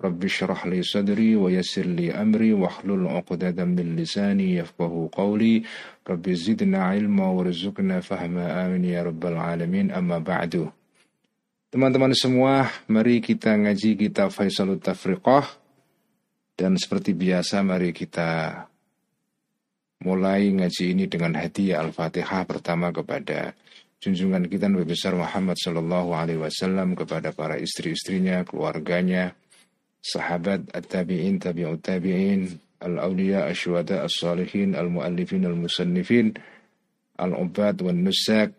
Rabbi 0.00 0.32
syrah 0.32 0.64
li 0.64 0.80
sadri 0.80 1.36
wa 1.36 1.52
yassir 1.52 1.84
li 1.84 2.08
amri 2.08 2.56
wa 2.56 2.72
hlul 2.80 3.04
uqdatan 3.04 3.76
min 3.76 4.00
lisani 4.00 4.56
yafqahu 4.56 5.12
qawli. 5.12 5.60
Rabbi 6.08 6.32
zidna 6.32 6.96
ilma 6.96 7.28
warzuqna 7.28 8.00
fahma. 8.00 8.64
Amin 8.64 8.88
ya 8.88 9.04
rabbal 9.04 9.36
alamin. 9.36 9.92
Amma 9.92 10.16
ba'du. 10.16 10.72
Teman-teman 11.68 12.16
semua 12.16 12.72
mari 12.88 13.20
kita 13.20 13.52
ngaji 13.60 14.00
kitab 14.00 14.32
faisal 14.32 14.80
Tafriqah. 14.80 15.44
Dan 16.56 16.80
seperti 16.80 17.12
biasa 17.12 17.60
mari 17.60 17.92
kita 17.92 18.64
mulai 20.00 20.48
ngaji 20.48 20.96
ini 20.96 21.04
dengan 21.12 21.36
hadiah 21.36 21.84
Al-Fatihah 21.84 22.48
pertama 22.48 22.88
kepada 22.88 23.52
junjungan 24.00 24.48
kita 24.48 24.64
Nabi 24.64 24.88
besar 24.88 25.12
Muhammad 25.12 25.60
Shallallahu 25.60 26.16
alaihi 26.16 26.40
wasallam 26.40 26.96
kepada 26.96 27.36
para 27.36 27.60
istri-istrinya, 27.60 28.48
keluarganya, 28.48 29.36
الصحابات 30.04 30.60
التابعين 30.76 31.38
تابع 31.38 31.72
التابعين 31.72 32.58
الأولياء 32.82 33.50
الشهداء 33.50 34.04
الصالحين 34.04 34.74
المؤلفين 34.74 35.44
المصنفين 35.44 36.26
al-ubad 37.20 37.76
wan 37.84 38.00
nusak 38.00 38.56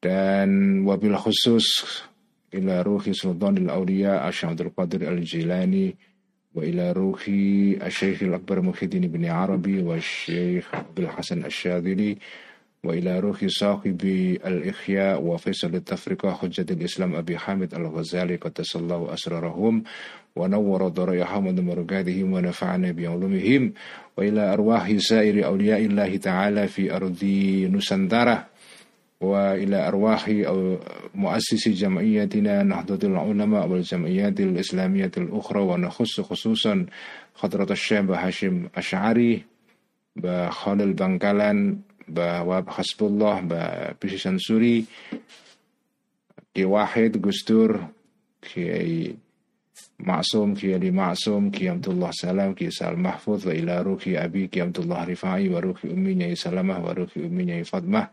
dan 0.00 0.80
wabil 0.88 1.16
khusus 1.20 1.84
ila 2.56 2.80
ruhi 2.80 3.12
sultanil 3.12 3.68
aulia 3.68 4.24
asyadul 4.24 4.72
qadir 4.72 5.04
al-jilani 5.04 5.92
wa 6.56 6.64
ila 6.64 6.96
ruhi 6.96 7.76
asyaihil 7.76 8.32
akbar 8.32 8.64
muhyiddin 8.64 9.04
ibn 9.04 9.28
arabi 9.28 9.84
wa 9.84 10.00
Asyikh 10.00 10.64
abdul 10.72 11.10
hasan 11.12 11.44
asyadili 11.44 12.16
وإلى 12.84 13.20
روح 13.20 13.46
صاحب 13.46 14.00
الإخياء 14.46 15.22
وفيصل 15.22 15.74
التفرقة 15.74 16.32
حجة 16.34 16.66
الإسلام 16.70 17.14
أبي 17.14 17.38
حامد 17.38 17.74
الغزالي 17.74 18.36
قدس 18.36 18.76
الله 18.76 19.14
أسرارهم 19.14 19.82
ونور 20.36 20.88
ضرائحهم 20.88 21.46
ومرقادهم 21.46 22.32
ونفعنا 22.32 22.92
بعلومهم. 22.92 23.72
وإلى 24.16 24.52
أرواح 24.52 24.92
سائر 24.96 25.46
أولياء 25.46 25.80
الله 25.84 26.16
تعالى 26.16 26.66
في 26.68 26.96
أرض 26.96 27.24
نسندرة. 27.72 28.46
وإلى 29.20 29.88
أرواح 29.88 30.28
مؤسس 31.14 31.68
جمعيتنا 31.68 32.62
نهضة 32.62 33.08
العلماء 33.08 33.68
والجمعيات 33.68 34.40
الإسلامية 34.40 35.10
الأخرى 35.16 35.60
ونخص 35.60 36.20
خصوصا 36.20 36.86
حضرة 37.36 37.72
الشيخ 37.72 38.10
هاشم 38.10 38.68
أشعري 38.76 39.42
بخالل 40.16 40.92
بنكالان 40.92 41.78
bahwa 42.08 42.62
Hasbullah 42.66 43.42
Bisi 43.98 44.18
Sansuri 44.20 44.84
Ki 46.54 46.62
Wahid 46.64 47.18
Gustur 47.18 47.82
Kiai 48.40 49.16
Maksum 50.04 50.54
Kiai 50.54 50.76
Ali 50.78 50.90
Maksum 50.90 51.50
Kiai 51.50 51.74
Abdullah 51.74 52.12
Salam 52.12 52.54
Kiai 52.54 52.70
Sal 52.70 52.96
Mahfud 52.96 53.46
wa 53.46 53.52
ila 53.52 53.82
ruhi 53.82 54.14
abi 54.20 54.48
Kiai 54.48 54.68
Abdullah 54.68 55.06
Rifai 55.08 55.48
wa 55.50 55.58
ruhi 55.60 55.90
ummi 55.90 56.14
Nyai 56.14 56.36
Salamah 56.36 56.78
wa 56.78 56.92
ruhi 56.94 57.24
ummi 57.24 57.42
Nyai 57.48 57.64
Fatmah 57.64 58.06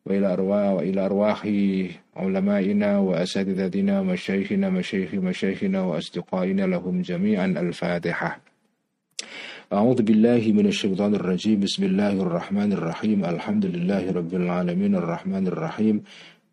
wa 0.00 0.16
ila 0.16 0.32
arwah 0.32 0.68
wa 0.76 0.82
ila 0.84 1.04
arwahi 1.04 1.92
ulamaina 2.16 3.00
wa 3.00 3.20
asatidatina 3.20 4.00
masyayikhina 4.04 4.72
masyayikhi 4.72 5.20
masyayikhina 5.20 5.84
wa 5.84 6.00
asdiqaina 6.00 6.64
lahum 6.66 7.04
jami'an 7.04 7.56
al-fatihah 7.56 8.40
أعوذ 9.70 10.02
بالله 10.02 10.52
من 10.52 10.66
الشيطان 10.66 11.14
الرجيم. 11.14 11.60
بسم 11.60 11.84
الله 11.84 12.12
الرحمن 12.26 12.72
الرحيم. 12.72 13.24
الحمد 13.24 13.66
لله 13.66 14.10
رب 14.10 14.34
العالمين. 14.34 14.96
الرحمن 14.98 15.46
الرحيم. 15.46 16.02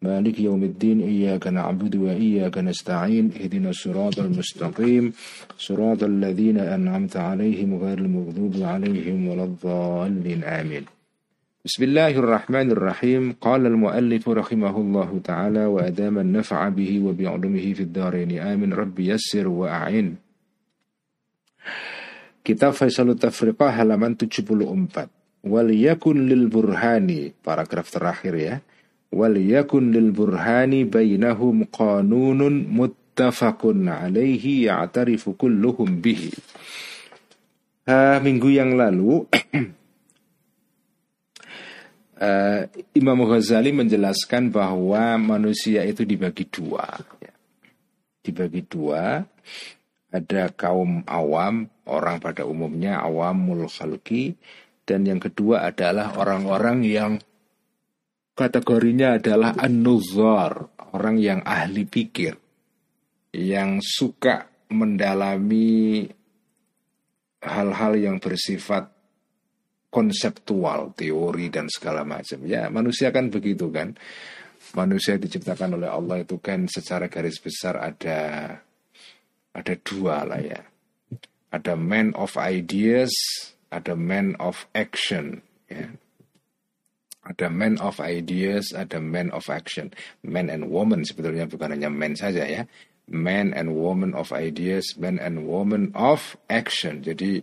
مالك 0.01 0.39
يوم 0.39 0.63
الدين. 0.63 1.01
إياك 1.01 1.47
نعبد 1.47 1.95
وإياك 1.95 2.57
نستعين. 2.57 3.31
اهدنا 3.41 3.69
الصراط 3.69 4.19
المستقيم. 4.19 5.13
صراط 5.57 6.03
الذين 6.03 6.57
أنعمت 6.57 7.17
عليهم 7.17 7.75
غير 7.81 7.97
المغضوب 7.97 8.53
عليهم 8.61 9.27
ولا 9.27 9.43
الضالين. 9.43 10.43
آمين. 10.43 10.85
بسم 11.65 11.83
الله 11.83 12.13
الرحمن 12.21 12.71
الرحيم. 12.71 13.35
قال 13.41 13.65
المؤلف 13.65 14.29
رحمه 14.29 14.77
الله 14.77 15.19
تعالى 15.23 15.65
وأدام 15.65 16.19
النفع 16.19 16.69
به 16.69 16.99
وبعلمه 16.99 17.73
في 17.73 17.83
الدارين. 17.83 18.39
آمين. 18.39 18.73
رب 18.73 18.99
يسر 18.99 19.47
وأعين. 19.47 20.15
Kitab 22.47 22.79
Faisalut 22.79 23.19
Tafriqah 23.19 23.75
halaman 23.75 24.15
74. 24.15 25.11
Wal 25.43 25.67
yakun 25.75 26.31
lil 26.31 26.47
burhani, 26.47 27.35
paragraf 27.43 27.91
terakhir 27.91 28.33
ya. 28.39 28.55
Wal 29.11 29.35
yakun 29.35 29.91
lil 29.91 30.15
burhani 30.15 30.87
bainahum 30.87 31.67
qanunun 31.67 32.71
muttafaqun 32.71 33.91
alaihi 33.91 34.71
ya'tarifu 34.71 35.35
kulluhum 35.35 35.99
bihi. 35.99 36.31
Uh, 37.83 38.23
minggu 38.23 38.47
yang 38.55 38.79
lalu 38.79 39.27
uh, 42.23 42.63
Imam 42.95 43.27
Ghazali 43.27 43.75
menjelaskan 43.75 44.55
bahwa 44.55 45.19
manusia 45.19 45.83
itu 45.83 46.07
dibagi 46.07 46.47
dua. 46.47 46.95
Ya. 47.19 47.35
Dibagi 48.23 48.63
dua 48.63 49.27
ada 50.11 50.49
kaum 50.55 51.03
awam, 51.03 51.67
orang 51.87 52.17
pada 52.23 52.47
umumnya 52.47 53.03
awamul 53.03 53.67
khalqi, 53.67 54.39
dan 54.87 55.03
yang 55.03 55.19
kedua 55.19 55.67
adalah 55.67 56.15
orang-orang 56.15 56.87
yang 56.87 57.11
kategorinya 58.37 59.19
adalah 59.19 59.51
an 59.59 59.83
orang 60.95 61.15
yang 61.19 61.39
ahli 61.43 61.83
pikir, 61.83 62.39
yang 63.35 63.83
suka 63.83 64.47
mendalami 64.71 66.07
hal-hal 67.43 67.93
yang 67.99 68.17
bersifat 68.19 68.87
konseptual, 69.87 70.93
teori 70.95 71.47
dan 71.47 71.67
segala 71.71 72.03
macam. 72.03 72.43
Ya, 72.43 72.67
manusia 72.67 73.11
kan 73.11 73.31
begitu 73.31 73.71
kan. 73.71 73.95
Manusia 74.75 75.15
diciptakan 75.15 75.79
oleh 75.79 75.87
Allah 75.87 76.27
itu 76.27 76.43
kan 76.43 76.67
secara 76.67 77.07
garis 77.07 77.39
besar 77.39 77.79
ada 77.79 78.51
ada 79.57 79.73
dua 79.81 80.21
lah 80.21 80.37
ya. 80.37 80.61
Ada 81.49 81.73
man 81.73 82.13
of 82.13 82.37
ideas, 82.37 83.09
ada 83.73 83.97
man 83.97 84.37
of 84.37 84.69
action. 84.77 85.41
Ya. 85.65 85.97
Ada 87.25 87.49
man 87.49 87.81
of 87.81 87.97
ideas, 87.99 88.71
ada 88.71 89.01
man 89.01 89.33
of 89.33 89.49
action. 89.49 89.91
Man 90.21 90.53
and 90.53 90.69
woman 90.69 91.03
sebetulnya 91.03 91.49
bukan 91.49 91.73
hanya 91.73 91.89
man 91.89 92.13
saja 92.13 92.45
ya. 92.45 92.69
Man 93.09 93.51
and 93.57 93.73
woman 93.73 94.13
of 94.13 94.29
ideas, 94.29 94.95
man 94.95 95.17
and 95.17 95.49
woman 95.49 95.91
of 95.97 96.37
action. 96.47 97.01
Jadi 97.01 97.41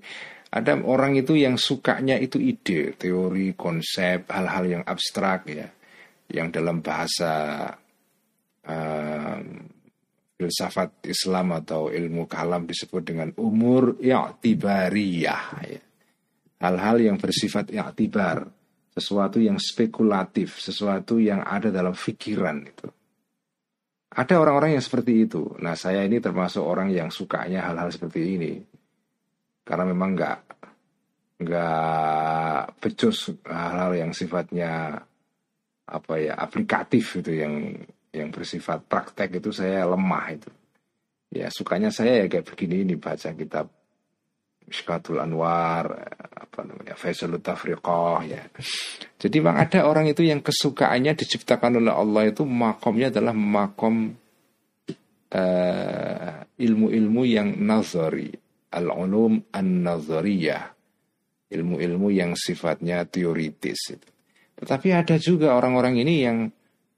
ada 0.54 0.78
orang 0.86 1.18
itu 1.18 1.34
yang 1.34 1.58
sukanya 1.58 2.14
itu 2.20 2.38
ide, 2.38 2.94
teori, 2.94 3.58
konsep, 3.58 4.30
hal-hal 4.30 4.64
yang 4.70 4.84
abstrak 4.86 5.50
ya. 5.50 5.68
Yang 6.30 6.62
dalam 6.62 6.80
bahasa 6.80 7.32
um, 8.64 9.73
filsafat 10.34 11.06
Islam 11.06 11.54
atau 11.54 11.88
ilmu 11.88 12.26
kalam 12.26 12.66
disebut 12.66 13.02
dengan 13.06 13.30
umur 13.38 13.98
i'tibariyah 14.02 15.44
ya. 15.66 15.82
Hal-hal 16.64 16.96
yang 17.02 17.16
bersifat 17.20 17.70
i'tibar, 17.70 18.48
sesuatu 18.94 19.36
yang 19.42 19.60
spekulatif, 19.60 20.56
sesuatu 20.58 21.20
yang 21.20 21.44
ada 21.44 21.68
dalam 21.68 21.92
pikiran 21.92 22.64
itu. 22.64 22.88
Ada 24.14 24.38
orang-orang 24.38 24.78
yang 24.78 24.84
seperti 24.84 25.26
itu. 25.26 25.58
Nah, 25.58 25.74
saya 25.74 26.06
ini 26.06 26.22
termasuk 26.22 26.62
orang 26.62 26.94
yang 26.94 27.10
sukanya 27.10 27.66
hal-hal 27.66 27.90
seperti 27.90 28.38
ini. 28.38 28.52
Karena 29.66 29.84
memang 29.90 30.14
nggak 30.14 30.38
nggak 31.34 32.78
becus 32.78 33.34
hal-hal 33.42 33.90
yang 33.98 34.10
sifatnya 34.14 35.02
apa 35.84 36.14
ya 36.16 36.38
aplikatif 36.38 37.20
itu 37.20 37.42
yang 37.42 37.54
yang 38.14 38.30
bersifat 38.30 38.86
praktek 38.86 39.42
itu 39.42 39.50
saya 39.50 39.84
lemah 39.84 40.26
itu. 40.30 40.50
Ya 41.34 41.50
sukanya 41.50 41.90
saya 41.90 42.22
ya 42.22 42.26
kayak 42.30 42.46
begini 42.46 42.86
ini 42.86 42.94
baca 42.94 43.34
kitab 43.34 43.66
Mishkatul 44.64 45.20
Anwar, 45.20 46.08
apa 46.32 46.64
namanya, 46.64 46.96
Faisalut 46.96 47.44
Tafriqah 47.44 48.24
ya. 48.24 48.48
Jadi 49.20 49.36
memang 49.42 49.60
ada 49.60 49.84
orang 49.84 50.08
itu 50.08 50.24
yang 50.24 50.40
kesukaannya 50.40 51.12
diciptakan 51.12 51.84
oleh 51.84 51.92
Allah 51.92 52.32
itu 52.32 52.48
makomnya 52.48 53.12
adalah 53.12 53.36
makom 53.36 54.16
uh, 55.36 56.34
ilmu-ilmu 56.56 57.22
yang 57.28 57.60
nazari, 57.60 58.32
al-ulum 58.72 59.44
an-nazariyah. 59.52 60.72
Ilmu-ilmu 61.52 62.08
yang 62.08 62.32
sifatnya 62.32 63.04
teoritis 63.04 63.92
itu. 63.92 64.08
Tetapi 64.58 64.88
ada 64.96 65.20
juga 65.20 65.52
orang-orang 65.54 66.00
ini 66.00 66.14
yang 66.24 66.38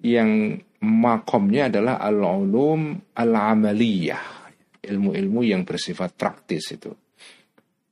yang 0.00 0.60
makomnya 0.86 1.68
adalah 1.68 1.98
al-ulum 1.98 2.94
al-amaliyah, 3.18 4.24
ilmu-ilmu 4.86 5.40
yang 5.42 5.66
bersifat 5.66 6.14
praktis 6.14 6.72
itu. 6.72 6.94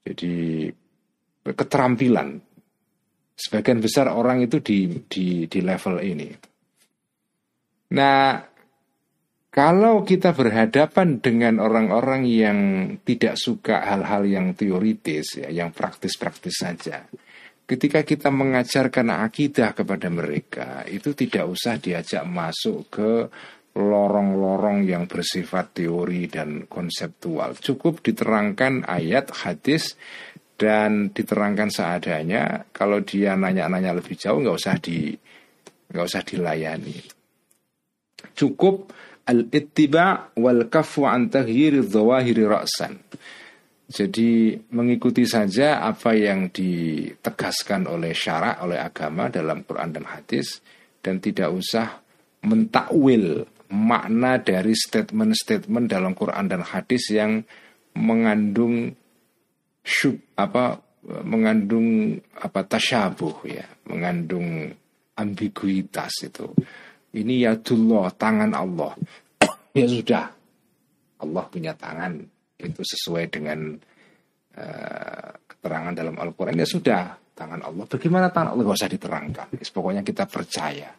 Jadi 0.06 0.70
keterampilan. 1.42 2.38
Sebagian 3.34 3.82
besar 3.82 4.14
orang 4.14 4.46
itu 4.46 4.62
di 4.62 5.02
di 5.10 5.50
di 5.50 5.58
level 5.58 5.98
ini. 5.98 6.30
Nah, 7.98 8.38
kalau 9.54 10.02
kita 10.02 10.34
berhadapan 10.34 11.22
dengan 11.22 11.62
orang-orang 11.62 12.26
yang 12.26 12.58
tidak 13.06 13.38
suka 13.38 13.86
hal-hal 13.86 14.26
yang 14.26 14.46
teoritis, 14.54 15.38
ya, 15.38 15.50
yang 15.50 15.70
praktis-praktis 15.70 16.58
saja, 16.58 17.06
ketika 17.64 18.04
kita 18.04 18.28
mengajarkan 18.28 19.08
akidah 19.24 19.72
kepada 19.72 20.08
mereka, 20.12 20.84
itu 20.88 21.16
tidak 21.16 21.48
usah 21.48 21.80
diajak 21.80 22.24
masuk 22.28 22.78
ke 22.92 23.12
lorong-lorong 23.74 24.86
yang 24.86 25.10
bersifat 25.10 25.82
teori 25.82 26.30
dan 26.30 26.70
konseptual. 26.70 27.58
Cukup 27.58 28.06
diterangkan 28.06 28.86
ayat, 28.86 29.34
hadis, 29.34 29.98
dan 30.54 31.10
diterangkan 31.10 31.74
seadanya. 31.74 32.70
Kalau 32.70 33.02
dia 33.02 33.34
nanya-nanya 33.34 33.98
lebih 33.98 34.14
jauh, 34.14 34.38
nggak 34.38 34.56
usah 34.56 34.76
di 34.78 35.10
nggak 35.90 36.06
usah 36.06 36.22
dilayani. 36.22 36.98
Cukup 38.34 38.94
al-ittiba 39.26 40.34
wal 40.38 40.70
kafu 40.70 41.10
an 41.10 41.26
taghyir 41.30 41.82
dhawahiri 41.82 42.46
ra'san. 42.46 42.94
Jadi 43.84 44.56
mengikuti 44.72 45.28
saja 45.28 45.84
apa 45.84 46.16
yang 46.16 46.48
ditegaskan 46.48 47.84
oleh 47.84 48.16
syarak, 48.16 48.64
oleh 48.64 48.80
agama 48.80 49.28
dalam 49.28 49.60
Quran 49.60 49.92
dan 49.92 50.08
hadis 50.08 50.64
dan 51.04 51.20
tidak 51.20 51.52
usah 51.52 52.00
mentakwil 52.48 53.44
makna 53.68 54.40
dari 54.40 54.72
statement-statement 54.72 55.84
dalam 55.92 56.16
Quran 56.16 56.48
dan 56.48 56.64
hadis 56.64 57.12
yang 57.12 57.44
mengandung 57.92 58.96
syub 59.84 60.16
apa 60.32 60.80
mengandung 61.04 62.16
apa 62.40 62.64
tasyabuh 62.64 63.44
ya, 63.44 63.68
mengandung 63.84 64.72
ambiguitas 65.12 66.24
itu. 66.24 66.48
Ini 67.14 67.34
ya 67.44 67.52
dullah 67.60 68.08
tangan 68.16 68.52
Allah. 68.56 68.96
Ya 69.74 69.90
sudah 69.90 70.30
Allah 71.18 71.44
punya 71.50 71.74
tangan 71.74 72.14
itu 72.64 72.82
sesuai 72.82 73.24
dengan 73.28 73.76
uh, 74.56 75.30
keterangan 75.44 75.92
dalam 75.92 76.16
Al-Quran. 76.16 76.60
Ya 76.60 76.68
sudah 76.68 77.02
tangan 77.36 77.60
Allah. 77.62 77.84
Bagaimana 77.84 78.30
tangan 78.30 78.54
Allah? 78.54 78.62
Gak 78.72 78.78
usah 78.80 78.92
diterangkan. 78.92 79.46
Pokoknya 79.60 80.02
kita 80.06 80.24
percaya. 80.24 80.90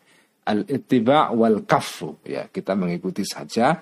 Al-ittiba 0.46 1.34
wal 1.34 1.66
kafu 1.66 2.22
ya 2.28 2.46
kita 2.50 2.78
mengikuti 2.78 3.26
saja. 3.26 3.82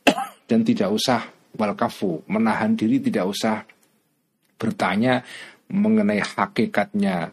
Dan 0.48 0.62
tidak 0.62 0.94
usah 0.94 1.20
wal 1.58 1.74
kafu 1.74 2.22
menahan 2.30 2.78
diri 2.78 3.00
tidak 3.00 3.26
usah 3.26 3.64
bertanya 4.54 5.24
mengenai 5.70 6.20
hakikatnya 6.20 7.32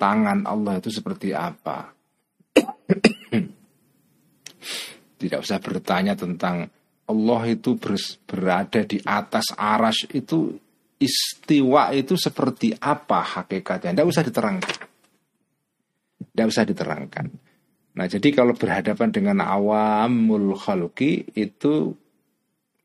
tangan 0.00 0.48
Allah 0.48 0.80
itu 0.80 0.88
seperti 0.88 1.36
apa. 1.36 1.92
Tidak 5.20 5.36
usah 5.36 5.60
bertanya 5.60 6.16
tentang 6.16 6.64
Allah 7.10 7.42
itu 7.50 7.74
berada 8.24 8.86
di 8.86 9.02
atas 9.02 9.50
aras 9.58 10.06
itu 10.14 10.54
istiwa 11.00 11.90
itu 11.96 12.14
seperti 12.14 12.76
apa 12.78 13.24
hakikatnya. 13.24 13.96
Tidak 13.96 14.06
usah 14.06 14.22
diterangkan. 14.22 14.78
Tidak 16.30 16.46
usah 16.46 16.64
diterangkan. 16.68 17.26
Nah 17.90 18.06
jadi 18.06 18.28
kalau 18.30 18.54
berhadapan 18.54 19.10
dengan 19.10 19.42
awamul 19.42 20.54
khalqi 20.54 21.34
itu 21.34 21.90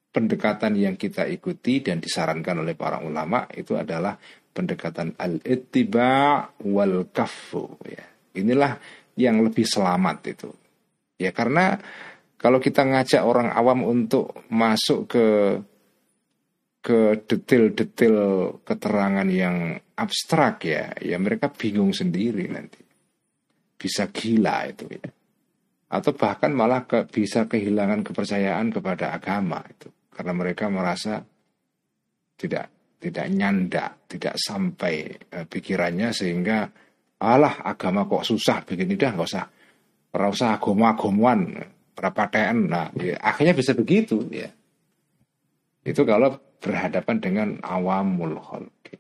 pendekatan 0.10 0.80
yang 0.80 0.96
kita 0.96 1.28
ikuti 1.28 1.84
dan 1.84 2.00
disarankan 2.00 2.64
oleh 2.64 2.74
para 2.74 3.04
ulama 3.04 3.46
itu 3.52 3.76
adalah 3.76 4.16
pendekatan 4.56 5.20
al-ittiba 5.20 6.42
wal 6.64 7.12
kafu 7.12 7.68
ya. 7.84 8.06
Inilah 8.40 8.80
yang 9.20 9.44
lebih 9.44 9.68
selamat 9.68 10.18
itu. 10.32 10.50
Ya 11.20 11.36
karena 11.36 11.76
kalau 12.36 12.60
kita 12.60 12.84
ngajak 12.84 13.22
orang 13.24 13.50
awam 13.52 13.88
untuk 13.88 14.46
masuk 14.52 15.08
ke 15.08 15.26
ke 16.86 17.26
detail-detail 17.26 18.18
keterangan 18.62 19.26
yang 19.26 19.74
abstrak 19.98 20.70
ya, 20.70 20.94
ya 21.02 21.18
mereka 21.18 21.50
bingung 21.50 21.90
sendiri 21.90 22.46
nanti. 22.46 22.78
Bisa 23.74 24.14
gila 24.14 24.70
itu 24.70 24.86
ya. 24.94 25.10
Atau 25.90 26.14
bahkan 26.14 26.54
malah 26.54 26.86
ke, 26.86 27.10
bisa 27.10 27.50
kehilangan 27.50 28.06
kepercayaan 28.06 28.70
kepada 28.70 29.18
agama 29.18 29.66
itu. 29.66 29.90
Karena 30.14 30.34
mereka 30.38 30.70
merasa 30.70 31.26
tidak 32.38 32.98
tidak 33.02 33.28
nyanda, 33.34 33.98
tidak 34.06 34.38
sampai 34.38 35.10
eh, 35.10 35.46
pikirannya 35.50 36.14
sehingga 36.14 36.70
alah 37.22 37.66
agama 37.66 38.06
kok 38.06 38.30
susah 38.30 38.62
begini 38.62 38.94
dah 38.94 39.10
nggak 39.14 39.30
usah 39.30 39.46
ora 40.16 40.32
usah 40.32 40.56
agama-agamuan, 40.56 41.60
perapatan. 41.96 42.68
Nah, 42.68 42.92
ya, 43.00 43.16
akhirnya 43.24 43.56
bisa 43.56 43.72
begitu 43.72 44.28
ya. 44.30 44.52
Itu 45.88 46.04
kalau 46.04 46.36
berhadapan 46.60 47.18
dengan 47.24 47.48
awamul 47.64 48.36
khalqi. 48.38 49.00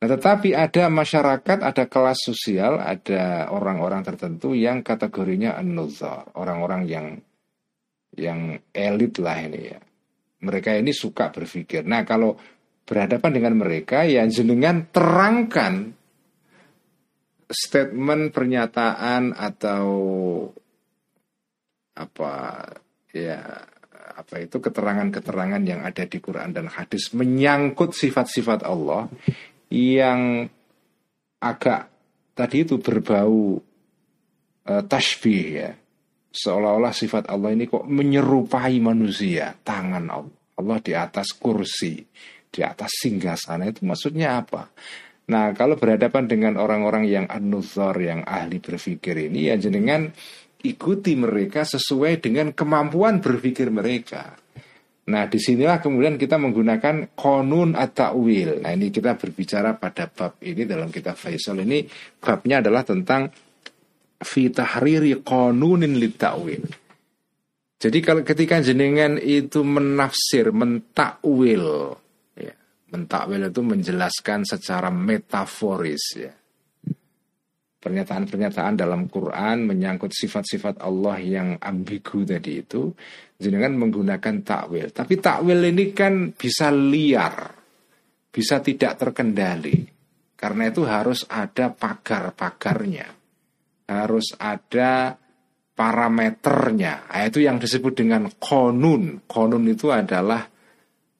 Nah, 0.00 0.08
tetapi 0.08 0.56
ada 0.56 0.88
masyarakat, 0.88 1.58
ada 1.60 1.84
kelas 1.84 2.18
sosial, 2.24 2.80
ada 2.80 3.52
orang-orang 3.52 4.00
tertentu 4.00 4.56
yang 4.56 4.80
kategorinya 4.80 5.54
an 5.54 5.76
orang-orang 6.34 6.82
yang 6.88 7.06
yang 8.16 8.58
elit 8.72 9.20
lah 9.20 9.38
ini 9.38 9.60
ya. 9.76 9.78
Mereka 10.40 10.80
ini 10.80 10.96
suka 10.96 11.28
berpikir. 11.28 11.84
Nah, 11.84 12.02
kalau 12.08 12.34
berhadapan 12.88 13.30
dengan 13.30 13.54
mereka, 13.60 14.08
ya 14.08 14.24
jenengan 14.24 14.88
terangkan 14.88 15.92
statement 17.50 18.32
pernyataan 18.32 19.36
atau 19.36 19.86
apa 21.96 22.62
ya 23.10 23.40
apa 24.20 24.34
itu 24.42 24.60
keterangan-keterangan 24.60 25.62
yang 25.64 25.80
ada 25.82 26.04
di 26.04 26.18
Quran 26.20 26.52
dan 26.52 26.68
hadis 26.68 27.10
menyangkut 27.16 27.96
sifat-sifat 27.96 28.66
Allah 28.66 29.08
yang 29.70 30.44
agak 31.40 31.88
tadi 32.36 32.68
itu 32.68 32.76
berbau 32.82 33.58
uh, 34.66 34.82
tasbih 34.84 35.46
ya. 35.50 35.70
Seolah-olah 36.30 36.94
sifat 36.94 37.26
Allah 37.26 37.50
ini 37.50 37.66
kok 37.66 37.90
menyerupai 37.90 38.78
manusia 38.78 39.50
tangan 39.66 40.06
Allah. 40.06 40.36
Allah 40.60 40.78
di 40.78 40.92
atas 40.94 41.34
kursi 41.34 42.04
di 42.50 42.60
atas 42.66 42.90
singgasana 43.06 43.70
itu 43.70 43.86
maksudnya 43.86 44.42
apa? 44.42 44.68
Nah, 45.30 45.54
kalau 45.54 45.78
berhadapan 45.78 46.26
dengan 46.26 46.58
orang-orang 46.58 47.06
yang 47.06 47.26
anuzor, 47.30 47.94
yang 48.02 48.26
ahli 48.26 48.58
berpikir 48.58 49.30
ini, 49.30 49.46
ya 49.46 49.54
jenengan 49.54 50.10
ikuti 50.64 51.16
mereka 51.16 51.64
sesuai 51.64 52.20
dengan 52.20 52.52
kemampuan 52.52 53.20
berpikir 53.20 53.72
mereka. 53.72 54.36
Nah, 55.10 55.26
di 55.26 55.42
sinilah 55.42 55.82
kemudian 55.82 56.14
kita 56.14 56.38
menggunakan 56.38 57.16
konun 57.18 57.74
atau 57.74 58.22
will. 58.22 58.62
Nah, 58.62 58.70
ini 58.70 58.94
kita 58.94 59.18
berbicara 59.18 59.74
pada 59.74 60.06
bab 60.06 60.38
ini 60.44 60.62
dalam 60.68 60.92
kitab 60.92 61.18
Faisal 61.18 61.64
ini 61.64 61.82
babnya 62.22 62.62
adalah 62.62 62.86
tentang 62.86 63.26
fitahriri 64.20 65.24
konunin 65.26 65.98
litawil. 65.98 66.62
Jadi 67.80 67.98
kalau 68.04 68.20
ketika 68.20 68.60
jenengan 68.60 69.16
itu 69.16 69.64
menafsir, 69.64 70.52
mentakwil 70.52 71.96
Mentakwil 72.90 73.46
itu 73.46 73.62
menjelaskan 73.62 74.42
secara 74.42 74.90
metaforis 74.90 76.04
ya. 76.18 76.34
Pernyataan-pernyataan 77.80 78.76
dalam 78.76 79.08
Quran 79.08 79.64
menyangkut 79.64 80.12
sifat-sifat 80.12 80.84
Allah 80.84 81.16
yang 81.16 81.56
ambigu 81.56 82.28
tadi 82.28 82.60
itu 82.60 82.92
jenengan 83.40 83.72
menggunakan 83.72 84.44
takwil. 84.44 84.92
Tapi 84.92 85.16
takwil 85.16 85.64
ini 85.64 85.96
kan 85.96 86.36
bisa 86.36 86.68
liar, 86.68 87.56
bisa 88.28 88.60
tidak 88.60 89.00
terkendali. 89.00 89.88
Karena 90.36 90.68
itu 90.68 90.84
harus 90.84 91.24
ada 91.24 91.72
pagar-pagarnya. 91.72 93.08
Harus 93.88 94.36
ada 94.36 95.16
parameternya. 95.72 97.08
Nah, 97.08 97.24
itu 97.24 97.40
yang 97.40 97.56
disebut 97.56 97.96
dengan 97.96 98.28
konun. 98.36 99.24
Konun 99.24 99.64
itu 99.64 99.88
adalah 99.88 100.44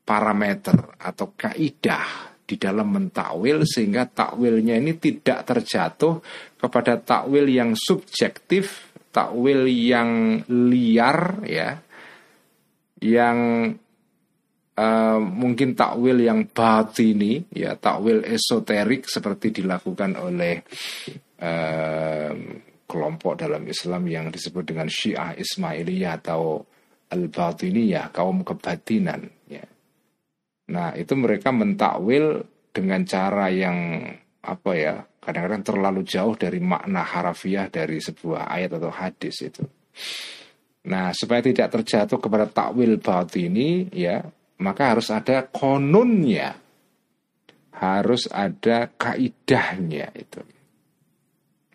parameter 0.04 0.76
atau 1.00 1.32
kaidah 1.32 2.29
di 2.50 2.58
dalam 2.58 2.90
mentakwil 2.90 3.62
sehingga 3.62 4.10
takwilnya 4.10 4.74
ini 4.74 4.98
tidak 4.98 5.46
terjatuh 5.46 6.18
kepada 6.58 6.98
takwil 6.98 7.46
yang 7.46 7.78
subjektif, 7.78 8.90
takwil 9.14 9.70
yang 9.70 10.42
liar 10.50 11.46
ya. 11.46 11.78
Yang 13.00 13.38
uh, 14.74 15.18
mungkin 15.22 15.78
takwil 15.78 16.18
yang 16.18 16.50
batini 16.50 17.46
ya, 17.54 17.78
takwil 17.78 18.26
esoterik 18.26 19.06
seperti 19.06 19.62
dilakukan 19.62 20.18
oleh 20.18 20.60
eh, 21.40 22.32
kelompok 22.84 23.32
dalam 23.38 23.62
Islam 23.64 24.02
yang 24.10 24.26
disebut 24.28 24.74
dengan 24.74 24.90
Syiah 24.90 25.38
Ismailiyah 25.38 26.18
atau 26.18 26.66
Al-Batiniyah, 27.10 28.14
kaum 28.14 28.42
kebatinan. 28.46 29.39
Nah 30.70 30.94
itu 30.94 31.18
mereka 31.18 31.50
mentakwil 31.50 32.46
dengan 32.70 33.02
cara 33.02 33.50
yang 33.50 34.06
apa 34.40 34.70
ya 34.72 34.94
kadang-kadang 35.20 35.62
terlalu 35.66 36.00
jauh 36.06 36.32
dari 36.38 36.62
makna 36.62 37.04
harafiah 37.04 37.68
dari 37.68 38.00
sebuah 38.00 38.48
ayat 38.48 38.78
atau 38.78 38.90
hadis 38.94 39.36
itu. 39.44 39.62
Nah 40.88 41.12
supaya 41.12 41.44
tidak 41.44 41.68
terjatuh 41.74 42.16
kepada 42.16 42.46
takwil 42.48 42.96
batini 43.02 43.90
ya 43.92 44.24
maka 44.62 44.96
harus 44.96 45.10
ada 45.12 45.44
konunnya 45.50 46.56
harus 47.80 48.28
ada 48.28 48.92
kaidahnya 48.92 50.12
itu. 50.12 50.44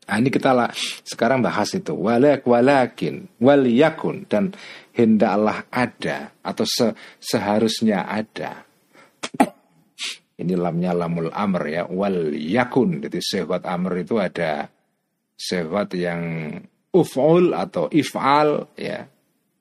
Nah, 0.06 0.22
ini 0.22 0.30
kita 0.30 0.54
lah 0.54 0.70
sekarang 1.02 1.42
bahas 1.42 1.74
itu 1.74 1.98
walak 1.98 2.46
walakin 2.46 3.25
wal 3.42 3.66
yakun 3.66 4.30
dan 4.30 4.54
hendaklah 4.94 5.66
ada 5.74 6.30
atau 6.46 6.62
se 6.62 6.94
seharusnya 7.18 8.06
ada. 8.06 8.70
Ini 10.36 10.54
lamnya 10.60 10.92
lamul 10.92 11.32
amr 11.32 11.63
ya. 11.72 11.84
Wal 11.88 12.36
yakun. 12.36 13.00
Jadi 13.00 13.20
sehwat 13.24 13.63
amr 13.63 14.04
itu 14.04 14.20
ada 14.20 14.68
sehwat 15.36 15.96
yang 15.96 16.51
uf'ul 16.92 17.56
atau 17.56 17.88
if'al 17.88 18.75
ya. 18.75 19.08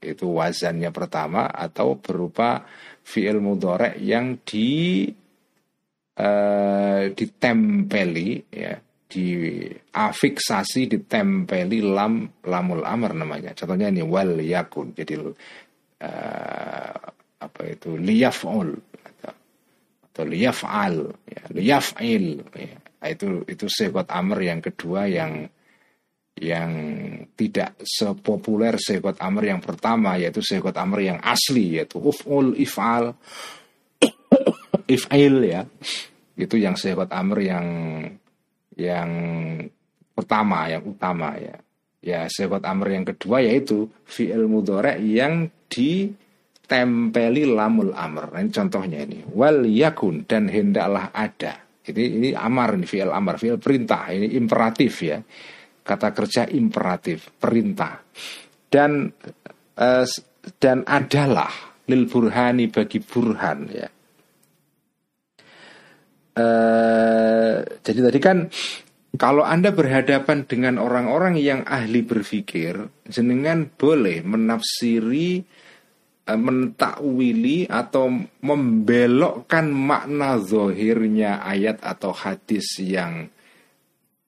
Itu 0.04 0.34
wazannya 0.34 0.90
pertama 0.90 1.46
atau 1.48 1.96
berupa 1.96 2.66
fi'il 3.06 3.38
mudhari 3.38 4.02
yang 4.02 4.42
di 4.42 5.06
uh, 6.18 7.02
ditempeli 7.14 8.30
ya. 8.50 8.74
Di 9.04 9.62
afiksasi 9.94 10.90
ditempeli 10.90 11.86
lam 11.86 12.26
lamul 12.50 12.82
amr 12.82 13.14
namanya. 13.14 13.54
Contohnya 13.54 13.94
ini 13.94 14.02
wal 14.02 14.42
yakun. 14.42 14.90
Jadi 14.90 15.14
uh, 15.22 15.34
apa 17.38 17.60
itu? 17.70 17.94
Liyaf'ul 17.94 18.93
atau, 20.14 20.22
atau 20.22 20.30
liyaf'al 20.30 20.96
ya, 21.26 21.42
liyaf'il 21.50 22.26
ya. 22.54 22.78
Nah, 23.04 23.12
itu 23.12 23.44
itu 23.50 23.66
sifat 23.66 24.08
amr 24.14 24.38
yang 24.46 24.62
kedua 24.62 25.10
yang 25.10 25.44
yang 26.40 26.70
tidak 27.36 27.76
sepopuler 27.84 28.80
sifat 28.80 29.20
amr 29.20 29.52
yang 29.52 29.60
pertama 29.60 30.16
yaitu 30.16 30.40
sifat 30.40 30.72
amr 30.78 31.12
yang 31.12 31.18
asli 31.20 31.76
yaitu 31.76 31.98
uf'ul 31.98 32.56
if'al 32.56 33.12
if'il 34.88 35.36
ya. 35.44 35.66
Itu 36.38 36.56
yang 36.56 36.78
sifat 36.78 37.12
amr 37.12 37.38
yang 37.44 37.66
yang 38.78 39.10
pertama 40.14 40.70
yang 40.70 40.82
utama 40.86 41.36
ya. 41.36 41.58
Ya 42.00 42.20
sifat 42.30 42.64
amr 42.64 42.96
yang 42.96 43.04
kedua 43.04 43.44
yaitu 43.44 43.92
fi'il 44.06 44.48
mudhari 44.48 45.20
yang 45.20 45.50
ditempeli 46.64 47.44
lamul 47.44 47.92
amr. 47.92 48.32
Nah, 48.32 48.40
ini 48.40 48.48
contohnya 48.48 49.04
ini. 49.04 49.20
Wal 49.36 49.68
yakun 49.68 50.24
dan 50.24 50.48
hendaklah 50.48 51.12
ada. 51.12 51.60
Ini 51.84 52.02
ini 52.16 52.28
amar 52.32 52.80
ini 52.80 52.88
fi'il 52.88 53.12
amar. 53.12 53.36
Fi'il 53.36 53.60
perintah. 53.60 54.08
Ini 54.08 54.32
imperatif 54.32 54.92
ya. 55.04 55.20
Kata 55.84 56.16
kerja 56.16 56.48
imperatif 56.48 57.36
perintah. 57.36 58.00
Dan 58.64 59.12
uh, 59.76 60.06
dan 60.56 60.78
adalah 60.88 61.52
lil 61.84 62.08
burhani 62.08 62.72
bagi 62.72 63.04
burhan 63.04 63.58
ya. 63.68 63.88
Uh, 66.34 67.62
jadi 67.84 68.10
tadi 68.10 68.18
kan 68.18 68.50
kalau 69.14 69.46
Anda 69.46 69.70
berhadapan 69.70 70.48
dengan 70.50 70.82
orang-orang 70.82 71.38
yang 71.38 71.62
ahli 71.62 72.02
berpikir, 72.02 73.06
jenengan 73.06 73.70
boleh 73.70 74.26
menafsiri, 74.26 75.46
mentakwili 76.32 77.68
atau 77.68 78.08
membelokkan 78.40 79.68
makna 79.68 80.40
zohirnya 80.40 81.44
ayat 81.44 81.84
atau 81.84 82.16
hadis 82.16 82.80
yang 82.80 83.28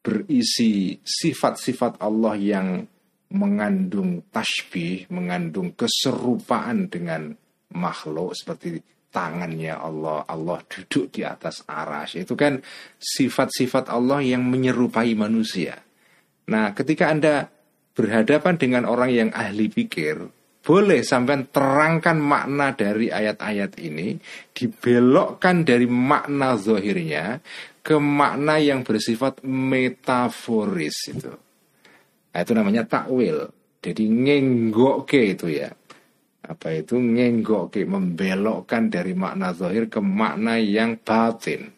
berisi 0.04 1.00
sifat-sifat 1.00 1.98
Allah 2.04 2.36
yang 2.36 2.68
mengandung 3.32 4.28
tasbih, 4.30 5.08
mengandung 5.10 5.74
keserupaan 5.74 6.86
dengan 6.86 7.34
makhluk 7.74 8.36
seperti 8.38 8.78
tangannya 9.10 9.74
Allah, 9.74 10.22
Allah 10.28 10.60
duduk 10.68 11.10
di 11.10 11.24
atas 11.24 11.64
aras. 11.66 12.14
Itu 12.14 12.36
kan 12.36 12.60
sifat-sifat 13.00 13.88
Allah 13.88 14.20
yang 14.22 14.44
menyerupai 14.46 15.16
manusia. 15.16 15.80
Nah, 16.46 16.70
ketika 16.76 17.10
Anda 17.10 17.50
berhadapan 17.96 18.54
dengan 18.60 18.84
orang 18.84 19.10
yang 19.10 19.30
ahli 19.32 19.72
pikir, 19.72 20.35
boleh 20.66 21.06
sampai 21.06 21.46
terangkan 21.46 22.18
makna 22.18 22.74
dari 22.74 23.06
ayat-ayat 23.06 23.78
ini, 23.78 24.18
dibelokkan 24.50 25.62
dari 25.62 25.86
makna 25.86 26.58
zohirnya 26.58 27.38
ke 27.86 27.94
makna 28.02 28.58
yang 28.58 28.82
bersifat 28.82 29.46
metaforis 29.46 31.14
itu. 31.14 31.30
Nah, 32.34 32.40
itu 32.42 32.52
namanya 32.52 32.82
takwil. 32.82 33.46
Jadi 33.78 34.10
ngenggoke 34.10 35.38
itu 35.38 35.46
ya. 35.54 35.70
Apa 36.42 36.74
itu? 36.74 36.98
Ngenggok 36.98 37.78
membelokkan 37.86 38.90
dari 38.90 39.14
makna 39.14 39.54
zahir 39.54 39.86
ke 39.86 40.02
makna 40.02 40.58
yang 40.58 40.98
batin. 40.98 41.70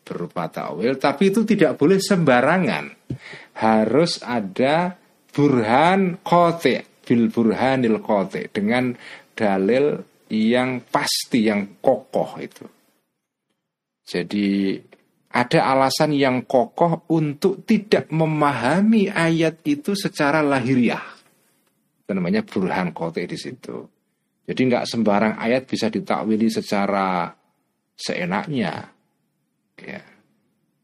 Berupa 0.00 0.48
takwil. 0.48 0.96
Tapi 0.96 1.28
itu 1.28 1.44
tidak 1.44 1.76
boleh 1.76 2.00
sembarangan. 2.00 3.12
Harus 3.60 4.24
ada 4.24 4.96
burhan 5.30 6.24
kote 6.24 6.89
bil 7.10 7.26
burhanil 7.26 7.98
kote 7.98 8.46
dengan 8.54 8.94
dalil 9.34 9.98
yang 10.30 10.86
pasti 10.86 11.50
yang 11.50 11.82
kokoh 11.82 12.38
itu 12.38 12.66
jadi 14.06 14.78
ada 15.30 15.74
alasan 15.74 16.14
yang 16.14 16.46
kokoh 16.46 17.10
untuk 17.10 17.66
tidak 17.66 18.06
memahami 18.14 19.10
ayat 19.10 19.58
itu 19.66 19.98
secara 19.98 20.38
lahiriah 20.38 21.02
itu 22.06 22.10
namanya 22.14 22.46
burhan 22.46 22.94
kote 22.94 23.26
di 23.26 23.34
situ 23.34 23.90
jadi 24.50 24.60
nggak 24.66 24.86
sembarang 24.90 25.34
ayat 25.38 25.62
bisa 25.70 25.86
ditakwili 25.86 26.50
secara 26.50 27.30
seenaknya. 27.94 28.88
Ya. 29.78 30.02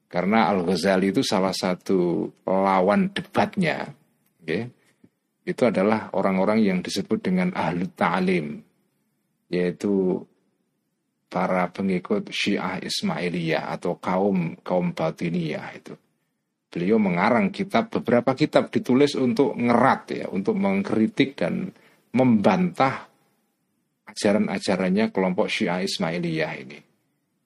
Karena 0.06 0.46
Al-Ghazali 0.54 1.10
itu 1.10 1.26
salah 1.26 1.50
satu 1.50 2.30
lawan 2.46 3.10
debatnya. 3.10 3.90
Ya. 4.46 4.70
Itu 5.46 5.62
adalah 5.70 6.10
orang-orang 6.18 6.66
yang 6.66 6.78
disebut 6.82 7.22
dengan 7.22 7.54
ahlu 7.54 7.86
ta'lim. 7.94 8.58
Yaitu 9.46 10.18
para 11.30 11.70
pengikut 11.70 12.34
Syiah 12.34 12.82
Ismailiyah 12.82 13.70
atau 13.70 13.94
kaum 14.02 14.58
kaum 14.66 14.90
Batiniyah 14.90 15.68
itu. 15.78 15.94
Beliau 16.66 16.98
mengarang 16.98 17.54
kitab 17.54 17.94
beberapa 17.94 18.34
kitab 18.34 18.74
ditulis 18.74 19.14
untuk 19.14 19.54
ngerat 19.54 20.02
ya, 20.12 20.26
untuk 20.28 20.58
mengkritik 20.58 21.38
dan 21.38 21.70
membantah 22.10 23.06
ajaran-ajarannya 24.10 25.14
kelompok 25.14 25.46
Syiah 25.46 25.86
Ismailiyah 25.86 26.52
ini. 26.58 26.78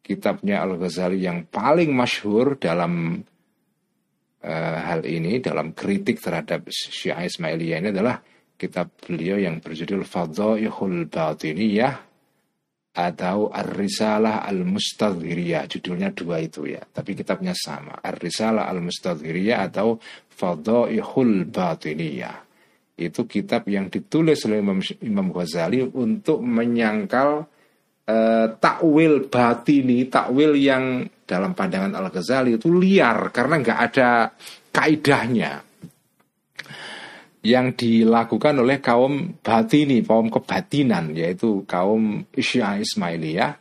Kitabnya 0.01 0.65
Al-Ghazali 0.65 1.23
yang 1.23 1.47
paling 1.47 1.93
masyhur 1.95 2.59
dalam 2.59 3.23
uh, 4.45 4.77
hal 4.85 5.05
ini, 5.07 5.41
dalam 5.41 5.73
kritik 5.73 6.21
terhadap 6.21 6.69
Syiah 6.69 7.25
Ismailiyah 7.25 7.79
ini 7.81 7.89
adalah 7.93 8.21
kitab 8.61 8.93
beliau 9.01 9.41
yang 9.41 9.65
berjudul 9.65 10.05
Fadhaihul 10.05 11.09
Batiniyah 11.09 11.95
atau 12.91 13.49
Ar-Risalah 13.49 14.45
Al-Mustadhiriyah. 14.45 15.65
Judulnya 15.71 16.13
dua 16.13 16.43
itu 16.45 16.69
ya, 16.69 16.83
tapi 16.85 17.17
kitabnya 17.17 17.57
sama. 17.57 17.97
Ar-Risalah 18.05 18.69
Al-Mustadhiriyah 18.69 19.59
atau 19.71 19.97
Fadhaihul 20.29 21.49
Batiniyah 21.49 22.51
itu 23.01 23.25
kitab 23.25 23.65
yang 23.65 23.89
ditulis 23.89 24.45
oleh 24.45 24.61
Imam, 24.61 24.85
Imam 25.01 25.33
Ghazali 25.33 25.81
untuk 25.81 26.45
menyangkal 26.45 27.49
uh, 28.05 28.47
takwil 28.61 29.33
batini, 29.33 30.05
takwil 30.05 30.53
yang 30.61 31.09
dalam 31.31 31.55
pandangan 31.55 31.95
Al 31.95 32.11
Ghazali 32.11 32.59
itu 32.59 32.75
liar 32.75 33.31
karena 33.31 33.63
nggak 33.63 33.79
ada 33.79 34.35
kaidahnya 34.75 35.63
yang 37.41 37.73
dilakukan 37.73 38.59
oleh 38.61 38.83
kaum 38.83 39.39
batini, 39.41 40.03
kaum 40.03 40.29
kebatinan 40.29 41.15
yaitu 41.15 41.63
kaum 41.65 42.27
Syiah 42.35 42.83
Ismailiyah 42.83 43.53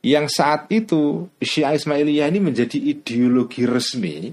yang 0.00 0.32
saat 0.32 0.72
itu 0.72 1.28
Syiah 1.36 1.76
Ismailiyah 1.76 2.32
ini 2.32 2.40
menjadi 2.40 2.80
ideologi 2.80 3.68
resmi 3.68 4.32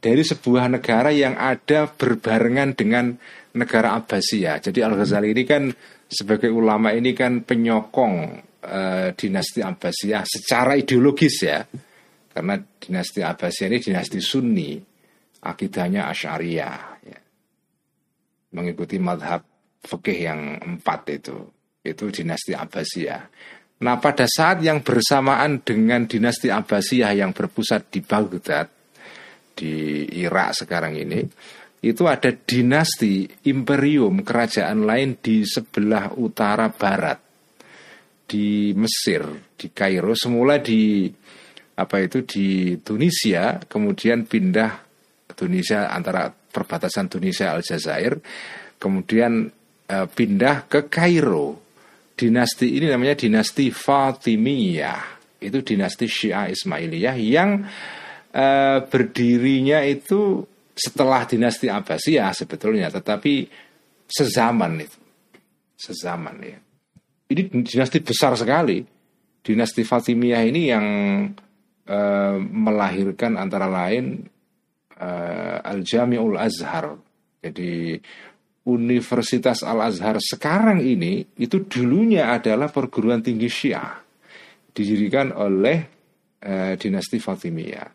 dari 0.00 0.24
sebuah 0.24 0.72
negara 0.72 1.12
yang 1.12 1.36
ada 1.36 1.88
berbarengan 1.88 2.72
dengan 2.72 3.12
negara 3.56 3.96
Abbasiyah. 4.00 4.64
Jadi 4.64 4.80
Al 4.80 4.96
Ghazali 4.96 5.32
ini 5.32 5.44
kan 5.44 5.68
sebagai 6.08 6.48
ulama 6.48 6.92
ini 6.92 7.12
kan 7.12 7.44
penyokong 7.44 8.14
uh, 8.64 9.08
dinasti 9.12 9.60
Abbasiyah 9.60 10.24
secara 10.24 10.76
ideologis 10.76 11.36
ya. 11.44 11.60
Karena 12.34 12.58
dinasti 12.58 13.22
Abbasiyah 13.22 13.68
ini 13.70 13.78
dinasti 13.78 14.18
Sunni. 14.18 14.94
akidahnya 15.44 16.08
Asy'ariyah 16.08 16.76
ya. 17.04 17.20
mengikuti 18.56 18.96
madhab 18.96 19.44
fikih 19.84 20.18
yang 20.24 20.40
empat 20.56 21.00
itu 21.12 21.36
itu 21.84 22.04
dinasti 22.08 22.56
Abbasiyah 22.56 23.22
nah 23.84 24.00
pada 24.00 24.24
saat 24.24 24.64
yang 24.64 24.80
bersamaan 24.80 25.60
dengan 25.60 26.08
dinasti 26.08 26.48
Abbasiyah 26.48 27.12
yang 27.12 27.36
berpusat 27.36 27.92
di 27.92 28.00
Baghdad 28.00 28.72
di 29.52 30.08
Irak 30.16 30.64
sekarang 30.64 30.96
ini 30.96 31.20
itu 31.84 32.08
ada 32.08 32.32
dinasti 32.32 33.28
imperium 33.44 34.24
kerajaan 34.24 34.88
lain 34.88 35.20
di 35.20 35.44
sebelah 35.44 36.16
utara 36.16 36.72
barat 36.72 37.20
di 38.24 38.72
Mesir 38.72 39.52
di 39.52 39.68
Kairo 39.68 40.16
semula 40.16 40.56
di 40.56 41.12
apa 41.74 41.96
itu 42.02 42.22
di 42.22 42.78
Tunisia 42.78 43.58
kemudian 43.66 44.26
pindah 44.26 44.72
Tunisia 45.34 45.90
antara 45.90 46.30
perbatasan 46.30 47.10
Tunisia 47.10 47.54
Aljazair 47.54 48.18
kemudian 48.78 49.50
e, 49.86 49.96
pindah 50.06 50.70
ke 50.70 50.86
Kairo 50.86 51.58
dinasti 52.14 52.78
ini 52.78 52.86
namanya 52.86 53.18
dinasti 53.18 53.74
Fatimiyah 53.74 55.02
itu 55.42 55.58
dinasti 55.60 56.06
Syiah 56.06 56.46
Ismailiyah 56.46 57.16
yang 57.18 57.66
e, 58.30 58.46
berdirinya 58.86 59.82
itu 59.82 60.46
setelah 60.74 61.22
dinasti 61.22 61.70
Abbasiyah 61.70 62.34
sebetulnya, 62.34 62.90
tetapi 62.90 63.46
sezaman 64.10 64.82
itu, 64.82 64.98
sezaman 65.78 66.36
ya. 66.42 66.58
Ini 67.30 67.62
dinasti 67.62 68.02
besar 68.02 68.34
sekali. 68.34 68.82
Dinasti 69.44 69.86
Fatimiyah 69.86 70.42
ini 70.44 70.62
yang 70.68 70.86
uh, 71.88 72.36
melahirkan 72.40 73.36
antara 73.36 73.68
lain 73.68 74.24
uh, 75.00 75.58
Al-Jami'ul 75.64 76.36
Azhar. 76.36 76.96
Jadi 77.44 77.98
Universitas 78.64 79.60
Al-Azhar 79.60 80.16
sekarang 80.20 80.80
ini 80.80 81.20
itu 81.36 81.68
dulunya 81.68 82.32
adalah 82.32 82.72
perguruan 82.72 83.20
tinggi 83.20 83.48
Syiah. 83.52 84.00
Didirikan 84.74 85.30
oleh 85.36 85.78
uh, 86.42 86.74
dinasti 86.74 87.20
Fatimiyah. 87.20 87.88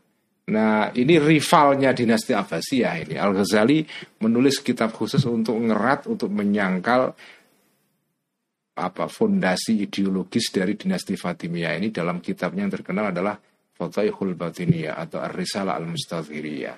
Nah, 0.50 0.89
ini 0.98 1.22
rivalnya 1.22 1.93
dinasti 1.93 2.34
Abbasiyah 2.34 2.96
ini. 3.05 3.15
Al-Ghazali 3.22 3.86
menulis 4.25 4.65
kitab 4.65 4.89
khusus 4.98 5.22
untuk 5.29 5.53
ngerat, 5.62 6.10
untuk 6.10 6.34
menyangkal 6.34 7.13
apa 8.79 9.05
fondasi 9.12 9.86
ideologis 9.86 10.50
dari 10.55 10.79
dinasti 10.79 11.19
Fatimiyah 11.19 11.75
ini 11.75 11.91
dalam 11.91 12.24
kitabnya 12.24 12.63
yang 12.65 12.74
terkenal 12.74 13.12
adalah 13.12 13.36
Fataihul 13.79 14.36
Batiniyah 14.36 15.00
atau 15.00 15.24
Ar-Risalah 15.24 15.79
Al-Mustadhiriyah. 15.79 16.77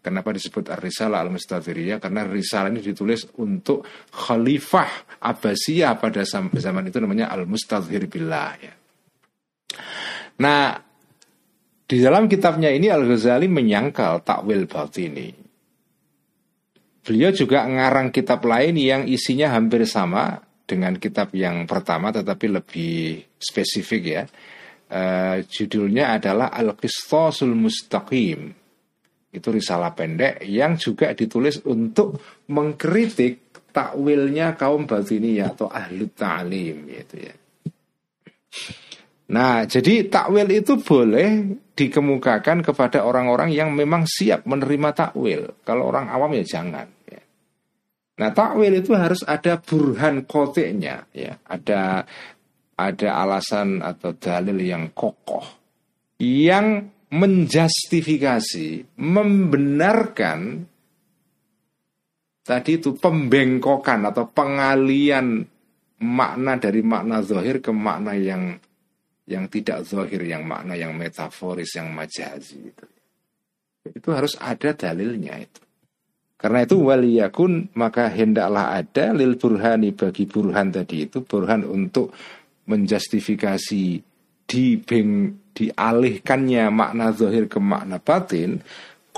Kenapa 0.00 0.32
disebut 0.32 0.72
Ar-Risalah 0.72 1.20
Al-Mustadhiriyah? 1.20 2.00
Karena 2.00 2.24
risalah 2.24 2.72
ini 2.72 2.80
ditulis 2.80 3.28
untuk 3.36 3.84
Khalifah 4.08 5.20
Abbasiyah 5.20 6.00
pada 6.00 6.24
zaman 6.24 6.88
itu 6.88 6.96
namanya 6.96 7.28
Al-Mustadhir 7.28 8.08
Billah 8.08 8.52
ya. 8.56 8.72
Nah, 10.40 10.80
di 11.84 12.00
dalam 12.00 12.24
kitabnya 12.24 12.72
ini 12.72 12.88
Al-Ghazali 12.88 13.44
menyangkal 13.44 14.24
takwil 14.24 14.64
batini. 14.64 15.28
Beliau 17.04 17.36
juga 17.36 17.68
ngarang 17.68 18.08
kitab 18.08 18.40
lain 18.48 18.80
yang 18.80 19.04
isinya 19.04 19.52
hampir 19.52 19.84
sama 19.84 20.40
dengan 20.64 20.96
kitab 20.96 21.36
yang 21.36 21.68
pertama 21.68 22.08
tetapi 22.08 22.46
lebih 22.48 23.20
spesifik 23.36 24.02
ya. 24.08 24.24
Uh, 24.94 25.42
judulnya 25.50 26.14
adalah 26.14 26.54
Al-Qistasul 26.54 27.50
Mustaqim. 27.50 28.54
Itu 29.34 29.50
risalah 29.50 29.90
pendek 29.90 30.46
yang 30.46 30.78
juga 30.78 31.10
ditulis 31.10 31.58
untuk 31.66 32.22
mengkritik 32.46 33.58
takwilnya 33.74 34.54
kaum 34.54 34.86
batini 34.86 35.42
atau 35.42 35.66
ahli 35.66 36.06
ta'lim 36.14 36.86
gitu 36.86 37.16
ya. 37.18 37.34
Nah, 39.34 39.66
jadi 39.66 40.06
takwil 40.06 40.46
itu 40.54 40.78
boleh 40.78 41.58
dikemukakan 41.74 42.62
kepada 42.62 43.02
orang-orang 43.02 43.50
yang 43.50 43.74
memang 43.74 44.06
siap 44.06 44.46
menerima 44.46 44.94
takwil. 44.94 45.58
Kalau 45.66 45.90
orang 45.90 46.06
awam 46.06 46.38
ya 46.38 46.46
jangan. 46.46 46.86
Ya. 47.10 47.22
Nah, 48.22 48.30
takwil 48.30 48.78
itu 48.78 48.94
harus 48.94 49.26
ada 49.26 49.58
burhan 49.58 50.22
koteknya, 50.22 51.10
ya. 51.10 51.40
Ada 51.42 52.06
ada 52.74 53.22
alasan 53.22 53.82
atau 53.82 54.14
dalil 54.18 54.58
yang 54.58 54.90
kokoh 54.94 55.64
yang 56.18 56.90
menjustifikasi, 57.14 58.98
membenarkan 58.98 60.66
tadi 62.42 62.82
itu 62.82 62.98
pembengkokan 62.98 64.10
atau 64.10 64.26
pengalian 64.26 65.46
makna 66.02 66.58
dari 66.58 66.82
makna 66.82 67.22
zahir 67.22 67.62
ke 67.62 67.70
makna 67.70 68.18
yang 68.18 68.58
yang 69.24 69.48
tidak 69.48 69.86
zahir, 69.88 70.20
yang 70.20 70.44
makna 70.44 70.76
yang 70.76 70.92
metaforis, 70.92 71.72
yang 71.78 71.88
majazi 71.94 72.60
itu. 72.60 72.86
Itu 73.88 74.12
harus 74.12 74.36
ada 74.36 74.74
dalilnya 74.76 75.40
itu. 75.40 75.62
Karena 76.34 76.66
itu 76.66 76.76
waliyakun 76.76 77.72
maka 77.72 78.12
hendaklah 78.12 78.76
ada 78.76 79.16
lil 79.16 79.40
burhani 79.40 79.96
bagi 79.96 80.28
burhan 80.28 80.76
tadi 80.76 81.08
itu 81.08 81.24
burhan 81.24 81.64
untuk 81.64 82.12
menjustifikasi 82.64 84.04
dibeng 84.44 85.10
dialihkannya 85.54 86.64
makna 86.68 87.14
zahir 87.14 87.48
ke 87.48 87.62
makna 87.62 88.02
batin 88.02 88.60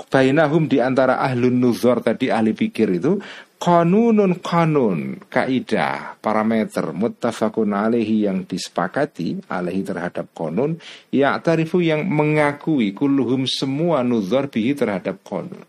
bainahum 0.07 0.69
di 0.69 0.77
antara 0.77 1.19
ahlun 1.19 1.57
nuzor 1.57 2.05
tadi 2.05 2.29
ahli 2.29 2.53
pikir 2.53 3.01
itu 3.01 3.17
Konunun 3.57 4.37
konun 4.37 5.17
kaidah 5.33 6.21
parameter 6.21 6.93
muttafaqun 6.93 7.73
alaihi 7.73 8.29
yang 8.29 8.45
disepakati 8.45 9.49
alaihi 9.49 9.81
terhadap 9.81 10.29
konun 10.37 10.77
ya 11.09 11.33
tarifu 11.41 11.81
yang 11.81 12.05
mengakui 12.05 12.93
kulluhum 12.93 13.49
semua 13.49 14.05
nuzor 14.05 14.53
bihi 14.53 14.77
terhadap 14.77 15.25
konun 15.25 15.65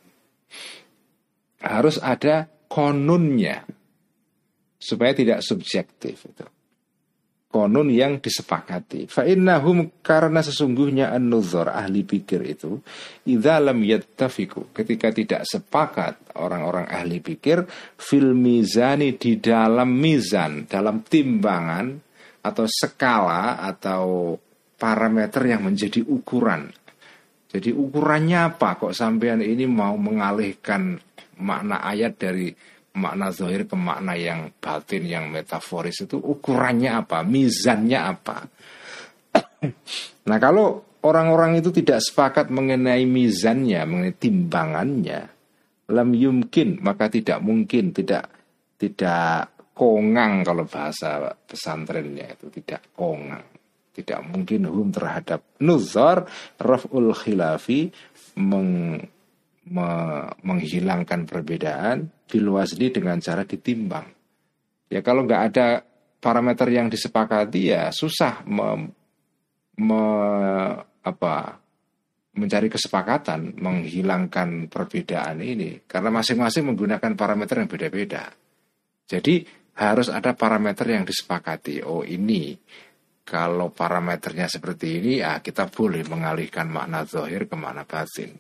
harus 1.64 1.96
ada 2.04 2.52
konunnya 2.68 3.64
supaya 4.76 5.16
tidak 5.16 5.40
subjektif 5.40 6.28
itu 6.28 6.44
konun 7.48 7.88
yang 7.88 8.20
disepakati. 8.20 9.08
Fa'innahum 9.08 10.04
karena 10.04 10.44
sesungguhnya 10.44 11.16
an-nuzur 11.16 11.72
ahli 11.72 12.04
pikir 12.04 12.44
itu 12.44 12.76
idza 13.24 13.56
lam 13.56 13.80
yattafiku 13.80 14.68
ketika 14.76 15.08
tidak 15.10 15.42
sepakat 15.48 16.36
orang-orang 16.36 16.84
ahli 16.92 17.24
pikir 17.24 17.64
fil 17.96 18.36
mizani 18.36 19.16
di 19.16 19.40
dalam 19.40 19.96
mizan, 19.96 20.68
dalam 20.68 21.00
timbangan 21.00 21.96
atau 22.44 22.64
skala 22.68 23.64
atau 23.64 24.36
parameter 24.76 25.42
yang 25.48 25.64
menjadi 25.64 26.04
ukuran. 26.04 26.68
Jadi 27.48 27.72
ukurannya 27.72 28.54
apa 28.54 28.76
kok 28.76 28.92
sampean 28.92 29.40
ini 29.40 29.64
mau 29.64 29.96
mengalihkan 29.96 31.00
makna 31.40 31.80
ayat 31.80 32.20
dari 32.20 32.52
makna 32.98 33.30
zahir 33.30 33.64
ke 33.64 33.78
makna 33.78 34.18
yang 34.18 34.50
batin 34.58 35.06
yang 35.06 35.30
metaforis 35.30 36.02
itu 36.02 36.18
ukurannya 36.18 37.06
apa 37.06 37.22
mizannya 37.22 37.98
apa? 38.02 38.38
Nah 40.28 40.36
kalau 40.36 40.84
orang-orang 41.08 41.56
itu 41.56 41.72
tidak 41.72 42.04
sepakat 42.04 42.52
mengenai 42.52 43.08
mizannya 43.08 43.80
mengenai 43.88 44.12
timbangannya 44.20 45.20
lam 45.88 46.10
yumkin 46.12 46.76
maka 46.84 47.08
tidak 47.08 47.40
mungkin 47.40 47.96
tidak 47.96 48.28
tidak 48.76 49.58
kongang 49.78 50.42
kalau 50.42 50.66
bahasa 50.66 51.30
pesantrennya 51.46 52.34
itu 52.34 52.50
tidak 52.50 52.82
kongang. 52.98 53.46
Tidak 53.94 54.20
mungkin 54.26 54.66
hum 54.66 54.90
terhadap 54.90 55.42
nuzar 55.62 56.26
raful 56.58 57.14
khilafi 57.14 57.90
meng 58.38 58.98
me 59.68 59.88
menghilangkan 60.42 61.28
perbedaan 61.28 62.08
bilwasli 62.28 62.92
dengan 62.92 63.20
cara 63.20 63.44
ditimbang. 63.44 64.06
Ya 64.88 65.04
kalau 65.04 65.28
nggak 65.28 65.42
ada 65.52 65.84
parameter 66.18 66.68
yang 66.72 66.88
disepakati 66.88 67.72
ya 67.72 67.92
susah 67.92 68.42
me, 68.48 68.88
me, 69.78 70.02
apa, 71.04 71.36
mencari 72.38 72.68
kesepakatan 72.70 73.58
menghilangkan 73.58 74.70
perbedaan 74.70 75.42
ini 75.42 75.84
karena 75.84 76.08
masing-masing 76.08 76.72
menggunakan 76.72 77.12
parameter 77.18 77.60
yang 77.60 77.70
beda-beda. 77.70 78.30
Jadi 79.08 79.42
harus 79.78 80.08
ada 80.10 80.34
parameter 80.34 80.90
yang 80.90 81.04
disepakati. 81.06 81.86
Oh 81.86 82.02
ini 82.02 82.54
kalau 83.28 83.68
parameternya 83.68 84.48
seperti 84.48 85.04
ini 85.04 85.12
ya 85.20 85.44
kita 85.44 85.68
boleh 85.68 86.00
mengalihkan 86.08 86.72
makna 86.72 87.04
zahir 87.04 87.44
ke 87.44 87.56
makna 87.60 87.84
batin. 87.84 88.32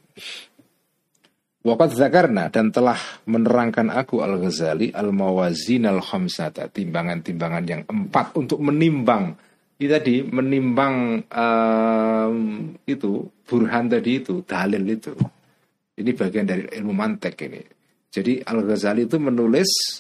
Wakat 1.58 1.90
zakarna 1.98 2.46
dan 2.54 2.70
telah 2.70 2.98
menerangkan 3.26 3.90
aku 3.90 4.22
Al-Ghazali 4.22 4.94
Al-Mawazin 4.94 5.90
Al-Khamsata 5.90 6.70
Timbangan-timbangan 6.70 7.64
yang 7.66 7.82
empat 7.82 8.38
untuk 8.38 8.62
menimbang 8.62 9.34
Ini 9.82 9.88
tadi 9.90 10.22
menimbang 10.22 11.26
um, 11.26 12.38
itu 12.86 13.26
Burhan 13.42 13.90
tadi 13.90 14.22
itu, 14.22 14.46
dalil 14.46 14.86
itu 14.86 15.12
Ini 15.98 16.10
bagian 16.14 16.46
dari 16.46 16.62
ilmu 16.78 16.94
mantek 16.94 17.34
ini. 17.42 17.58
Jadi 18.06 18.38
Al-Ghazali 18.38 19.10
itu 19.10 19.18
menulis 19.18 19.98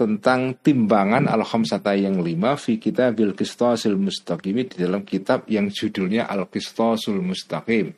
tentang 0.00 0.56
timbangan 0.64 1.28
al-khamsata 1.28 1.92
yang 1.92 2.24
lima 2.24 2.56
fi 2.56 2.80
kitabil 2.80 3.36
qistasil 3.36 4.00
mustaqim 4.00 4.64
di 4.64 4.76
dalam 4.80 5.04
kitab 5.04 5.44
yang 5.44 5.68
judulnya 5.68 6.24
al-qistasul 6.24 7.20
mustaqim. 7.20 7.92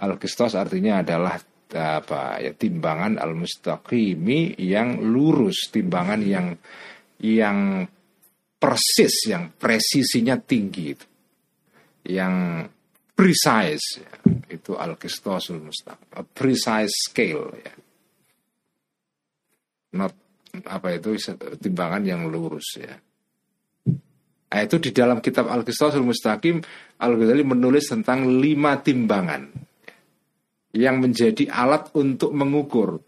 Al-qistas 0.00 0.56
artinya 0.56 1.04
adalah 1.04 1.36
apa 1.72 2.38
ya 2.40 2.52
timbangan 2.52 3.16
al-mustaqimi 3.16 4.60
yang 4.60 5.00
lurus, 5.00 5.72
timbangan 5.72 6.20
yang 6.20 6.46
yang 7.22 7.88
persis, 8.56 9.28
yang 9.28 9.52
presisinya 9.56 10.36
tinggi 10.38 10.84
itu. 10.92 11.06
Yang 12.02 12.34
precise 13.14 14.02
ya. 14.02 14.12
itu 14.50 14.74
al-qistasul 14.74 15.62
mustaqim, 15.62 16.08
a 16.18 16.22
precise 16.26 16.92
scale 17.08 17.46
ya. 17.56 17.74
Not 19.92 20.12
apa 20.68 20.92
itu 20.92 21.16
timbangan 21.60 22.04
yang 22.04 22.28
lurus 22.28 22.76
ya. 22.76 22.92
Nah, 24.52 24.60
itu 24.60 24.76
di 24.76 24.92
dalam 24.92 25.24
kitab 25.24 25.48
Al-Qistasul 25.48 26.04
Mustaqim 26.04 26.60
Al-Ghazali 27.00 27.40
menulis 27.40 27.88
tentang 27.88 28.28
lima 28.28 28.84
timbangan 28.84 29.48
yang 30.72 31.00
menjadi 31.00 31.48
alat 31.52 31.92
untuk 31.96 32.32
mengukur 32.32 33.00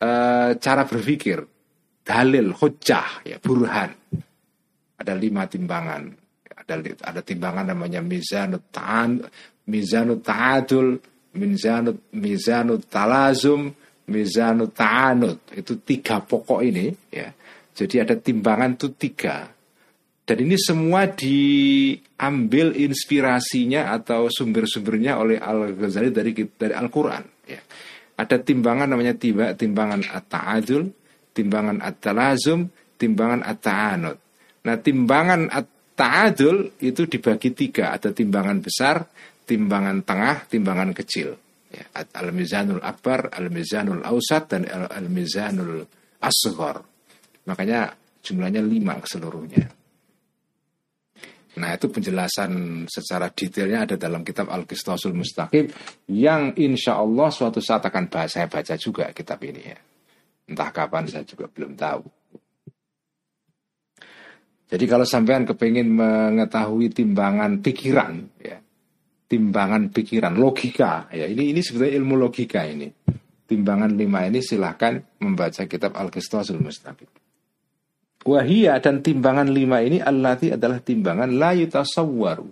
e, 0.00 0.10
cara 0.56 0.82
berpikir, 0.88 1.38
dalil, 2.00 2.52
hujah, 2.56 3.24
ya, 3.24 3.36
burhan. 3.40 3.92
Ada 4.96 5.12
lima 5.12 5.44
timbangan. 5.44 6.02
Ada 6.56 6.74
ada 7.04 7.20
timbangan 7.20 7.68
namanya 7.68 8.00
mizanut 8.00 8.72
ta'an, 8.72 9.20
mizanut 9.68 10.24
ta'adul, 10.24 10.98
mizanut 11.36 12.10
mizanut 12.16 12.88
talazum, 12.88 13.70
mizanut 14.06 14.70
ta'anud 14.74 15.38
itu 15.54 15.82
tiga 15.82 16.22
pokok 16.22 16.62
ini 16.62 16.86
ya 17.10 17.28
jadi 17.74 18.06
ada 18.06 18.14
timbangan 18.16 18.78
itu 18.78 18.94
tiga 18.94 19.50
dan 20.26 20.36
ini 20.42 20.58
semua 20.58 21.06
diambil 21.06 22.74
inspirasinya 22.74 23.94
atau 23.94 24.26
sumber-sumbernya 24.26 25.22
oleh 25.22 25.38
Al 25.38 25.72
Ghazali 25.72 26.10
dari 26.10 26.34
dari 26.34 26.74
Al 26.74 26.90
Quran 26.90 27.22
ya 27.46 27.62
ada 28.16 28.36
timbangan 28.42 28.90
namanya 28.90 29.14
tiba 29.14 29.54
timbangan 29.54 30.02
at-ta'adul 30.02 30.90
timbangan 31.30 31.78
at-talazum 31.78 32.66
timbangan 32.98 33.46
at-ta'anud 33.46 34.16
nah 34.66 34.76
timbangan 34.82 35.46
at-ta'adul 35.46 36.82
itu 36.82 37.06
dibagi 37.06 37.54
tiga 37.54 37.94
ada 37.94 38.10
timbangan 38.10 38.58
besar 38.58 39.06
timbangan 39.46 40.02
tengah 40.02 40.50
timbangan 40.50 40.90
kecil 40.90 41.38
ya, 41.70 41.84
al-mizanul 42.16 42.82
akbar, 42.82 43.30
al-mizanul 43.32 44.02
ausat 44.02 44.50
dan 44.50 44.66
al-mizanul 44.70 45.84
asghar. 46.22 46.82
Makanya 47.46 47.94
jumlahnya 48.24 48.62
lima 48.64 48.98
ke 48.98 49.06
seluruhnya. 49.06 49.66
Nah 51.56 51.72
itu 51.72 51.88
penjelasan 51.88 52.84
secara 52.84 53.32
detailnya 53.32 53.88
ada 53.88 53.96
dalam 53.96 54.20
kitab 54.20 54.52
Al-Qistasul 54.52 55.16
Mustaqim 55.16 55.72
yang 56.12 56.52
insya 56.60 57.00
Allah 57.00 57.32
suatu 57.32 57.64
saat 57.64 57.80
akan 57.88 58.12
bahas, 58.12 58.36
saya 58.36 58.44
baca 58.44 58.76
juga 58.76 59.08
kitab 59.16 59.40
ini 59.40 59.62
ya. 59.64 59.78
Entah 60.46 60.68
kapan 60.68 61.08
saya 61.08 61.24
juga 61.24 61.48
belum 61.48 61.72
tahu. 61.72 62.04
Jadi 64.66 64.84
kalau 64.84 65.06
sampean 65.06 65.46
kepingin 65.46 65.88
mengetahui 65.94 66.90
timbangan 66.90 67.62
pikiran, 67.62 68.18
ya, 68.42 68.58
timbangan 69.30 69.94
pikiran, 69.94 70.34
logika. 70.34 71.06
Ya, 71.14 71.24
ini 71.30 71.54
ini 71.54 71.60
sebetulnya 71.62 71.94
ilmu 72.02 72.14
logika 72.18 72.66
ini. 72.66 72.90
Timbangan 73.46 73.94
lima 73.94 74.26
ini 74.26 74.42
silahkan 74.42 74.98
membaca 75.22 75.62
kitab 75.70 75.94
Al-Qistasul 75.94 76.58
Mustaqim. 76.58 77.25
Wahia 78.26 78.82
dan 78.82 79.06
timbangan 79.06 79.46
lima 79.46 79.78
ini 79.86 80.02
allati 80.02 80.50
adalah 80.50 80.82
timbangan 80.82 81.30
la 81.38 81.54
yutasawwaru 81.54 82.50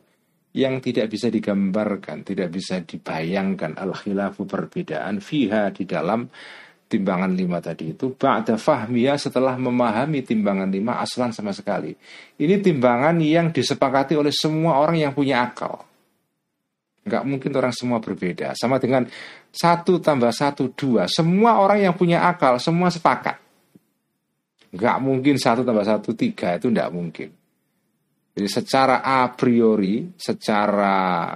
yang 0.55 0.79
tidak 0.79 1.11
bisa 1.11 1.27
digambarkan, 1.27 2.23
tidak 2.23 2.55
bisa 2.55 2.79
dibayangkan 2.87 3.75
al-khilafu 3.75 4.47
perbedaan 4.47 5.19
fiha 5.19 5.75
di 5.75 5.83
dalam 5.83 6.31
timbangan 6.87 7.35
lima 7.35 7.59
tadi 7.59 7.91
itu 7.91 8.15
ba'da 8.15 8.55
fahmiya 8.55 9.19
setelah 9.19 9.59
memahami 9.59 10.23
timbangan 10.23 10.71
lima 10.71 11.03
aslan 11.03 11.35
sama 11.35 11.51
sekali. 11.51 11.91
Ini 12.39 12.63
timbangan 12.63 13.19
yang 13.19 13.51
disepakati 13.51 14.15
oleh 14.15 14.31
semua 14.31 14.79
orang 14.79 15.03
yang 15.03 15.11
punya 15.11 15.43
akal. 15.43 15.83
Nggak 17.03 17.23
mungkin 17.27 17.51
orang 17.53 17.75
semua 17.75 17.99
berbeda. 17.99 18.55
Sama 18.55 18.79
dengan 18.79 19.11
satu 19.51 19.99
tambah 19.99 20.31
satu 20.31 20.71
dua. 20.73 21.11
Semua 21.11 21.59
orang 21.59 21.83
yang 21.83 21.95
punya 21.99 22.25
akal 22.31 22.57
semua 22.63 22.89
sepakat. 22.95 23.44
Nggak 24.75 24.97
mungkin 24.99 25.39
satu 25.39 25.63
tambah 25.63 25.87
satu 25.87 26.19
tiga. 26.19 26.59
Itu 26.59 26.75
nggak 26.75 26.91
mungkin. 26.91 27.31
Jadi 28.35 28.49
secara 28.51 29.07
a 29.07 29.31
priori, 29.31 30.11
secara 30.19 31.31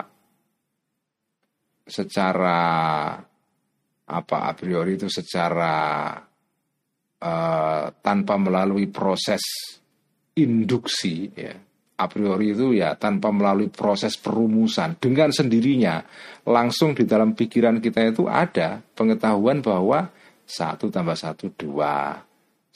secara 1.87 2.61
apa 4.09 4.38
a 4.42 4.53
priori 4.59 4.98
itu 4.98 5.07
secara 5.07 6.11
uh, 7.22 7.85
tanpa 8.03 8.35
melalui 8.35 8.90
proses 8.90 9.42
induksi 10.35 11.31
ya. 11.38 11.55
A 11.98 12.07
priori 12.07 12.55
itu 12.55 12.79
ya 12.79 12.94
tanpa 12.94 13.35
melalui 13.35 13.74
proses 13.74 14.14
perumusan. 14.14 15.03
Dengan 15.03 15.35
sendirinya 15.35 15.98
langsung 16.46 16.94
di 16.94 17.03
dalam 17.03 17.35
pikiran 17.35 17.83
kita 17.83 18.14
itu 18.14 18.31
ada 18.31 18.79
pengetahuan 18.94 19.59
bahwa 19.59 20.07
satu 20.46 20.94
tambah 20.94 21.18
satu 21.18 21.51
dua 21.59 22.22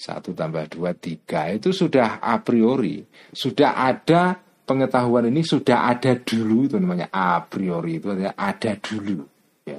satu 0.02 0.34
tambah 0.34 0.66
dua 0.66 0.98
tiga. 0.98 1.46
Itu 1.54 1.70
sudah 1.70 2.18
a 2.18 2.42
priori. 2.42 3.06
Sudah 3.30 3.78
ada 3.78 4.34
pengetahuan 4.66 5.30
ini 5.30 5.46
sudah 5.46 5.86
ada 5.86 6.18
dulu 6.18 6.66
itu 6.66 6.76
namanya. 6.82 7.06
A 7.14 7.38
priori 7.46 8.02
itu 8.02 8.10
ada 8.10 8.72
dulu 8.82 9.22
ya. 9.62 9.78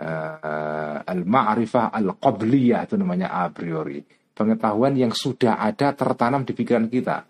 Uh, 0.00 0.98
al 1.06 1.22
ma'rifah 1.22 1.94
al 1.94 2.18
qabliyah 2.18 2.90
itu 2.90 2.98
namanya 2.98 3.30
a 3.30 3.46
priori. 3.54 4.02
Pengetahuan 4.34 4.98
yang 4.98 5.14
sudah 5.14 5.62
ada 5.62 5.94
tertanam 5.94 6.42
di 6.42 6.50
pikiran 6.50 6.90
kita. 6.90 7.22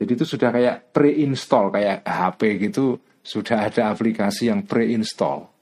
Jadi 0.00 0.10
itu 0.16 0.24
sudah 0.24 0.48
kayak 0.48 0.76
pre-install 0.96 1.68
kayak 1.68 2.00
HP 2.00 2.40
gitu. 2.64 2.96
Sudah 3.20 3.68
ada 3.68 3.92
aplikasi 3.92 4.48
yang 4.48 4.64
pre-install. 4.64 5.52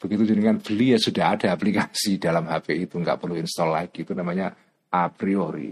Begitu 0.00 0.32
dengan 0.32 0.58
beli 0.58 0.96
ya 0.96 0.98
sudah 0.98 1.38
ada 1.38 1.52
aplikasi 1.54 2.18
dalam 2.18 2.48
HP 2.50 2.88
itu 2.88 2.98
nggak 2.98 3.20
perlu 3.20 3.38
install 3.38 3.70
lagi. 3.72 4.02
Itu 4.02 4.16
namanya 4.16 4.52
a 4.90 5.08
priori. 5.10 5.70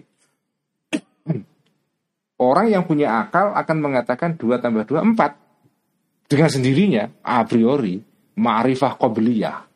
Orang 2.38 2.66
yang 2.70 2.86
punya 2.86 3.18
akal 3.18 3.50
akan 3.50 3.76
mengatakan 3.82 4.38
2 4.38 4.62
tambah 4.62 4.86
2 4.86 5.18
4 5.18 6.30
dengan 6.30 6.50
sendirinya 6.52 7.04
a 7.26 7.42
priori 7.42 7.98
ma'rifah 8.38 8.94
qobliyah 8.94 9.68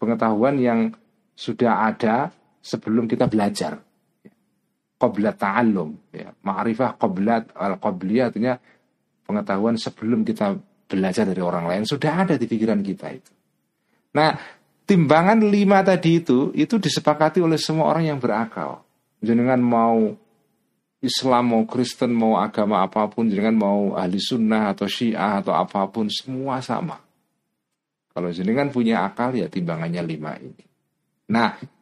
pengetahuan 0.00 0.56
yang 0.56 0.80
sudah 1.36 1.92
ada 1.92 2.32
sebelum 2.64 3.04
kita 3.04 3.28
belajar. 3.28 3.76
Qabla 5.00 5.32
ta'allum 5.36 6.12
ya. 6.12 6.32
Ma'rifah 6.32 6.96
qablat 6.96 7.56
al 7.56 7.76
qabliyah 7.80 8.32
artinya 8.32 8.56
pengetahuan 9.24 9.76
sebelum 9.80 10.24
kita 10.24 10.56
belajar 10.88 11.24
dari 11.28 11.40
orang 11.40 11.68
lain. 11.68 11.84
Sudah 11.88 12.24
ada 12.24 12.34
di 12.36 12.44
pikiran 12.44 12.80
kita 12.84 13.06
itu. 13.12 13.32
Nah 14.16 14.59
timbangan 14.90 15.38
lima 15.46 15.86
tadi 15.86 16.18
itu 16.18 16.50
itu 16.50 16.74
disepakati 16.74 17.38
oleh 17.38 17.54
semua 17.54 17.94
orang 17.94 18.10
yang 18.10 18.18
berakal. 18.18 18.82
Jenengan 19.22 19.62
mau 19.62 20.18
Islam 20.98 21.44
mau 21.46 21.62
Kristen 21.70 22.10
mau 22.10 22.42
agama 22.42 22.82
apa 22.82 23.06
pun 23.06 23.30
jenengan 23.30 23.54
mau 23.54 23.94
ahli 23.94 24.18
sunnah 24.18 24.74
atau 24.74 24.90
syiah 24.90 25.38
atau 25.38 25.54
apa 25.54 25.86
pun 25.86 26.10
semua 26.10 26.58
sama. 26.58 26.98
Kalau 28.10 28.34
jenengan 28.34 28.74
punya 28.74 29.06
akal 29.06 29.38
ya 29.38 29.46
timbangannya 29.46 30.02
lima 30.02 30.34
ini. 30.42 30.64
Nah 31.30 31.78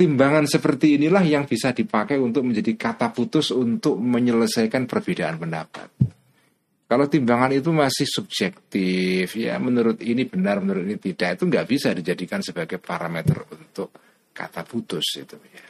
Timbangan 0.00 0.48
seperti 0.48 0.96
inilah 0.96 1.20
yang 1.20 1.44
bisa 1.44 1.76
dipakai 1.76 2.16
untuk 2.16 2.48
menjadi 2.48 2.72
kata 2.72 3.12
putus 3.12 3.52
untuk 3.52 4.00
menyelesaikan 4.00 4.88
perbedaan 4.88 5.36
pendapat. 5.36 5.92
Kalau 6.90 7.06
timbangan 7.06 7.54
itu 7.54 7.70
masih 7.70 8.02
subjektif, 8.02 9.38
ya 9.38 9.54
menurut 9.62 10.02
ini 10.02 10.26
benar, 10.26 10.58
menurut 10.58 10.82
ini 10.82 10.98
tidak, 10.98 11.38
itu 11.38 11.46
nggak 11.46 11.66
bisa 11.70 11.94
dijadikan 11.94 12.42
sebagai 12.42 12.82
parameter 12.82 13.46
untuk 13.46 13.94
kata 14.34 14.66
putus 14.66 15.06
itu 15.14 15.38
ya. 15.38 15.66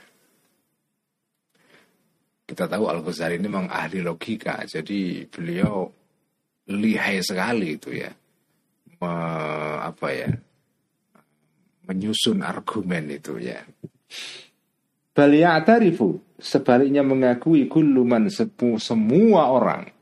Kita 2.49 2.65
tahu 2.65 2.89
Al 2.89 3.05
Ghazali 3.05 3.37
ini 3.37 3.53
memang 3.53 3.69
ahli 3.69 4.01
logika, 4.01 4.65
jadi 4.65 5.29
beliau 5.29 5.93
lihai 6.73 7.21
sekali 7.21 7.77
itu 7.77 7.93
ya, 7.93 8.09
Me, 9.05 9.13
apa 9.77 10.09
ya, 10.17 10.33
menyusun 11.85 12.41
argumen 12.41 13.13
itu 13.13 13.37
ya. 13.37 13.61
Baliya'tarifu 15.13 16.41
sebaliknya 16.41 17.05
mengakui 17.05 17.69
kulluman 17.69 18.33
semua 18.81 19.53
orang 19.53 20.00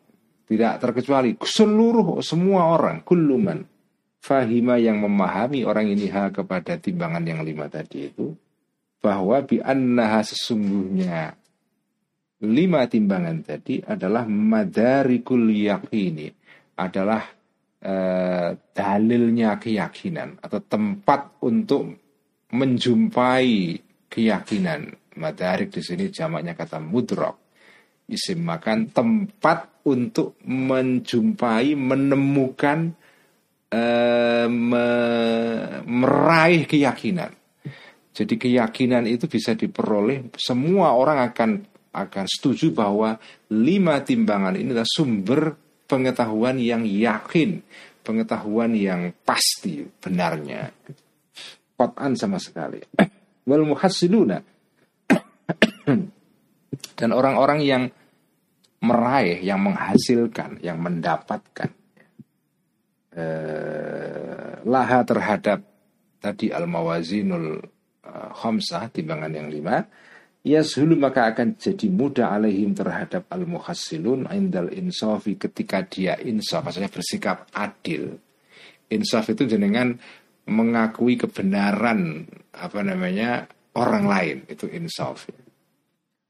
tidak 0.49 0.81
terkecuali 0.81 1.37
seluruh 1.37 2.25
semua 2.25 2.73
orang 2.73 3.05
kulluman 3.05 3.61
fahima 4.19 4.81
yang 4.81 5.05
memahami 5.05 5.63
orang 5.69 5.93
ini 5.93 6.09
ha 6.09 6.33
kepada 6.33 6.81
timbangan 6.81 7.23
yang 7.23 7.45
lima 7.45 7.69
tadi 7.69 8.09
itu 8.09 8.33
bahwa 8.99 9.39
bi 9.45 9.63
annaha 9.63 10.25
sesungguhnya 10.25 11.37
lima 12.49 12.81
timbangan 12.89 13.39
tadi 13.45 13.85
adalah 13.85 14.27
madarikul 14.27 15.53
yakini 15.53 16.33
adalah 16.79 17.23
eh, 17.83 18.51
dalilnya 18.75 19.59
keyakinan 19.59 20.43
atau 20.43 20.61
tempat 20.63 21.43
untuk 21.47 21.95
menjumpai 22.55 23.79
keyakinan. 24.09 24.95
Madarik 25.19 25.75
di 25.75 25.83
sini 25.83 26.15
jamaknya 26.15 26.55
kata 26.55 26.79
mudrok. 26.79 27.51
Isim 28.09 28.41
makan 28.47 28.89
tempat 28.89 29.78
untuk 29.89 30.37
menjumpai 30.45 31.73
menemukan 31.73 32.93
eh, 33.73 34.47
me, 34.49 34.87
meraih 35.85 36.69
keyakinan. 36.69 37.33
Jadi 38.13 38.35
keyakinan 38.35 39.07
itu 39.07 39.31
bisa 39.31 39.55
diperoleh 39.55 40.35
semua 40.35 40.93
orang 40.99 41.23
akan 41.31 41.51
akan 41.95 42.27
setuju 42.27 42.75
bahwa 42.75 43.17
lima 43.55 44.03
timbangan 44.03 44.59
ini 44.59 44.75
adalah 44.75 44.91
sumber 44.91 45.55
pengetahuan 45.89 46.61
yang 46.61 46.85
yakin, 46.85 47.63
pengetahuan 48.05 48.75
yang 48.77 49.15
pasti 49.25 49.87
benarnya. 49.87 50.69
Qat'an 51.79 52.19
sama 52.19 52.43
sekali. 52.43 52.83
Wal 53.49 53.65
muhassiluna 53.65 54.39
dan 56.99 57.11
orang-orang 57.15 57.61
yang 57.65 57.83
meraih, 58.85 59.43
yang 59.43 59.61
menghasilkan, 59.63 60.63
yang 60.63 60.79
mendapatkan. 60.79 61.71
Eh, 63.19 64.63
laha 64.63 65.01
terhadap 65.03 65.65
tadi 66.23 66.51
al-mawazinul 66.51 67.63
uh, 68.05 68.31
khamsah 68.35 68.91
timbangan 68.95 69.33
yang 69.35 69.49
lima. 69.51 69.87
Yashulu 70.47 70.95
maka 70.95 71.35
akan 71.35 71.59
jadi 71.59 71.91
mudah 71.91 72.31
alaihim 72.31 72.73
terhadap 72.73 73.27
al-muhassilun 73.27 74.31
indal 74.31 74.71
insafi 74.71 75.35
ketika 75.35 75.83
dia 75.83 76.15
insaf. 76.21 76.63
Maksudnya 76.63 76.91
bersikap 76.93 77.51
adil. 77.51 78.23
Insaf 78.89 79.35
itu 79.35 79.51
jenengan 79.51 79.99
mengakui 80.49 81.19
kebenaran 81.19 82.25
apa 82.55 82.81
namanya 82.87 83.51
orang 83.75 84.05
lain. 84.07 84.37
Itu 84.47 84.71
insaf 84.71 85.27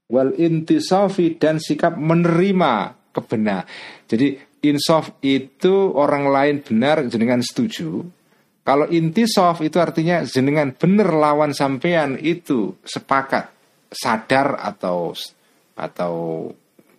wal 0.08 0.32
intisafi 0.34 1.36
dan 1.36 1.60
sikap 1.60 1.94
menerima 1.94 2.96
kebenar. 3.12 3.68
Jadi 4.08 4.40
insaf 4.64 5.20
itu 5.20 5.92
orang 5.94 6.28
lain 6.28 6.56
benar 6.64 7.04
jenengan 7.06 7.44
setuju. 7.44 8.02
Kalau 8.64 8.84
intisaf 8.84 9.64
itu 9.64 9.80
artinya 9.80 10.20
jenengan 10.28 10.76
benar 10.76 11.16
lawan 11.16 11.56
sampean 11.56 12.20
itu 12.20 12.76
sepakat 12.84 13.48
sadar 13.88 14.60
atau 14.60 15.16
atau 15.72 16.14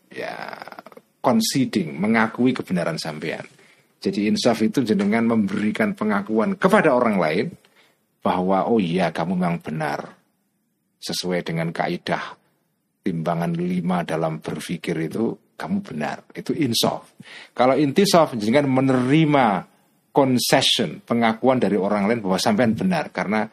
ya 0.10 0.58
conceding 1.22 1.94
mengakui 1.94 2.58
kebenaran 2.58 2.98
sampean. 2.98 3.46
Jadi 4.00 4.32
insaf 4.32 4.66
itu 4.66 4.82
jenengan 4.82 5.28
memberikan 5.28 5.94
pengakuan 5.94 6.58
kepada 6.58 6.96
orang 6.96 7.22
lain 7.22 7.48
bahwa 8.24 8.66
oh 8.66 8.82
iya 8.82 9.14
kamu 9.14 9.38
memang 9.38 9.60
benar 9.62 10.18
sesuai 10.98 11.46
dengan 11.46 11.70
kaidah 11.70 12.39
timbangan 13.10 13.58
lima 13.58 14.06
dalam 14.06 14.38
berpikir 14.38 14.94
itu 15.10 15.34
kamu 15.58 15.82
benar. 15.82 16.30
Itu 16.30 16.54
insaf. 16.54 17.18
Kalau 17.58 17.74
intisaf 17.74 18.38
jangan 18.38 18.70
menerima 18.70 19.66
concession, 20.14 21.02
pengakuan 21.02 21.58
dari 21.58 21.76
orang 21.76 22.06
lain 22.06 22.22
bahwa 22.22 22.38
sampean 22.38 22.78
benar 22.78 23.10
karena 23.10 23.50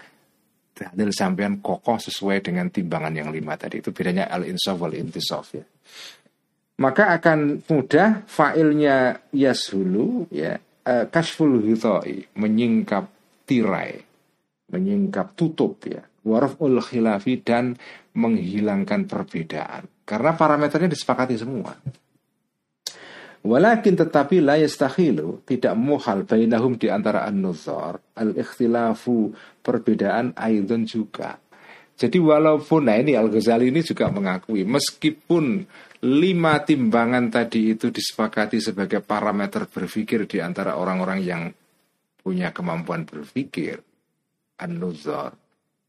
dalil 0.76 1.08
sampean 1.08 1.64
kokoh 1.64 1.96
sesuai 1.96 2.44
dengan 2.44 2.68
timbangan 2.68 3.16
yang 3.16 3.32
lima 3.32 3.56
tadi. 3.56 3.80
Itu 3.80 3.96
bedanya 3.96 4.28
al-insaf 4.28 4.76
wal 4.76 4.92
intisaf 4.92 5.56
ya. 5.56 5.64
Maka 6.76 7.16
akan 7.16 7.64
mudah 7.64 8.28
failnya 8.28 9.24
yashulu 9.32 10.28
ya 10.28 10.60
uh, 10.84 11.08
kasful 11.08 11.64
hitai 11.64 12.28
menyingkap 12.36 13.08
tirai, 13.48 13.96
menyingkap 14.68 15.32
tutup 15.32 15.80
ya 15.88 16.04
waraful 16.26 16.82
khilafi 16.82 17.38
dan 17.46 17.78
menghilangkan 18.18 19.06
perbedaan 19.06 19.86
karena 20.02 20.34
parameternya 20.34 20.90
disepakati 20.90 21.38
semua. 21.38 21.72
Walakin 23.46 23.94
tetapi 23.94 24.42
la 24.42 24.58
yastakhilu 24.58 25.46
tidak 25.46 25.78
muhal 25.78 26.26
bainahum 26.26 26.74
di 26.74 26.90
antara 26.90 27.22
an-nuzar 27.30 28.02
al-ikhtilafu 28.18 29.30
perbedaan 29.62 30.34
aidon 30.34 30.82
juga. 30.82 31.38
Jadi 31.96 32.18
walaupun 32.18 32.90
nah 32.90 32.98
ini 32.98 33.14
Al-Ghazali 33.14 33.70
ini 33.70 33.80
juga 33.86 34.10
mengakui 34.10 34.66
meskipun 34.66 35.62
lima 36.04 36.54
timbangan 36.60 37.32
tadi 37.32 37.72
itu 37.72 37.88
disepakati 37.88 38.60
sebagai 38.60 39.00
parameter 39.00 39.64
berpikir 39.64 40.28
di 40.28 40.42
antara 40.42 40.76
orang-orang 40.76 41.20
yang 41.22 41.42
punya 42.20 42.50
kemampuan 42.50 43.06
berpikir 43.06 43.80
an-nuzar 44.58 45.45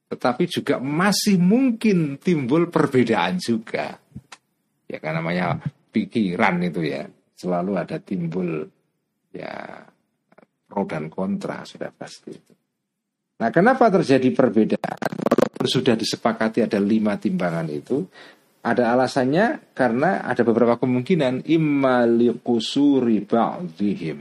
tetapi 0.08 0.48
juga 0.48 0.80
masih 0.80 1.36
mungkin 1.36 2.15
timbul 2.20 2.72
perbedaan 2.72 3.39
juga. 3.39 4.00
Ya 4.88 4.98
kan 5.04 5.20
namanya 5.20 5.60
pikiran 5.91 6.63
itu 6.63 6.88
ya, 6.88 7.04
selalu 7.36 7.72
ada 7.76 8.00
timbul 8.00 8.72
ya 9.36 9.84
pro 10.67 10.84
dan 10.88 11.12
kontra 11.12 11.67
sudah 11.67 11.91
pasti 11.91 12.32
itu. 12.32 12.54
Nah, 13.38 13.54
kenapa 13.54 13.91
terjadi 13.93 14.34
perbedaan? 14.34 15.12
Walaupun 15.13 15.67
sudah 15.70 15.93
disepakati 15.93 16.65
ada 16.65 16.82
lima 16.82 17.20
timbangan 17.22 17.70
itu, 17.70 18.02
ada 18.65 18.98
alasannya 18.98 19.76
karena 19.78 20.26
ada 20.26 20.41
beberapa 20.41 20.82
kemungkinan 20.82 21.46
imma 21.46 22.04
liqusuri 22.10 23.22
ba'dihim. 23.24 24.20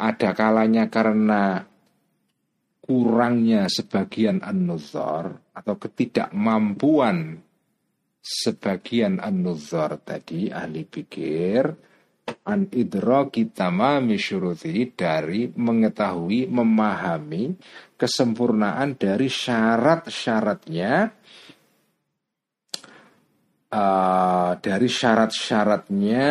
Ada 0.00 0.34
kalanya 0.34 0.88
karena 0.88 1.62
kurangnya 2.82 3.70
sebagian 3.70 4.42
an-nuzar 4.42 5.54
atau 5.54 5.74
ketidakmampuan 5.78 7.38
sebagian 8.18 9.22
an-nuzar 9.22 10.02
tadi 10.02 10.50
ahli 10.50 10.82
pikir 10.82 11.62
an 12.46 12.70
idraki 12.70 13.50
tamami 13.50 14.18
syuruti 14.18 14.90
dari 14.94 15.50
mengetahui 15.50 16.46
memahami 16.50 17.54
kesempurnaan 17.98 18.94
dari 18.98 19.26
syarat-syaratnya 19.26 20.94
uh, 23.70 24.52
dari 24.58 24.88
syarat-syaratnya 24.90 26.30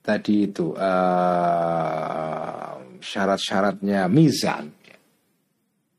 tadi 0.00 0.34
itu 0.48 0.72
uh, 0.76 2.72
syarat-syaratnya 3.04 4.08
mizan 4.08 4.83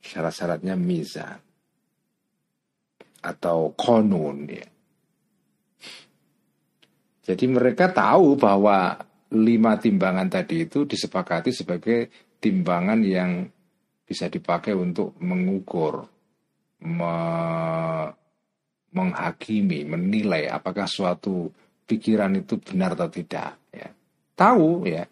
syarat-syaratnya 0.06 0.78
mizan 0.78 1.42
atau 3.26 3.74
konun 3.74 4.46
ya. 4.46 4.68
Jadi 7.26 7.46
mereka 7.50 7.90
tahu 7.90 8.38
bahwa 8.38 9.02
lima 9.34 9.82
timbangan 9.82 10.30
tadi 10.30 10.70
itu 10.70 10.86
disepakati 10.86 11.50
sebagai 11.50 12.14
timbangan 12.38 13.02
yang 13.02 13.50
bisa 14.06 14.30
dipakai 14.30 14.78
untuk 14.78 15.18
mengukur, 15.26 16.06
me 16.86 17.16
menghakimi, 18.96 19.84
menilai 19.84 20.48
apakah 20.48 20.88
suatu 20.88 21.52
pikiran 21.84 22.32
itu 22.40 22.62
benar 22.62 22.96
atau 22.96 23.10
tidak. 23.12 23.60
Ya. 23.74 23.90
Tahu 24.38 24.88
ya, 24.88 25.04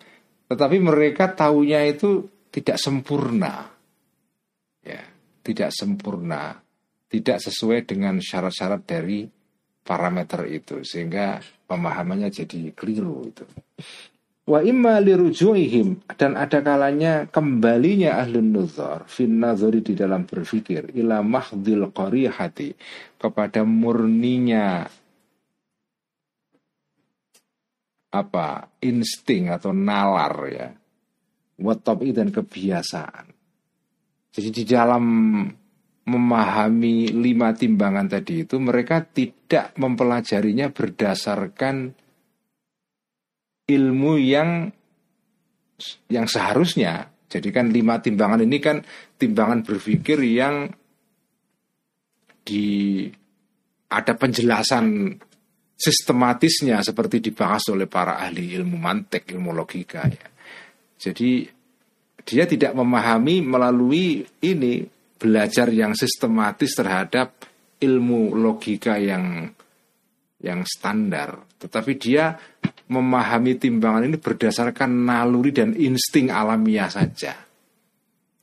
tetapi 0.47 0.77
mereka 0.79 1.33
tahunya 1.33 1.91
itu 1.91 2.29
tidak 2.53 2.77
sempurna 2.77 3.72
tidak 5.43 5.69
sempurna, 5.75 6.55
tidak 7.11 7.43
sesuai 7.43 7.83
dengan 7.85 8.17
syarat-syarat 8.23 8.81
dari 8.87 9.27
parameter 9.83 10.47
itu 10.47 10.81
sehingga 10.81 11.43
pemahamannya 11.67 12.31
jadi 12.31 12.71
keliru 12.71 13.27
itu. 13.27 13.45
Wa 14.43 14.59
imma 14.59 14.99
lirujuihim 14.99 16.03
dan 16.19 16.35
ada 16.35 16.59
kalanya 16.59 17.31
kembalinya 17.31 18.19
ahli 18.19 18.43
nuzar 18.43 19.07
fin 19.07 19.39
nazari 19.39 19.79
di 19.79 19.95
dalam 19.95 20.27
berpikir 20.27 20.91
ila 20.99 21.23
mahdil 21.23 21.87
qarihati 21.95 22.75
kepada 23.15 23.63
murninya 23.63 24.83
apa 28.13 28.67
insting 28.83 29.47
atau 29.47 29.71
nalar 29.71 30.35
ya 30.51 30.67
watabi 31.57 32.11
dan 32.13 32.29
kebiasaan 32.29 33.32
jadi 34.33 34.49
di 34.49 34.63
dalam 34.65 35.05
memahami 36.03 37.15
lima 37.15 37.55
timbangan 37.55 38.09
tadi 38.11 38.43
itu 38.43 38.59
mereka 38.59 39.05
tidak 39.05 39.71
mempelajarinya 39.79 40.73
berdasarkan 40.73 41.95
ilmu 43.69 44.13
yang 44.19 44.67
yang 46.11 46.27
seharusnya 46.27 47.11
Jadi 47.33 47.49
kan 47.49 47.73
lima 47.73 47.97
timbangan 47.97 48.45
ini 48.45 48.61
kan 48.61 48.85
timbangan 49.17 49.65
berpikir 49.65 50.21
yang 50.21 50.69
di 52.45 53.09
ada 53.89 54.13
penjelasan 54.13 55.17
sistematisnya 55.73 56.85
seperti 56.85 57.25
dibahas 57.25 57.73
oleh 57.73 57.89
para 57.89 58.21
ahli 58.21 58.53
ilmu 58.53 58.77
mantek, 58.77 59.33
ilmu 59.33 59.49
logika 59.49 60.05
ya. 60.05 60.27
Jadi 60.93 61.49
dia 62.23 62.47
tidak 62.47 62.71
memahami 62.75 63.43
melalui 63.43 64.23
ini 64.43 64.83
belajar 65.19 65.71
yang 65.71 65.95
sistematis 65.95 66.75
terhadap 66.75 67.35
ilmu 67.79 68.35
logika 68.35 68.99
yang 68.99 69.51
yang 70.43 70.67
standar, 70.67 71.39
tetapi 71.55 71.95
dia 71.95 72.35
memahami 72.91 73.55
timbangan 73.55 74.03
ini 74.03 74.19
berdasarkan 74.19 75.07
naluri 75.07 75.55
dan 75.55 75.71
insting 75.71 76.27
alamiah 76.27 76.91
saja. 76.91 77.31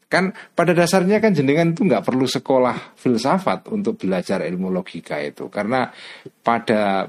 Kan 0.08 0.32
pada 0.56 0.72
dasarnya 0.72 1.20
kan 1.20 1.36
jenengan 1.36 1.76
itu 1.76 1.84
nggak 1.84 2.02
perlu 2.02 2.24
sekolah 2.24 2.96
filsafat 2.96 3.68
untuk 3.68 4.00
belajar 4.00 4.40
ilmu 4.42 4.72
logika 4.72 5.20
itu, 5.20 5.52
karena 5.52 5.92
pada 6.40 7.04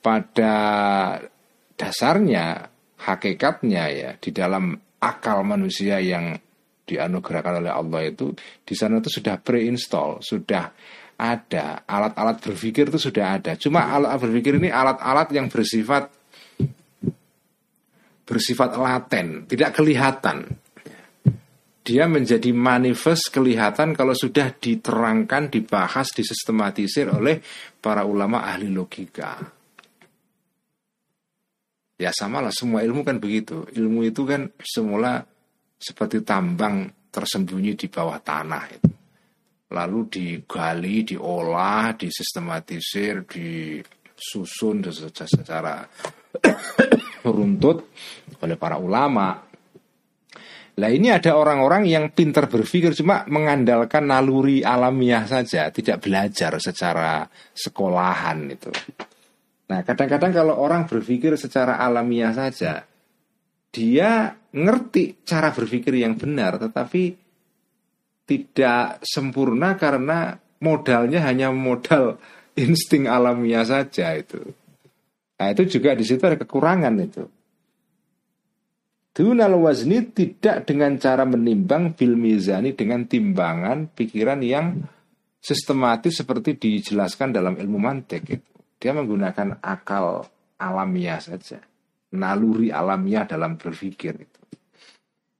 pada 0.00 0.54
dasarnya 1.76 2.64
hakikatnya 2.96 3.84
ya 3.92 4.10
di 4.16 4.32
dalam 4.32 4.72
akal 5.00 5.42
manusia 5.42 5.98
yang 5.98 6.36
dianugerahkan 6.84 7.64
oleh 7.64 7.72
Allah 7.72 8.00
itu 8.06 8.34
di 8.66 8.74
sana 8.74 8.98
itu 8.98 9.08
sudah 9.08 9.38
pre-install, 9.40 10.20
sudah 10.20 10.64
ada 11.20 11.84
alat-alat 11.84 12.40
berpikir 12.40 12.88
itu 12.88 12.98
sudah 12.98 13.36
ada. 13.36 13.52
Cuma 13.60 13.92
alat 13.92 14.16
berpikir 14.16 14.56
ini 14.56 14.72
alat-alat 14.72 15.28
yang 15.36 15.46
bersifat 15.52 16.08
bersifat 18.24 18.78
laten, 18.78 19.44
tidak 19.50 19.74
kelihatan. 19.74 20.46
Dia 21.80 22.06
menjadi 22.06 22.54
manifest 22.54 23.34
kelihatan 23.34 23.96
kalau 23.96 24.14
sudah 24.14 24.54
diterangkan, 24.54 25.50
dibahas, 25.50 26.14
disistematisir 26.14 27.10
oleh 27.10 27.42
para 27.82 28.06
ulama 28.06 28.46
ahli 28.46 28.70
logika. 28.70 29.59
Ya 32.00 32.08
sama 32.16 32.40
lah 32.40 32.52
semua 32.52 32.80
ilmu 32.80 33.04
kan 33.04 33.20
begitu. 33.20 33.68
Ilmu 33.76 34.08
itu 34.08 34.24
kan 34.24 34.48
semula 34.64 35.20
seperti 35.76 36.24
tambang 36.24 36.88
tersembunyi 37.12 37.76
di 37.76 37.86
bawah 37.92 38.16
tanah 38.24 38.64
itu 38.72 38.90
lalu 39.70 40.10
digali, 40.10 41.06
diolah, 41.06 41.94
disistematisir, 41.94 43.22
disusun 43.26 44.82
secara 44.82 45.86
runtut 47.26 47.78
oleh 48.42 48.56
para 48.58 48.76
ulama. 48.82 49.46
Nah 50.80 50.88
ini 50.88 51.12
ada 51.12 51.36
orang-orang 51.36 51.84
yang 51.84 52.08
pintar 52.10 52.48
berpikir 52.48 52.96
cuma 52.96 53.28
mengandalkan 53.28 54.08
naluri 54.08 54.64
alamiah 54.64 55.28
saja, 55.28 55.68
tidak 55.68 56.00
belajar 56.02 56.56
secara 56.56 57.28
sekolahan 57.52 58.48
itu. 58.48 58.72
Nah 59.70 59.86
kadang-kadang 59.86 60.34
kalau 60.34 60.58
orang 60.58 60.90
berpikir 60.90 61.38
secara 61.38 61.78
alamiah 61.78 62.34
saja, 62.34 62.82
dia 63.70 64.34
ngerti 64.50 65.22
cara 65.22 65.54
berpikir 65.54 65.94
yang 65.94 66.18
benar, 66.18 66.58
tetapi 66.58 67.14
tidak 68.26 68.98
sempurna 69.06 69.78
karena 69.78 70.34
modalnya 70.58 71.22
hanya 71.22 71.54
modal 71.54 72.18
insting 72.58 73.06
alamiah 73.06 73.62
saja 73.62 74.18
itu. 74.18 74.42
Nah 75.38 75.46
itu 75.54 75.78
juga 75.78 75.94
di 75.94 76.02
situ 76.02 76.20
ada 76.26 76.36
kekurangan 76.36 76.94
itu. 76.98 77.24
Dunal 79.10 79.58
wazni 79.58 80.06
tidak 80.10 80.70
dengan 80.70 80.94
cara 80.98 81.26
menimbang 81.26 81.98
bil 81.98 82.14
mizani 82.14 82.74
dengan 82.74 83.06
timbangan 83.06 83.90
pikiran 83.90 84.38
yang 84.42 84.86
sistematis 85.42 86.22
seperti 86.22 86.54
dijelaskan 86.58 87.34
dalam 87.34 87.58
ilmu 87.58 87.78
mantek 87.78 88.22
itu. 88.30 88.59
Dia 88.80 88.96
menggunakan 88.96 89.60
akal 89.60 90.24
alamiah 90.56 91.20
saja, 91.20 91.60
naluri 92.16 92.72
alamiah 92.72 93.28
dalam 93.28 93.60
berpikir 93.60 94.16
itu. 94.16 94.40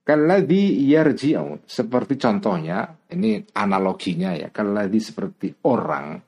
Kalladhi 0.01 0.77
yarji'u 0.93 1.65
seperti 1.65 2.17
contohnya 2.21 2.89
ini 3.09 3.41
analoginya 3.57 4.33
ya. 4.37 4.53
Kalladhi 4.53 5.01
seperti 5.01 5.53
orang 5.65 6.21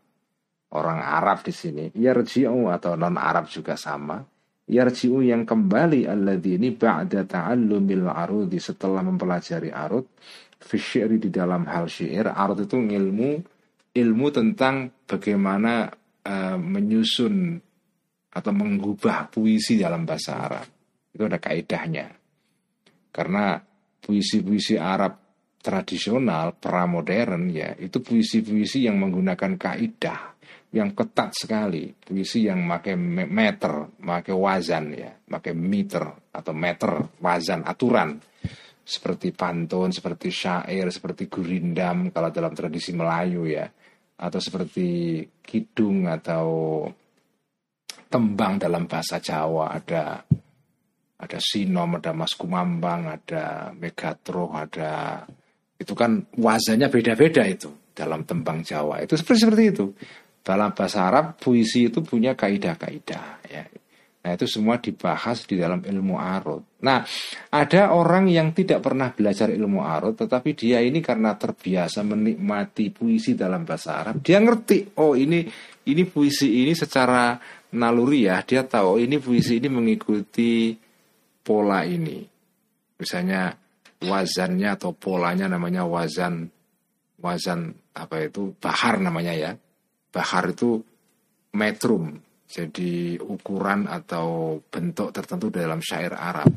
orang 0.74 1.00
Arab 1.02 1.46
di 1.46 1.54
sini. 1.54 1.86
Yarji'u 1.94 2.70
atau 2.70 2.98
non 2.98 3.18
Arab 3.18 3.50
juga 3.50 3.78
sama. 3.78 4.22
Yarji'u 4.64 5.22
yang 5.22 5.46
kembali 5.46 6.10
alladhi 6.10 6.58
ini 6.58 6.74
ba'da 6.74 7.26
ta'allumil 7.30 8.10
arudi. 8.10 8.58
Setelah 8.58 9.06
mempelajari 9.06 9.70
arud 9.70 10.06
fi 10.64 10.80
di 11.20 11.30
dalam 11.30 11.68
hal 11.68 11.92
syair 11.92 12.32
arud 12.32 12.64
itu 12.64 12.80
ilmu 12.80 13.32
ilmu 13.94 14.28
tentang 14.32 14.90
bagaimana 15.06 15.92
uh, 16.28 16.58
menyusun 16.60 17.60
atau 18.34 18.52
mengubah 18.52 19.30
puisi 19.30 19.78
dalam 19.78 20.08
bahasa 20.10 20.42
Arab. 20.42 20.66
Itu 21.14 21.30
ada 21.30 21.38
kaidahnya. 21.38 22.10
Karena 23.14 23.62
puisi-puisi 24.02 24.76
Arab 24.76 25.22
tradisional 25.64 26.60
pramodern 26.60 27.48
ya 27.48 27.72
itu 27.80 28.04
puisi-puisi 28.04 28.84
yang 28.84 29.00
menggunakan 29.00 29.56
kaidah 29.56 30.36
yang 30.74 30.92
ketat 30.98 31.32
sekali. 31.38 31.94
Puisi 31.94 32.50
yang 32.50 32.66
pakai 32.66 32.98
meter 33.30 33.94
pakai 34.02 34.34
wazan 34.34 34.86
ya 34.98 35.14
pakai 35.14 35.54
meter 35.54 36.34
atau 36.34 36.54
meter 36.58 37.22
wazan 37.22 37.62
aturan. 37.64 38.18
Seperti 38.84 39.32
pantun 39.32 39.96
seperti 39.96 40.28
syair 40.28 40.92
seperti 40.92 41.32
gurindam 41.32 42.12
kalau 42.12 42.34
dalam 42.34 42.52
tradisi 42.52 42.92
Melayu 42.92 43.48
ya 43.48 43.64
atau 44.20 44.40
seperti 44.40 45.22
kidung 45.42 46.06
atau 46.06 46.86
tembang 48.08 48.62
dalam 48.62 48.86
bahasa 48.86 49.18
Jawa 49.18 49.74
ada 49.74 50.22
ada 51.24 51.40
Sinom, 51.40 51.98
ada 51.98 52.12
Mas 52.12 52.36
Kumambang, 52.36 53.08
ada 53.08 53.72
Megatro, 53.74 54.52
ada 54.52 55.24
itu 55.80 55.94
kan 55.96 56.20
wazannya 56.36 56.92
beda-beda 56.92 57.48
itu 57.48 57.72
dalam 57.96 58.28
tembang 58.28 58.62
Jawa. 58.62 59.02
Itu 59.02 59.16
seperti 59.16 59.40
seperti 59.48 59.64
itu. 59.72 59.86
Dalam 60.44 60.76
bahasa 60.76 61.08
Arab 61.08 61.40
puisi 61.40 61.88
itu 61.88 62.04
punya 62.04 62.36
kaidah-kaidah 62.36 63.28
ya. 63.48 63.64
Nah 64.24 64.40
itu 64.40 64.48
semua 64.48 64.80
dibahas 64.80 65.44
di 65.44 65.60
dalam 65.60 65.84
ilmu 65.84 66.16
arut. 66.16 66.80
Nah 66.88 67.04
ada 67.52 67.92
orang 67.92 68.32
yang 68.32 68.56
tidak 68.56 68.80
pernah 68.80 69.12
belajar 69.12 69.52
ilmu 69.52 69.84
arut, 69.84 70.16
tetapi 70.16 70.56
dia 70.56 70.80
ini 70.80 71.04
karena 71.04 71.36
terbiasa 71.36 72.08
menikmati 72.08 72.88
puisi 72.96 73.36
dalam 73.36 73.68
bahasa 73.68 74.00
Arab, 74.00 74.24
dia 74.24 74.40
ngerti. 74.40 74.96
Oh 75.04 75.12
ini 75.20 75.44
ini 75.92 76.04
puisi 76.08 76.64
ini 76.64 76.72
secara 76.72 77.36
naluri 77.76 78.32
ya, 78.32 78.40
dia 78.48 78.64
tahu 78.64 78.96
oh, 78.96 78.98
ini 79.02 79.20
puisi 79.20 79.60
ini 79.60 79.68
mengikuti 79.68 80.72
pola 81.44 81.84
ini. 81.84 82.24
Misalnya 82.96 83.52
wazannya 84.00 84.70
atau 84.72 84.96
polanya 84.96 85.52
namanya 85.52 85.84
wazan 85.84 86.48
wazan 87.20 87.76
apa 87.92 88.24
itu 88.24 88.56
bahar 88.56 89.04
namanya 89.04 89.36
ya. 89.36 89.52
Bahar 90.16 90.56
itu 90.56 90.80
metrum. 91.52 92.24
Jadi 92.54 93.18
ukuran 93.18 93.90
atau 93.90 94.62
bentuk 94.62 95.10
tertentu 95.10 95.50
dalam 95.50 95.82
syair 95.82 96.14
Arab. 96.14 96.54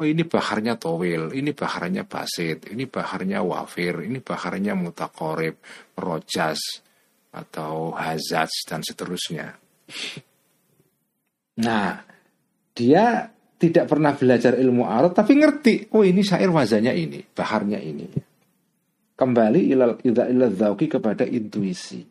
Oh 0.00 0.06
ini 0.08 0.24
baharnya 0.24 0.80
towil, 0.80 1.36
ini 1.36 1.52
baharnya 1.52 2.08
basit, 2.08 2.72
ini 2.72 2.88
baharnya 2.88 3.44
wafir, 3.44 4.08
ini 4.08 4.24
baharnya 4.24 4.72
mutakorib, 4.72 5.60
rojas, 6.00 6.80
atau 7.34 7.92
hazaj, 7.92 8.48
dan 8.64 8.80
seterusnya. 8.80 9.52
Nah, 11.58 11.90
dia 12.78 13.34
tidak 13.58 13.90
pernah 13.90 14.14
belajar 14.14 14.54
ilmu 14.54 14.86
arut 14.86 15.10
tapi 15.10 15.34
ngerti 15.34 15.90
oh 15.90 16.06
ini 16.06 16.22
syair 16.22 16.46
wazannya 16.46 16.94
ini 16.94 17.26
baharnya 17.26 17.82
ini 17.82 18.06
kembali 19.18 19.60
ilal 19.74 19.98
ilal 20.06 20.54
zauki 20.54 20.86
kepada 20.86 21.26
intuisi 21.26 22.06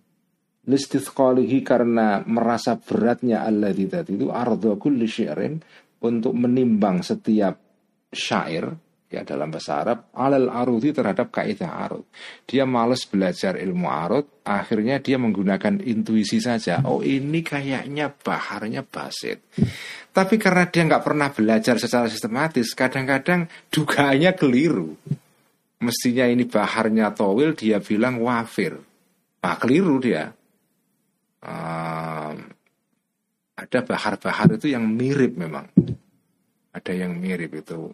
listithqalihi 0.68 1.63
karena 1.63 2.22
merasa 2.28 2.76
beratnya 2.76 3.47
Allah 3.47 3.72
tadi 3.72 4.20
itu 4.20 4.28
ardo 4.28 4.76
kulli 4.76 5.07
syi'rin 5.07 5.55
untuk 6.03 6.36
menimbang 6.36 7.01
setiap 7.01 7.55
syair 8.11 8.68
ya 9.07 9.24
dalam 9.24 9.47
bahasa 9.47 9.88
Arab 9.88 10.11
alal 10.11 10.51
arudi 10.51 10.91
terhadap 10.91 11.32
kaidah 11.32 11.88
arud. 11.88 12.03
Dia 12.43 12.68
males 12.68 13.07
belajar 13.07 13.55
ilmu 13.55 13.88
arud, 13.88 14.43
akhirnya 14.43 14.99
dia 14.99 15.15
menggunakan 15.15 15.80
intuisi 15.80 16.43
saja. 16.43 16.84
Oh 16.84 16.99
ini 16.99 17.39
kayaknya 17.39 18.11
baharnya 18.11 18.84
basit. 18.84 19.47
Tapi 20.11 20.36
karena 20.36 20.68
dia 20.68 20.84
nggak 20.84 21.05
pernah 21.05 21.30
belajar 21.32 21.80
secara 21.80 22.11
sistematis, 22.11 22.76
kadang-kadang 22.76 23.47
dugaannya 23.72 24.32
keliru. 24.36 24.91
Mestinya 25.78 26.26
ini 26.26 26.43
baharnya 26.49 27.13
towil, 27.13 27.53
dia 27.53 27.78
bilang 27.78 28.18
wafir. 28.18 28.82
Nah, 29.45 29.55
keliru 29.61 30.01
dia. 30.01 30.34
Um, 31.38 32.50
ada 33.58 33.80
bahar-bahar 33.82 34.54
itu 34.54 34.70
yang 34.70 34.86
mirip 34.86 35.34
memang. 35.34 35.66
Ada 36.70 36.94
yang 36.94 37.18
mirip 37.18 37.58
itu. 37.58 37.90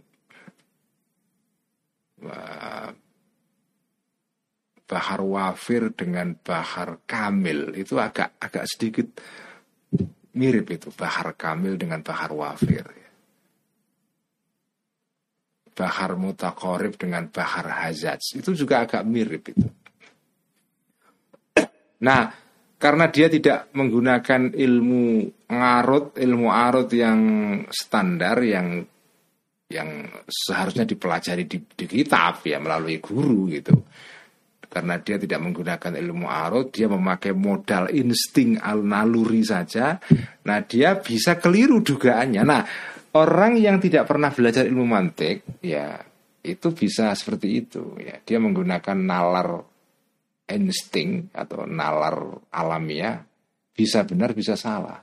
Bahar 4.83 5.19
wafir 5.23 5.95
dengan 5.95 6.35
bahar 6.43 6.99
kamil 7.07 7.71
itu 7.79 7.95
agak 7.95 8.35
agak 8.39 8.67
sedikit 8.67 9.07
mirip 10.35 10.67
itu 10.71 10.91
bahar 10.91 11.31
kamil 11.39 11.79
dengan 11.79 12.03
bahar 12.03 12.35
wafir. 12.35 12.83
Bahar 15.73 16.19
mutakorib 16.19 16.99
dengan 16.99 17.31
bahar 17.31 17.87
hazaj 17.87 18.35
itu 18.35 18.51
juga 18.53 18.83
agak 18.83 19.03
mirip 19.07 19.51
itu. 19.55 19.67
Nah 22.03 22.42
karena 22.83 23.07
dia 23.07 23.31
tidak 23.31 23.71
menggunakan 23.71 24.51
ilmu 24.51 25.31
ngarut 25.47 26.19
ilmu 26.19 26.51
arut 26.51 26.91
yang 26.91 27.21
standar 27.71 28.43
yang 28.43 28.83
yang 29.71 29.89
seharusnya 30.27 30.83
dipelajari 30.83 31.47
di, 31.47 31.63
di 31.63 31.85
kitab 31.87 32.43
ya 32.43 32.59
melalui 32.59 32.99
guru 32.99 33.47
gitu 33.47 33.71
karena 34.73 34.97
dia 35.05 35.21
tidak 35.21 35.37
menggunakan 35.37 36.01
ilmu 36.01 36.25
arut, 36.25 36.73
dia 36.73 36.89
memakai 36.89 37.29
modal 37.29 37.93
insting 37.93 38.57
al 38.57 38.81
naluri 38.81 39.45
saja. 39.45 40.01
Nah, 40.49 40.65
dia 40.65 40.97
bisa 40.97 41.37
keliru 41.37 41.85
dugaannya. 41.85 42.41
Nah, 42.41 42.65
orang 43.13 43.61
yang 43.61 43.77
tidak 43.77 44.09
pernah 44.09 44.33
belajar 44.33 44.65
ilmu 44.65 44.81
mantik, 44.89 45.45
ya 45.61 46.01
itu 46.41 46.73
bisa 46.73 47.13
seperti 47.13 47.47
itu. 47.53 48.01
Ya, 48.01 48.17
dia 48.25 48.41
menggunakan 48.41 48.97
nalar 48.97 49.61
insting 50.53 51.33
atau 51.33 51.65
nalar 51.65 52.45
alamiah, 52.53 53.21
bisa 53.73 54.05
benar 54.05 54.37
bisa 54.37 54.53
salah, 54.53 55.01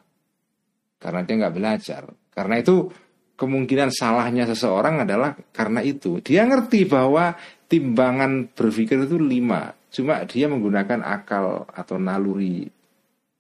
karena 0.97 1.21
dia 1.27 1.35
nggak 1.43 1.57
belajar. 1.57 2.03
Karena 2.31 2.63
itu 2.63 2.87
kemungkinan 3.35 3.91
salahnya 3.91 4.47
seseorang 4.47 5.03
adalah 5.09 5.33
karena 5.51 5.81
itu 5.81 6.21
dia 6.21 6.45
ngerti 6.45 6.87
bahwa 6.87 7.35
timbangan 7.67 8.53
berpikir 8.53 9.01
itu 9.03 9.17
lima. 9.17 9.73
Cuma 9.91 10.23
dia 10.23 10.47
menggunakan 10.47 11.03
akal 11.03 11.67
atau 11.67 11.99
naluri 11.99 12.69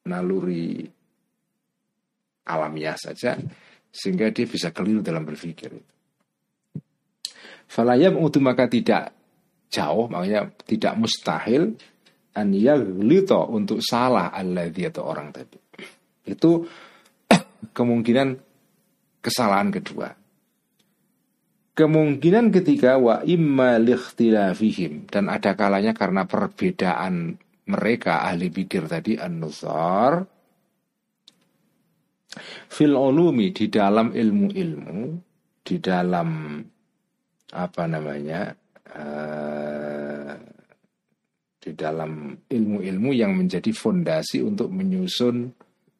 naluri 0.09 0.83
alamiah 2.49 2.99
saja 2.99 3.39
sehingga 3.91 4.33
dia 4.35 4.47
bisa 4.49 4.75
keliru 4.75 5.05
dalam 5.05 5.23
berpikir. 5.23 5.71
Falayam 7.71 8.19
untuk 8.19 8.43
maka 8.43 8.67
tidak 8.67 9.15
jauh, 9.71 10.11
makanya 10.11 10.51
tidak 10.67 10.99
mustahil 10.99 11.79
an 12.37 12.55
yaglito 12.55 13.43
untuk 13.51 13.83
salah 13.83 14.31
dia 14.70 14.91
atau 14.93 15.05
orang 15.07 15.35
tadi. 15.35 15.59
Itu 16.26 16.66
kemungkinan 17.76 18.28
kesalahan 19.20 19.70
kedua. 19.70 20.09
Kemungkinan 21.70 22.53
ketiga 22.53 23.01
wa 23.01 23.24
imma 23.24 23.81
likhtilafihim 23.81 25.09
dan 25.09 25.33
ada 25.33 25.57
kalanya 25.57 25.97
karena 25.97 26.28
perbedaan 26.28 27.41
mereka 27.70 28.26
ahli 28.26 28.51
pikir 28.51 28.91
tadi 28.91 29.16
an-nuzar 29.16 30.26
fil 32.70 32.95
ulumi 32.95 33.55
di 33.55 33.70
dalam 33.70 34.12
ilmu-ilmu 34.12 35.01
di 35.62 35.76
dalam 35.78 36.59
apa 37.51 37.83
namanya 37.87 38.51
uh, 38.95 40.35
di 41.61 41.77
dalam 41.77 42.33
ilmu-ilmu 42.49 43.11
yang 43.13 43.37
menjadi 43.37 43.69
fondasi 43.77 44.41
untuk 44.41 44.73
menyusun 44.73 45.53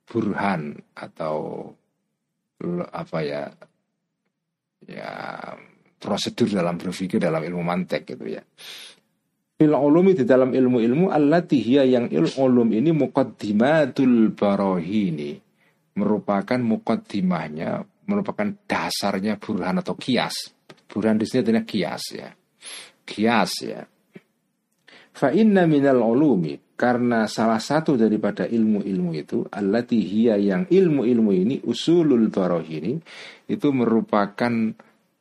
burhan 0.09 0.73
atau 0.97 1.69
apa 2.91 3.19
ya 3.21 3.45
ya 4.89 5.13
prosedur 6.01 6.49
dalam 6.49 6.81
berpikir 6.81 7.21
dalam 7.21 7.45
ilmu 7.45 7.61
mantek 7.61 8.09
gitu 8.09 8.25
ya. 8.25 8.43
Fil 9.61 9.77
ulumi 9.77 10.17
di 10.17 10.25
dalam 10.25 10.57
ilmu-ilmu 10.57 11.13
allati 11.13 11.61
hiya 11.61 11.85
yang 11.85 12.09
ilmu 12.09 12.41
ulum 12.41 12.69
ini 12.73 12.97
muqaddimatul 12.97 14.33
barahini 14.33 15.37
merupakan 16.01 16.57
muqaddimahnya 16.57 17.85
merupakan 18.09 18.49
dasarnya 18.65 19.37
burhan 19.37 19.85
atau 19.85 19.93
kias. 20.01 20.57
Burhan 20.89 21.21
di 21.21 21.29
sini 21.29 21.45
adalah 21.45 21.65
kias 21.69 22.05
ya. 22.17 22.33
Kias 23.05 23.53
ya. 23.61 23.85
Fa 25.11 25.35
inna 25.35 25.67
minal 25.67 26.01
ulumi 26.01 26.55
karena 26.81 27.29
salah 27.29 27.61
satu 27.61 27.93
daripada 27.99 28.49
ilmu-ilmu 28.49 29.11
itu 29.13 29.45
allati 29.53 30.01
hiya 30.01 30.41
yang 30.41 30.65
ilmu-ilmu 30.65 31.31
ini 31.37 31.57
usulul 31.69 32.33
barahini 32.33 32.97
itu 33.53 33.69
merupakan 33.69 34.73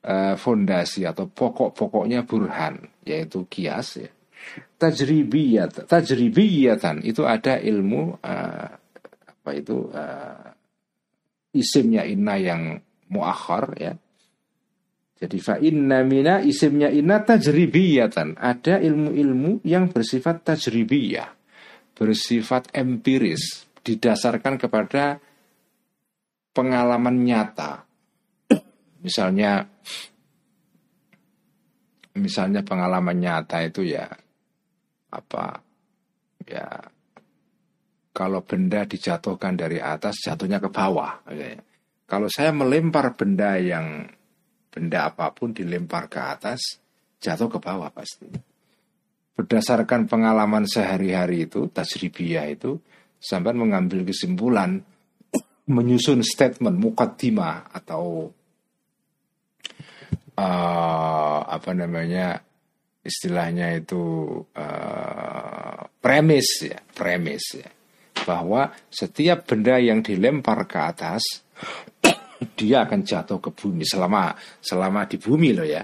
uh, 0.08 0.36
fondasi 0.40 1.04
atau 1.04 1.28
pokok-pokoknya 1.28 2.24
burhan 2.24 2.80
yaitu 3.04 3.44
kias 3.52 4.00
ya. 4.00 4.12
Tajribiyat, 4.80 5.92
tajribiyatan 5.92 7.04
itu 7.04 7.28
ada 7.28 7.60
ilmu 7.60 8.24
uh, 8.24 8.68
apa 9.28 9.52
itu 9.52 9.92
uh, 9.92 10.56
isimnya 11.52 12.08
inna 12.08 12.40
yang 12.40 12.80
muakhar 13.12 13.76
ya. 13.76 14.00
Jadi 15.20 15.38
fa 15.44 15.60
inna 15.60 16.00
mina 16.08 16.40
isimnya 16.40 16.88
inna 16.88 17.20
tajribiyatan. 17.20 18.40
Ada 18.40 18.80
ilmu-ilmu 18.80 19.68
yang 19.68 19.92
bersifat 19.92 20.48
tajribiyah, 20.48 21.28
bersifat 21.92 22.72
empiris, 22.72 23.68
didasarkan 23.84 24.56
kepada 24.56 25.20
pengalaman 26.56 27.20
nyata. 27.20 27.84
Misalnya 29.04 29.68
misalnya 32.16 32.64
pengalaman 32.64 33.20
nyata 33.20 33.64
itu 33.64 33.84
ya 33.84 34.08
apa 35.10 35.64
ya 36.44 36.68
kalau 38.12 38.44
benda 38.44 38.84
dijatuhkan 38.84 39.56
dari 39.56 39.80
atas 39.80 40.20
jatuhnya 40.28 40.60
ke 40.60 40.68
bawah 40.68 41.24
kalau 42.10 42.28
saya 42.28 42.52
melempar 42.52 43.16
benda 43.16 43.56
yang 43.56 44.04
benda 44.70 45.10
apa 45.10 45.34
pun 45.34 45.52
dilempar 45.52 46.08
ke 46.08 46.22
atas 46.22 46.62
jatuh 47.20 47.50
ke 47.52 47.60
bawah 47.60 47.92
pasti. 47.92 48.30
Berdasarkan 49.36 50.08
pengalaman 50.08 50.68
sehari-hari 50.68 51.48
itu 51.48 51.68
tasribiyah 51.72 52.48
itu 52.52 52.80
sampai 53.20 53.52
mengambil 53.56 54.08
kesimpulan 54.08 54.80
menyusun 55.70 56.26
statement 56.26 56.76
mukaddimah 56.82 57.72
atau 57.72 58.34
uh, 60.34 61.40
apa 61.46 61.72
namanya 61.78 62.42
istilahnya 63.06 63.80
itu 63.80 64.02
uh, 64.56 65.80
premis 66.02 66.50
ya 66.66 66.80
premis 66.96 67.46
ya. 67.54 67.70
Bahwa 68.20 68.70
setiap 68.92 69.48
benda 69.48 69.80
yang 69.80 70.04
dilempar 70.04 70.68
ke 70.68 70.80
atas 70.84 71.24
dia 72.56 72.88
akan 72.88 73.04
jatuh 73.04 73.40
ke 73.44 73.50
bumi 73.52 73.84
selama 73.84 74.32
selama 74.60 75.08
di 75.10 75.18
bumi 75.20 75.50
loh 75.52 75.68
ya. 75.68 75.84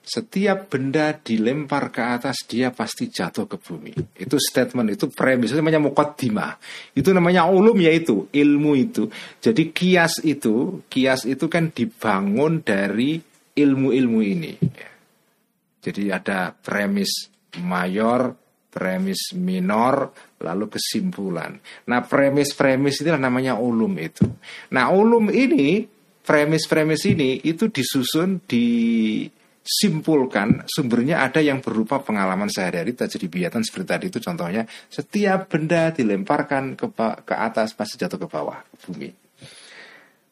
Setiap 0.00 0.72
benda 0.72 1.14
dilempar 1.14 1.92
ke 1.94 2.02
atas 2.02 2.42
dia 2.48 2.74
pasti 2.74 3.12
jatuh 3.12 3.46
ke 3.46 3.60
bumi. 3.60 3.94
Itu 4.18 4.40
statement 4.40 4.96
itu 4.96 5.06
premis 5.12 5.54
itu 5.54 5.60
namanya 5.60 5.78
mukaddimah 5.78 6.52
itu 6.96 7.14
namanya 7.14 7.46
ulum 7.46 7.78
yaitu 7.78 8.26
ilmu 8.32 8.72
itu. 8.74 9.06
Jadi 9.38 9.70
kias 9.70 10.24
itu 10.24 10.82
kias 10.90 11.28
itu 11.28 11.46
kan 11.46 11.70
dibangun 11.70 12.64
dari 12.64 13.20
ilmu-ilmu 13.54 14.20
ini. 14.24 14.52
Jadi 15.80 16.12
ada 16.12 16.52
premis 16.52 17.32
mayor, 17.64 18.36
premis 18.70 19.34
minor, 19.34 20.14
lalu 20.40 20.70
kesimpulan. 20.70 21.58
Nah 21.90 22.06
premis-premis 22.06 23.02
itu 23.02 23.10
namanya 23.10 23.58
ulum 23.58 23.98
itu. 23.98 24.22
Nah 24.70 24.94
ulum 24.94 25.26
ini, 25.34 25.82
premis-premis 26.22 27.02
ini 27.10 27.42
itu 27.42 27.66
disusun, 27.66 28.46
disimpulkan, 28.46 30.70
sumbernya 30.70 31.26
ada 31.26 31.42
yang 31.42 31.58
berupa 31.58 31.98
pengalaman 31.98 32.46
sehari-hari, 32.46 32.94
tajribiyatan 32.94 33.66
seperti 33.66 33.86
tadi 33.90 34.06
itu 34.08 34.22
contohnya, 34.22 34.62
setiap 34.86 35.50
benda 35.50 35.90
dilemparkan 35.90 36.78
ke, 36.78 36.86
ke 37.26 37.34
atas 37.34 37.74
pasti 37.74 37.98
jatuh 37.98 38.22
ke 38.22 38.30
bawah, 38.30 38.62
ke 38.62 38.86
bumi. 38.86 39.10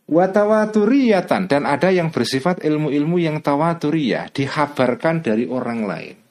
Watawaturiyatan 0.08 1.52
dan 1.52 1.68
ada 1.68 1.92
yang 1.92 2.08
bersifat 2.08 2.64
ilmu-ilmu 2.64 3.20
yang 3.20 3.44
tawaturiyah 3.44 4.32
dihabarkan 4.32 5.20
dari 5.20 5.44
orang 5.44 5.84
lain. 5.84 6.27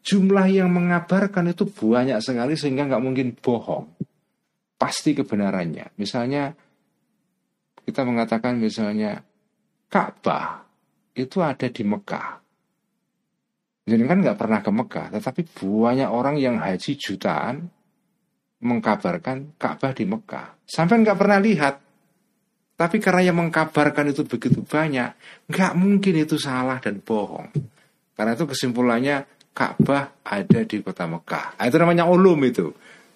Jumlah 0.00 0.48
yang 0.48 0.72
mengabarkan 0.72 1.52
itu 1.52 1.68
banyak 1.68 2.18
sekali 2.24 2.56
sehingga 2.56 2.88
nggak 2.88 3.04
mungkin 3.04 3.36
bohong. 3.36 3.84
Pasti 4.80 5.12
kebenarannya. 5.12 5.92
Misalnya 6.00 6.56
kita 7.84 8.06
mengatakan 8.08 8.56
misalnya 8.56 9.20
Ka'bah 9.90 10.64
itu 11.12 11.42
ada 11.44 11.68
di 11.68 11.82
Mekah. 11.84 12.40
Jadi 13.90 14.02
kan 14.06 14.18
nggak 14.22 14.38
pernah 14.38 14.60
ke 14.62 14.70
Mekah, 14.70 15.06
tetapi 15.18 15.42
banyak 15.58 16.08
orang 16.08 16.38
yang 16.38 16.62
haji 16.62 16.94
jutaan 16.94 17.66
mengkabarkan 18.62 19.58
Ka'bah 19.58 19.92
di 19.92 20.04
Mekah. 20.06 20.62
Sampai 20.62 21.02
nggak 21.02 21.18
pernah 21.18 21.42
lihat, 21.42 21.74
tapi 22.78 22.96
karena 23.02 23.32
yang 23.32 23.36
mengkabarkan 23.42 24.14
itu 24.14 24.22
begitu 24.24 24.62
banyak, 24.62 25.10
nggak 25.50 25.72
mungkin 25.74 26.14
itu 26.22 26.38
salah 26.38 26.78
dan 26.78 27.02
bohong. 27.02 27.50
Karena 28.14 28.36
itu 28.36 28.44
kesimpulannya 28.46 29.39
Ka'bah 29.50 30.22
ada 30.22 30.60
di 30.62 30.78
kota 30.80 31.04
Mekah. 31.10 31.58
Nah, 31.58 31.64
itu 31.66 31.76
namanya 31.76 32.06
ulum 32.06 32.38
itu. 32.46 32.70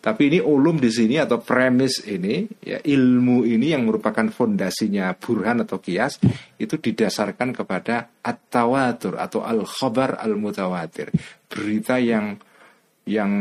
Tapi 0.05 0.29
ini 0.29 0.39
ulum 0.45 0.77
di 0.77 0.93
sini 0.93 1.17
atau 1.17 1.41
premis 1.41 2.05
ini, 2.05 2.45
ya 2.61 2.77
ilmu 2.77 3.49
ini 3.49 3.73
yang 3.73 3.89
merupakan 3.89 4.29
fondasinya 4.29 5.17
burhan 5.17 5.65
atau 5.65 5.81
kias 5.81 6.21
itu 6.61 6.77
didasarkan 6.77 7.57
kepada 7.57 8.13
at-tawatur 8.21 9.17
atau 9.17 9.41
al-khabar 9.41 10.21
al-mutawatir. 10.21 11.09
Berita 11.49 11.97
yang 11.97 12.37
yang 13.09 13.33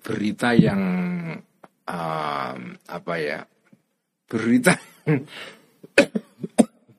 berita 0.00 0.56
yang 0.56 0.80
um, 1.84 2.58
apa 2.88 3.14
ya? 3.20 3.44
Berita 4.24 4.80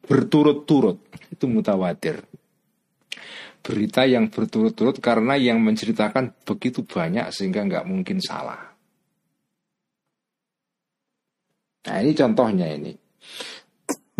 berturut-turut 0.05 1.01
itu 1.34 1.45
mutawatir 1.49 2.29
berita 3.60 4.07
yang 4.07 4.32
berturut-turut 4.32 4.97
karena 5.03 5.36
yang 5.36 5.60
menceritakan 5.60 6.34
begitu 6.47 6.86
banyak 6.88 7.30
sehingga 7.30 7.66
nggak 7.68 7.86
mungkin 7.86 8.20
salah. 8.24 8.70
Nah 11.88 11.97
ini 12.03 12.12
contohnya 12.14 12.68
ini. 12.70 12.93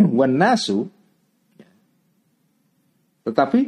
Wanasu 0.00 0.88
Tetapi 3.20 3.60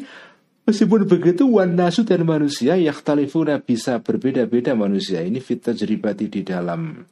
meskipun 0.65 1.05
begitu 1.05 1.45
Wanasu 1.45 2.09
dan 2.09 2.25
manusia 2.25 2.81
Yakhtalifuna 2.81 3.61
bisa 3.61 4.01
berbeda-beda 4.01 4.73
manusia 4.73 5.21
Ini 5.21 5.37
fitnah 5.45 5.77
jeribati 5.77 6.33
di 6.33 6.41
dalam 6.41 7.05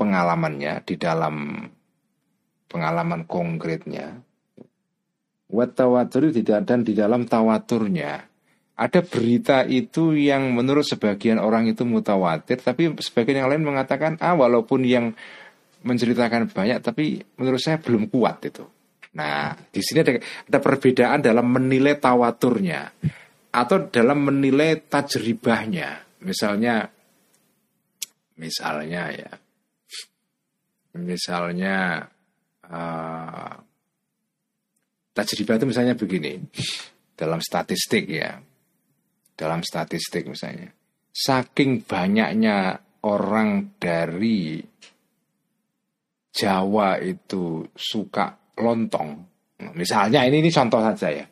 Pengalamannya 0.00 0.80
Di 0.80 0.96
dalam 0.96 1.60
pengalaman 2.72 3.28
konkretnya 3.28 4.16
Watawatur 5.54 6.34
tidak 6.34 6.66
dan 6.66 6.82
di 6.82 6.98
dalam 6.98 7.30
tawaturnya 7.30 8.26
ada 8.74 9.00
berita 9.06 9.62
itu 9.62 10.18
yang 10.18 10.50
menurut 10.50 10.82
sebagian 10.82 11.38
orang 11.38 11.70
itu 11.70 11.86
mutawatir 11.86 12.58
tapi 12.58 12.90
sebagian 12.98 13.46
yang 13.46 13.50
lain 13.54 13.62
mengatakan 13.62 14.18
ah 14.18 14.34
walaupun 14.34 14.82
yang 14.82 15.14
menceritakan 15.84 16.50
banyak 16.50 16.82
tapi 16.82 17.22
menurut 17.38 17.60
saya 17.62 17.78
belum 17.78 18.10
kuat 18.10 18.42
itu. 18.48 18.64
Nah, 19.14 19.54
di 19.70 19.78
sini 19.78 20.02
ada, 20.02 20.18
ada 20.18 20.58
perbedaan 20.58 21.22
dalam 21.22 21.46
menilai 21.46 21.94
tawaturnya 22.02 22.90
atau 23.54 23.86
dalam 23.86 24.26
menilai 24.26 24.82
tajribahnya. 24.90 26.18
Misalnya 26.26 26.88
misalnya 28.34 29.02
ya. 29.14 29.30
Misalnya 30.98 32.06
uh, 32.66 33.54
tajribah 35.14 35.56
itu 35.56 35.66
misalnya 35.70 35.94
begini. 35.94 36.42
Dalam 37.14 37.38
statistik 37.38 38.10
ya. 38.10 38.34
Dalam 39.38 39.62
statistik 39.62 40.26
misalnya. 40.26 40.74
Saking 41.14 41.86
banyaknya 41.86 42.74
orang 43.06 43.78
dari 43.78 44.58
Jawa 46.34 46.98
itu 46.98 47.62
suka 47.70 48.34
lontong. 48.58 49.22
Misalnya 49.78 50.26
ini 50.26 50.42
ini 50.42 50.50
contoh 50.50 50.82
saja 50.82 51.14
ya. 51.14 51.26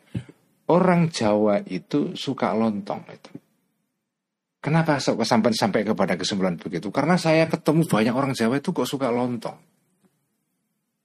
Orang 0.71 1.11
Jawa 1.11 1.59
itu 1.67 2.15
suka 2.15 2.55
lontong 2.55 3.03
itu. 3.11 3.31
Kenapa 4.63 4.95
sampai 5.03 5.51
sampai 5.51 5.83
kepada 5.83 6.15
kesimpulan 6.15 6.55
begitu? 6.55 6.87
Karena 6.87 7.19
saya 7.19 7.51
ketemu 7.51 7.83
banyak 7.83 8.15
orang 8.15 8.31
Jawa 8.31 8.63
itu 8.63 8.71
kok 8.71 8.87
suka 8.87 9.11
lontong. 9.11 9.59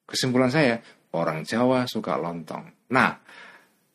Kesimpulan 0.07 0.55
saya, 0.55 0.79
orang 1.17 1.47
Jawa 1.47 1.89
suka 1.89 2.21
lontong. 2.21 2.93
Nah, 2.93 3.11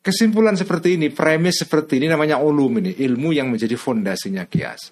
kesimpulan 0.02 0.58
seperti 0.58 0.98
ini, 0.98 1.14
premis 1.14 1.62
seperti 1.62 2.02
ini 2.02 2.10
namanya 2.10 2.42
ulum 2.42 2.82
ini, 2.82 2.98
ilmu 2.98 3.30
yang 3.30 3.52
menjadi 3.52 3.78
fondasinya 3.78 4.48
kias. 4.50 4.90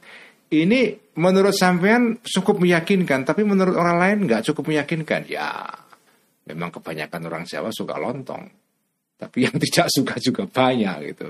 Ini 0.53 1.13
menurut 1.19 1.57
sampean 1.57 2.21
cukup 2.21 2.61
meyakinkan, 2.61 3.25
tapi 3.25 3.43
menurut 3.43 3.73
orang 3.73 3.97
lain 3.99 4.19
nggak 4.29 4.53
cukup 4.53 4.69
meyakinkan. 4.69 5.25
Ya, 5.27 5.65
memang 6.47 6.71
kebanyakan 6.71 7.21
orang 7.27 7.45
Jawa 7.49 7.73
suka 7.73 7.97
lontong, 7.97 8.45
tapi 9.17 9.49
yang 9.49 9.57
tidak 9.65 9.89
suka 9.91 10.21
juga 10.21 10.45
banyak 10.47 10.97
gitu. 11.17 11.29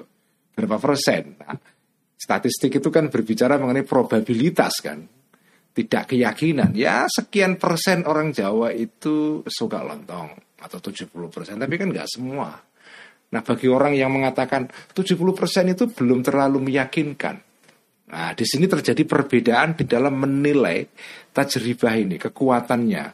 Berapa 0.53 0.77
persen? 0.77 1.39
Nah, 1.39 1.57
statistik 2.19 2.77
itu 2.83 2.89
kan 2.93 3.09
berbicara 3.09 3.57
mengenai 3.57 3.87
probabilitas 3.87 4.85
kan, 4.85 5.01
tidak 5.73 6.13
keyakinan. 6.13 6.77
Ya 6.77 7.07
sekian 7.09 7.57
persen 7.57 8.05
orang 8.05 8.35
Jawa 8.35 8.75
itu 8.75 9.47
suka 9.49 9.81
lontong 9.87 10.52
atau 10.63 10.79
70 10.79 11.11
persen, 11.29 11.59
tapi 11.59 11.75
kan 11.75 11.91
nggak 11.91 12.09
semua. 12.09 12.55
Nah 13.33 13.41
bagi 13.41 13.67
orang 13.67 13.97
yang 13.97 14.13
mengatakan 14.13 14.69
70 14.93 15.17
persen 15.33 15.65
itu 15.73 15.89
belum 15.89 16.23
terlalu 16.23 16.69
meyakinkan. 16.69 17.37
Nah 18.13 18.31
di 18.37 18.45
sini 18.45 18.69
terjadi 18.69 19.03
perbedaan 19.09 19.73
di 19.73 19.85
dalam 19.89 20.21
menilai 20.21 20.85
tajribah 21.33 21.97
ini, 21.97 22.21
kekuatannya, 22.21 23.05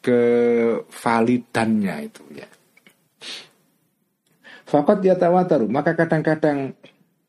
kevalidannya 0.00 1.96
itu 2.02 2.22
ya. 2.32 2.48
Fakat 4.66 4.98
dia 4.98 5.14
tawatur, 5.14 5.70
maka 5.70 5.94
kadang-kadang 5.94 6.74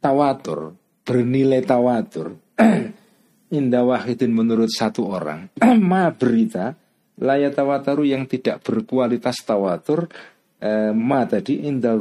tawatur, 0.02 0.74
bernilai 1.06 1.62
tawatur, 1.62 2.34
indah 3.58 3.84
wahidin 3.86 4.34
menurut 4.34 4.74
satu 4.74 5.06
orang, 5.06 5.46
ma 5.90 6.10
berita, 6.10 6.74
layat 7.18 7.54
tawataru 7.58 8.06
yang 8.06 8.30
tidak 8.30 8.62
berkualitas 8.62 9.42
tawatur 9.42 10.06
eh, 10.62 10.94
ma 10.94 11.26
tadi 11.26 11.66
indah 11.66 11.98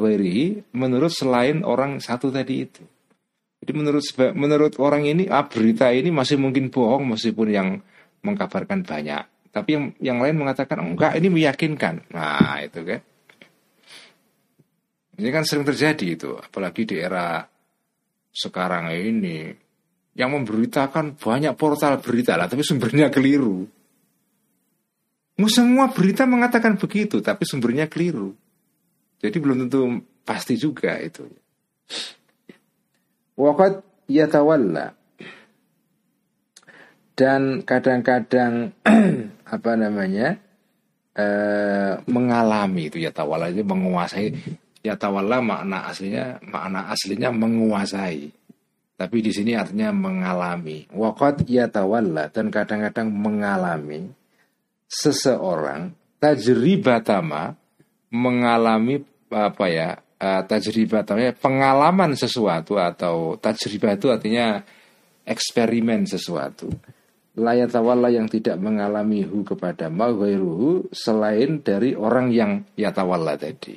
menurut 0.72 1.12
selain 1.12 1.64
orang 1.64 2.00
satu 2.00 2.28
tadi 2.28 2.54
itu. 2.64 2.84
Jadi 3.60 3.72
menurut 3.72 4.04
menurut 4.36 4.72
orang 4.78 5.08
ini 5.08 5.26
ah, 5.26 5.48
berita 5.48 5.90
ini 5.90 6.12
masih 6.12 6.36
mungkin 6.36 6.68
bohong 6.68 7.16
meskipun 7.16 7.48
yang 7.48 7.68
mengkabarkan 8.22 8.84
banyak. 8.84 9.24
Tapi 9.50 9.70
yang 9.72 9.84
yang 9.98 10.18
lain 10.20 10.36
mengatakan 10.36 10.84
enggak 10.84 11.16
ini 11.16 11.32
meyakinkan. 11.32 12.12
Nah 12.12 12.60
itu 12.60 12.84
kan. 12.84 13.00
Ini 15.16 15.28
kan 15.32 15.48
sering 15.48 15.64
terjadi 15.64 16.06
itu, 16.12 16.36
apalagi 16.36 16.84
di 16.84 17.00
era 17.00 17.40
sekarang 18.28 18.92
ini 18.92 19.48
yang 20.12 20.36
memberitakan 20.36 21.16
banyak 21.16 21.56
portal 21.56 22.04
berita 22.04 22.36
lah, 22.36 22.52
tapi 22.52 22.60
sumbernya 22.60 23.08
keliru. 23.08 23.64
Semua 25.36 25.92
berita 25.92 26.24
mengatakan 26.24 26.80
begitu, 26.80 27.20
tapi 27.20 27.44
sumbernya 27.44 27.84
keliru. 27.92 28.32
Jadi 29.20 29.36
belum 29.36 29.68
tentu 29.68 30.00
pasti 30.24 30.56
juga 30.56 30.96
itu. 30.96 31.28
Wakat 33.36 33.84
yatawalla. 34.08 34.96
Dan 37.12 37.60
kadang-kadang 37.68 38.72
apa 39.56 39.72
namanya 39.76 40.40
eh, 41.12 42.00
mengalami 42.08 42.88
itu 42.88 42.96
yatawalla. 43.04 43.52
Itu 43.52 43.60
menguasai 43.68 44.32
yatawalla 44.88 45.44
makna 45.44 45.92
aslinya 45.92 46.40
makna 46.48 46.88
aslinya 46.88 47.28
menguasai. 47.28 48.32
Tapi 48.96 49.16
di 49.20 49.28
sini 49.36 49.52
artinya 49.52 49.92
mengalami. 49.92 50.88
Wakat 50.96 51.44
yatawalla. 51.44 52.32
Dan 52.32 52.48
kadang-kadang 52.48 53.12
mengalami 53.12 54.08
seseorang 54.86 55.92
tajribatama 56.22 57.58
mengalami 58.10 59.02
apa 59.30 59.66
ya 59.68 59.88
uh, 60.22 60.42
tajribatama 60.46 61.34
pengalaman 61.36 62.14
sesuatu 62.14 62.78
atau 62.78 63.36
tajribah 63.36 63.98
itu 63.98 64.08
artinya 64.08 64.62
eksperimen 65.26 66.06
sesuatu 66.06 66.70
layatawalla 67.36 68.08
yang 68.08 68.26
tidak 68.26 68.56
mengalami 68.56 69.22
hu 69.22 69.44
kepada 69.44 69.92
maghairuhu 69.92 70.88
selain 70.90 71.60
dari 71.60 71.92
orang 71.92 72.32
yang 72.32 72.64
yatawalla 72.74 73.36
tadi. 73.36 73.76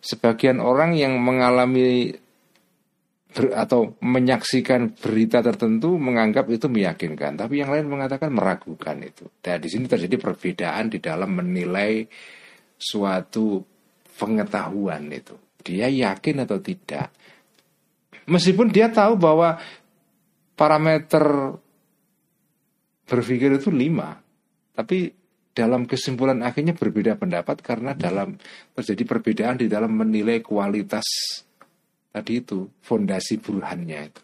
Sebagian 0.00 0.64
orang 0.64 0.96
yang 0.96 1.20
mengalami 1.20 2.16
ber, 3.30 3.54
atau 3.54 3.94
menyaksikan 4.02 4.94
berita 4.98 5.40
tertentu 5.40 5.96
menganggap 5.96 6.50
itu 6.50 6.66
meyakinkan, 6.66 7.38
tapi 7.38 7.62
yang 7.62 7.70
lain 7.70 7.86
mengatakan 7.86 8.34
meragukan 8.34 8.98
itu. 9.02 9.26
Dan 9.38 9.62
di 9.62 9.68
sini 9.70 9.86
terjadi 9.86 10.16
perbedaan 10.18 10.90
di 10.90 10.98
dalam 10.98 11.38
menilai 11.38 12.04
suatu 12.76 13.62
pengetahuan 14.18 15.08
itu. 15.10 15.36
Dia 15.60 15.88
yakin 15.88 16.44
atau 16.44 16.58
tidak. 16.58 17.12
Meskipun 18.26 18.70
dia 18.70 18.92
tahu 18.92 19.16
bahwa 19.16 19.58
parameter 20.54 21.56
berpikir 23.08 23.58
itu 23.58 23.74
lima, 23.74 24.20
tapi 24.76 25.10
dalam 25.50 25.82
kesimpulan 25.84 26.40
akhirnya 26.46 26.78
berbeda 26.78 27.18
pendapat 27.18 27.58
karena 27.58 27.92
dalam 27.98 28.38
terjadi 28.72 29.02
perbedaan 29.02 29.56
di 29.58 29.66
dalam 29.66 29.90
menilai 29.92 30.38
kualitas 30.40 31.04
Tadi 32.10 32.32
itu 32.42 32.66
fondasi 32.82 33.38
burhannya 33.38 34.00
itu. 34.10 34.22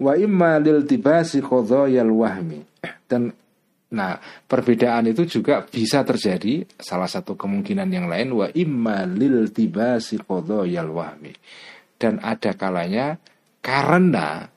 Wa 0.00 0.16
imma 0.16 0.58
lil 0.58 0.88
tibasi 0.88 1.44
yal 1.92 2.12
wahmi 2.12 2.60
dan 3.06 3.32
Nah, 3.94 4.18
perbedaan 4.18 5.06
itu 5.06 5.22
juga 5.22 5.62
bisa 5.62 6.02
terjadi 6.02 6.66
salah 6.82 7.06
satu 7.06 7.38
kemungkinan 7.38 7.86
yang 7.86 8.10
lain 8.10 8.34
wa 8.34 8.50
imma 8.50 9.06
lil 9.06 9.54
tibasi 9.54 10.18
yal 10.66 10.90
wahmi. 10.90 11.30
Dan 11.94 12.18
ada 12.18 12.58
kalanya 12.58 13.14
karena 13.62 14.50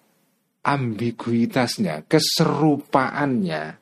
ambiguitasnya, 0.65 2.09
keserupaannya, 2.09 3.77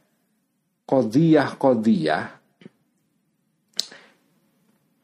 kodiyah-kodiyah, 0.84 2.24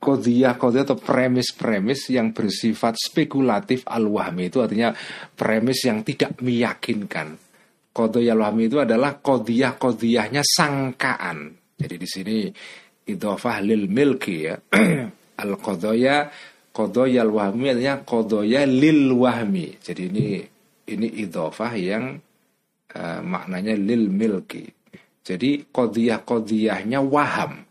kodiyah-kodiyah 0.01 0.85
atau 0.89 0.97
premis-premis 0.97 2.09
yang 2.09 2.33
bersifat 2.33 2.97
spekulatif 2.97 3.85
al-wahmi 3.85 4.49
itu 4.49 4.57
artinya 4.57 4.89
premis 5.37 5.85
yang 5.85 6.01
tidak 6.01 6.41
meyakinkan 6.41 7.37
Kodiyah 7.91 8.39
wahmi 8.39 8.71
itu 8.71 8.79
adalah 8.79 9.19
kodiyah 9.19 9.75
kodiyahnya 9.75 10.47
sangkaan. 10.47 11.51
Jadi 11.75 11.95
di 11.99 12.07
sini 12.07 12.35
idofah 13.03 13.59
lil 13.59 13.91
milki 13.91 14.47
ya. 14.47 14.55
al 15.43 15.59
kodoya 15.59 16.31
kodoya 16.71 17.27
wahmi 17.27 17.67
artinya 17.67 17.99
kodoya 18.07 18.63
lil 18.63 19.11
wahmi. 19.11 19.75
Jadi 19.83 20.07
ini 20.07 20.27
ini 20.87 21.07
idofah 21.19 21.73
yang 21.75 22.15
uh, 22.95 23.19
maknanya 23.19 23.75
lil 23.75 24.07
milki. 24.07 24.71
Jadi 25.19 25.67
kodiyah 25.67 26.23
kodiyahnya 26.23 27.03
waham. 27.03 27.67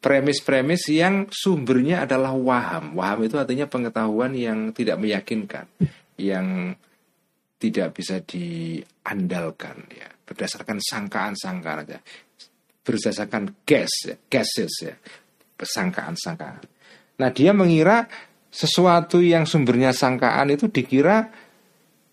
Premis-premis 0.00 0.88
yang 0.88 1.28
sumbernya 1.28 2.08
adalah 2.08 2.32
waham. 2.32 2.96
Waham 2.96 3.28
itu 3.28 3.36
artinya 3.36 3.68
pengetahuan 3.68 4.32
yang 4.32 4.72
tidak 4.72 4.96
meyakinkan, 4.96 5.68
yang 6.16 6.72
tidak 7.60 7.92
bisa 7.92 8.24
diandalkan 8.24 9.84
ya. 9.92 10.08
Berdasarkan 10.24 10.80
sangkaan-sangkaan 10.80 11.78
aja. 11.84 11.98
Berdasarkan 12.80 13.60
guess 13.68 13.92
ya. 14.08 14.16
Guesses 14.16 14.72
ya. 14.80 14.96
Sangkaan-sangkaan. 15.60 16.64
Nah 17.20 17.28
dia 17.28 17.52
mengira 17.52 18.08
sesuatu 18.48 19.20
yang 19.20 19.44
sumbernya 19.44 19.92
sangkaan 19.92 20.50
itu 20.50 20.72
dikira 20.72 21.28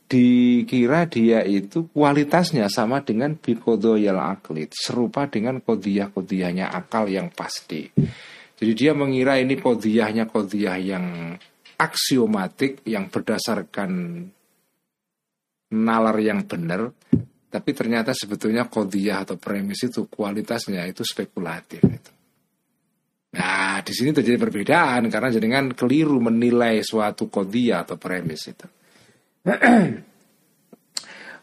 dikira 0.07 1.03
dia 1.11 1.43
itu 1.43 1.91
kualitasnya 1.91 2.71
sama 2.71 3.03
dengan 3.03 3.35
bikodoyal 3.35 4.17
aklit 4.23 4.71
serupa 4.71 5.27
dengan 5.27 5.59
kodiyah 5.59 6.15
kodiyahnya 6.15 6.71
akal 6.71 7.11
yang 7.11 7.27
pasti 7.27 7.91
jadi 8.57 8.73
dia 8.73 8.91
mengira 8.97 9.37
ini 9.37 9.59
kodiyahnya 9.59 10.25
kodiyah 10.31 10.77
yang 10.81 11.05
aksiomatik 11.77 12.81
yang 12.89 13.05
berdasarkan 13.13 13.91
nalar 15.77 16.17
yang 16.17 16.41
benar, 16.49 16.89
tapi 17.53 17.69
ternyata 17.77 18.17
sebetulnya 18.17 18.65
kodiyah 18.65 19.29
atau 19.29 19.37
premis 19.37 19.85
itu 19.85 20.09
kualitasnya 20.09 20.89
itu 20.89 21.05
spekulatif. 21.05 21.85
Itu. 21.85 22.11
Nah, 23.37 23.85
di 23.85 23.93
sini 23.93 24.09
terjadi 24.09 24.41
perbedaan 24.41 25.05
karena 25.13 25.29
jaringan 25.29 25.77
keliru 25.77 26.17
menilai 26.17 26.81
suatu 26.81 27.29
kodiyah 27.29 27.85
atau 27.85 28.01
premis 28.01 28.41
itu. 28.49 28.65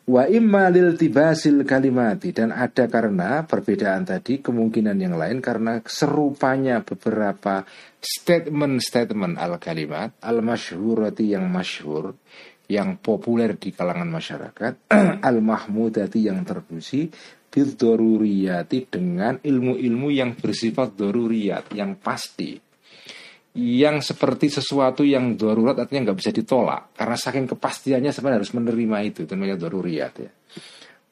Wa 0.05 0.29
imma 0.29 0.69
lil 0.69 1.01
tibasil 1.01 1.65
kalimati. 1.65 2.37
Dan 2.37 2.53
ada 2.53 2.85
karena 2.93 3.41
perbedaan 3.49 4.05
tadi 4.05 4.45
kemungkinan 4.45 5.01
yang 5.01 5.17
lain 5.17 5.41
karena 5.41 5.81
serupanya 5.81 6.85
beberapa 6.85 7.65
statement-statement 8.05 9.41
al 9.41 9.57
kalimat 9.57 10.13
al 10.21 10.45
masyhurati 10.45 11.33
yang 11.33 11.49
masyhur 11.49 12.13
yang 12.69 13.01
populer 13.01 13.57
di 13.57 13.73
kalangan 13.73 14.09
masyarakat 14.09 14.93
al 15.29 15.41
mahmudati 15.41 16.29
yang 16.29 16.45
terpuji 16.45 17.09
bidoruriyati 17.49 18.91
dengan 18.91 19.39
ilmu-ilmu 19.39 20.09
yang 20.11 20.35
bersifat 20.35 20.99
doruriyat 20.99 21.71
yang 21.73 21.97
pasti 21.97 22.59
yang 23.55 24.03
seperti 24.03 24.51
sesuatu 24.51 25.07
yang 25.07 25.39
darurat 25.39 25.79
artinya 25.79 26.11
nggak 26.11 26.19
bisa 26.19 26.35
ditolak 26.35 26.91
karena 26.99 27.15
saking 27.15 27.47
kepastiannya 27.55 28.11
sebenarnya 28.11 28.39
harus 28.43 28.55
menerima 28.55 28.97
itu 29.07 29.19
itu 29.23 29.33
namanya 29.39 29.57
doruriyat 29.63 30.15
ya 30.19 30.31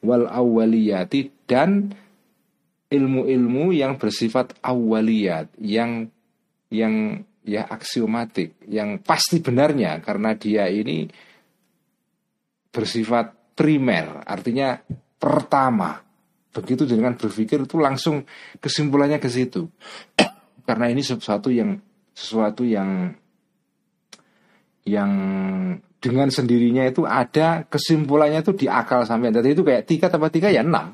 wal 0.03 0.27
awaliyati 0.27 1.47
dan 1.47 1.87
ilmu-ilmu 2.91 3.71
yang 3.71 3.95
bersifat 3.95 4.59
awaliyat 4.59 5.55
yang 5.63 6.11
yang 6.67 7.23
ya 7.47 7.63
aksiomatik 7.63 8.59
yang 8.67 8.99
pasti 8.99 9.39
benarnya 9.39 10.03
karena 10.03 10.35
dia 10.35 10.67
ini 10.67 11.07
bersifat 12.73 13.53
primer, 13.53 14.25
artinya 14.25 14.81
pertama. 15.21 16.01
Begitu 16.53 16.89
dengan 16.89 17.13
berpikir 17.13 17.65
itu 17.65 17.77
langsung 17.77 18.25
kesimpulannya 18.57 19.21
ke 19.21 19.29
situ. 19.29 19.69
Karena 20.67 20.89
ini 20.89 21.01
sesuatu 21.05 21.53
yang 21.53 21.77
sesuatu 22.13 22.61
yang 22.63 23.13
yang 24.85 25.11
dengan 26.03 26.27
sendirinya 26.27 26.83
itu 26.85 27.07
ada 27.07 27.63
kesimpulannya 27.65 28.43
itu 28.43 28.53
di 28.53 28.67
akal 28.67 29.07
sampai 29.07 29.31
Jadi 29.31 29.55
itu 29.55 29.63
kayak 29.63 29.83
tiga 29.87 30.07
tambah 30.11 30.29
tiga 30.29 30.51
ya 30.51 30.61
enam. 30.61 30.93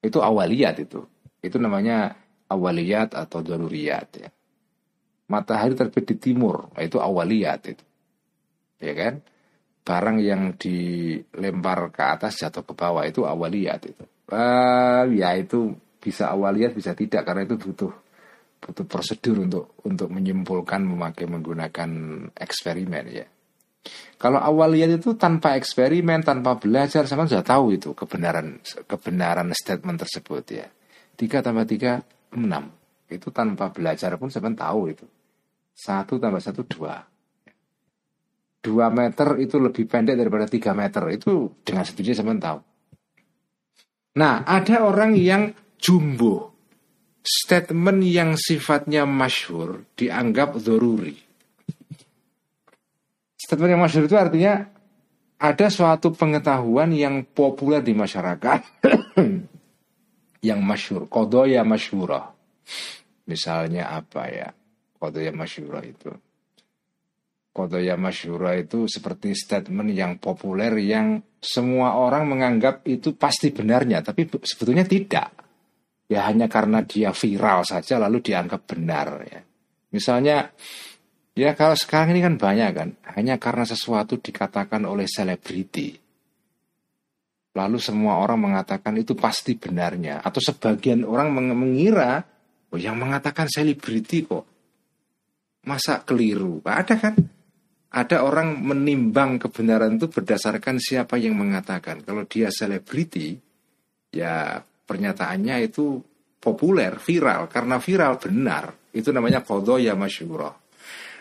Itu 0.00 0.22
awaliyat 0.22 0.78
itu. 0.82 1.04
Itu 1.42 1.58
namanya 1.58 2.14
awaliyat 2.48 3.18
atau 3.18 3.42
daruriyat 3.42 4.08
ya. 4.16 4.30
Matahari 5.28 5.76
terbit 5.76 6.08
di 6.08 6.16
timur, 6.16 6.72
itu 6.80 6.96
awaliyat 6.96 7.60
itu. 7.68 7.84
Ya 8.80 8.94
kan? 8.96 9.20
barang 9.88 10.20
yang 10.20 10.52
dilempar 10.60 11.88
ke 11.88 12.02
atas 12.04 12.44
jatuh 12.44 12.60
ke 12.60 12.76
bawah 12.76 13.08
itu 13.08 13.24
awaliyat 13.24 13.80
itu. 13.88 14.04
Uh, 14.28 15.08
ya 15.16 15.32
itu 15.40 15.72
bisa 15.96 16.28
awaliyat 16.36 16.76
bisa 16.76 16.92
tidak 16.92 17.24
karena 17.24 17.48
itu 17.48 17.56
butuh 17.56 17.88
butuh 18.58 18.84
prosedur 18.84 19.46
untuk 19.46 19.78
untuk 19.86 20.10
menyimpulkan 20.10 20.82
memakai 20.82 21.26
menggunakan 21.30 21.90
eksperimen 22.34 23.04
ya. 23.10 23.26
Kalau 24.18 24.42
awaliyat 24.42 24.98
itu 24.98 25.14
tanpa 25.14 25.54
eksperimen, 25.54 26.26
tanpa 26.26 26.58
belajar, 26.58 27.06
sama 27.06 27.24
sudah 27.24 27.46
tahu 27.46 27.78
itu 27.78 27.94
kebenaran 27.94 28.58
kebenaran 28.84 29.48
statement 29.54 30.02
tersebut 30.02 30.44
ya. 30.50 30.66
Tiga 31.14 31.40
tambah 31.40 31.64
tiga 31.64 32.02
enam 32.34 32.68
itu 33.08 33.32
tanpa 33.32 33.70
belajar 33.72 34.18
pun 34.20 34.28
saya 34.28 34.50
tahu 34.52 34.80
itu. 34.92 35.06
Satu 35.72 36.18
tambah 36.18 36.42
satu 36.42 36.66
dua 36.66 36.98
2 38.58 38.90
meter 38.90 39.28
itu 39.38 39.56
lebih 39.62 39.86
pendek 39.86 40.18
daripada 40.18 40.44
3 40.50 40.74
meter. 40.74 41.02
Itu 41.14 41.62
dengan 41.62 41.86
sendirinya 41.86 42.16
saya 42.18 42.34
tahu. 42.36 42.58
Nah, 44.18 44.34
ada 44.42 44.76
orang 44.82 45.14
yang 45.14 45.54
jumbo. 45.78 46.47
Statement 47.22 48.00
yang 48.06 48.34
sifatnya 48.38 49.04
masyhur 49.04 49.84
dianggap 49.98 50.56
doruri. 50.62 51.18
Statement 53.36 53.70
yang 53.76 53.82
masyhur 53.82 54.04
itu 54.08 54.16
artinya 54.16 54.66
ada 55.38 55.66
suatu 55.70 56.10
pengetahuan 56.14 56.90
yang 56.90 57.22
populer 57.22 57.84
di 57.84 57.94
masyarakat 57.94 58.60
yang 60.48 60.60
masyhur, 60.64 61.06
kodoya 61.06 61.62
masyhurah. 61.62 62.32
Misalnya 63.28 63.92
apa 63.92 64.22
ya? 64.32 64.48
Kodoya 64.98 65.30
masyhurah 65.30 65.84
itu 65.84 66.10
Kodoya 67.58 67.98
Masyura 67.98 68.54
itu 68.54 68.86
seperti 68.86 69.34
statement 69.34 69.90
yang 69.90 70.22
populer 70.22 70.78
yang 70.78 71.18
semua 71.42 71.98
orang 71.98 72.30
menganggap 72.30 72.86
itu 72.86 73.18
pasti 73.18 73.50
benarnya, 73.50 73.98
tapi 73.98 74.30
sebetulnya 74.46 74.86
tidak. 74.86 75.34
Ya 76.08 76.24
hanya 76.24 76.48
karena 76.48 76.80
dia 76.84 77.12
viral 77.12 77.68
saja 77.68 78.00
lalu 78.00 78.24
dianggap 78.24 78.64
benar 78.64 79.20
ya. 79.28 79.40
Misalnya 79.92 80.48
ya 81.36 81.52
kalau 81.52 81.76
sekarang 81.76 82.16
ini 82.16 82.24
kan 82.24 82.34
banyak 82.40 82.70
kan, 82.72 82.88
hanya 83.12 83.36
karena 83.36 83.68
sesuatu 83.68 84.16
dikatakan 84.16 84.88
oleh 84.88 85.04
selebriti. 85.04 86.00
Lalu 87.52 87.78
semua 87.80 88.20
orang 88.24 88.40
mengatakan 88.40 88.96
itu 88.96 89.12
pasti 89.12 89.58
benarnya 89.58 90.24
atau 90.24 90.40
sebagian 90.40 91.04
orang 91.04 91.32
mengira 91.32 92.24
oh 92.72 92.80
yang 92.80 92.96
mengatakan 92.96 93.48
selebriti 93.50 94.24
kok 94.24 94.44
masa 95.68 96.00
keliru. 96.00 96.64
Ada 96.64 96.96
kan? 96.96 97.14
ada 97.88 98.20
orang 98.20 98.60
menimbang 98.60 99.40
kebenaran 99.40 99.96
itu 99.96 100.12
berdasarkan 100.12 100.76
siapa 100.76 101.16
yang 101.16 101.36
mengatakan. 101.40 102.04
Kalau 102.04 102.28
dia 102.28 102.52
selebriti, 102.52 103.40
ya 104.12 104.60
pernyataannya 104.88 105.56
itu 105.68 106.00
populer, 106.40 106.96
viral. 106.96 107.52
Karena 107.52 107.76
viral 107.76 108.16
benar, 108.16 108.72
itu 108.96 109.12
namanya 109.12 109.44
kodoya 109.44 109.92
masyurah. 109.92 110.54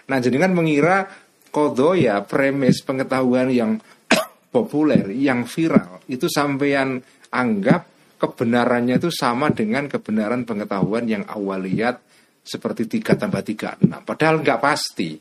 Nah, 0.08 0.18
jadi 0.24 0.40
kan 0.40 0.56
mengira 0.56 1.04
kodoya 1.52 2.24
premis 2.24 2.80
pengetahuan 2.80 3.52
yang 3.52 3.76
populer, 4.56 5.12
yang 5.12 5.44
viral, 5.44 6.00
itu 6.08 6.32
sampean 6.32 7.04
anggap 7.36 7.84
kebenarannya 8.16 8.98
itu 8.98 9.12
sama 9.12 9.52
dengan 9.52 9.92
kebenaran 9.92 10.48
pengetahuan 10.48 11.06
yang 11.06 11.28
awaliyat 11.28 12.02
seperti 12.42 12.88
tiga 12.88 13.20
tambah 13.20 13.44
tiga 13.44 13.76
enam. 13.84 14.02
Padahal 14.08 14.40
nggak 14.42 14.62
pasti 14.64 15.20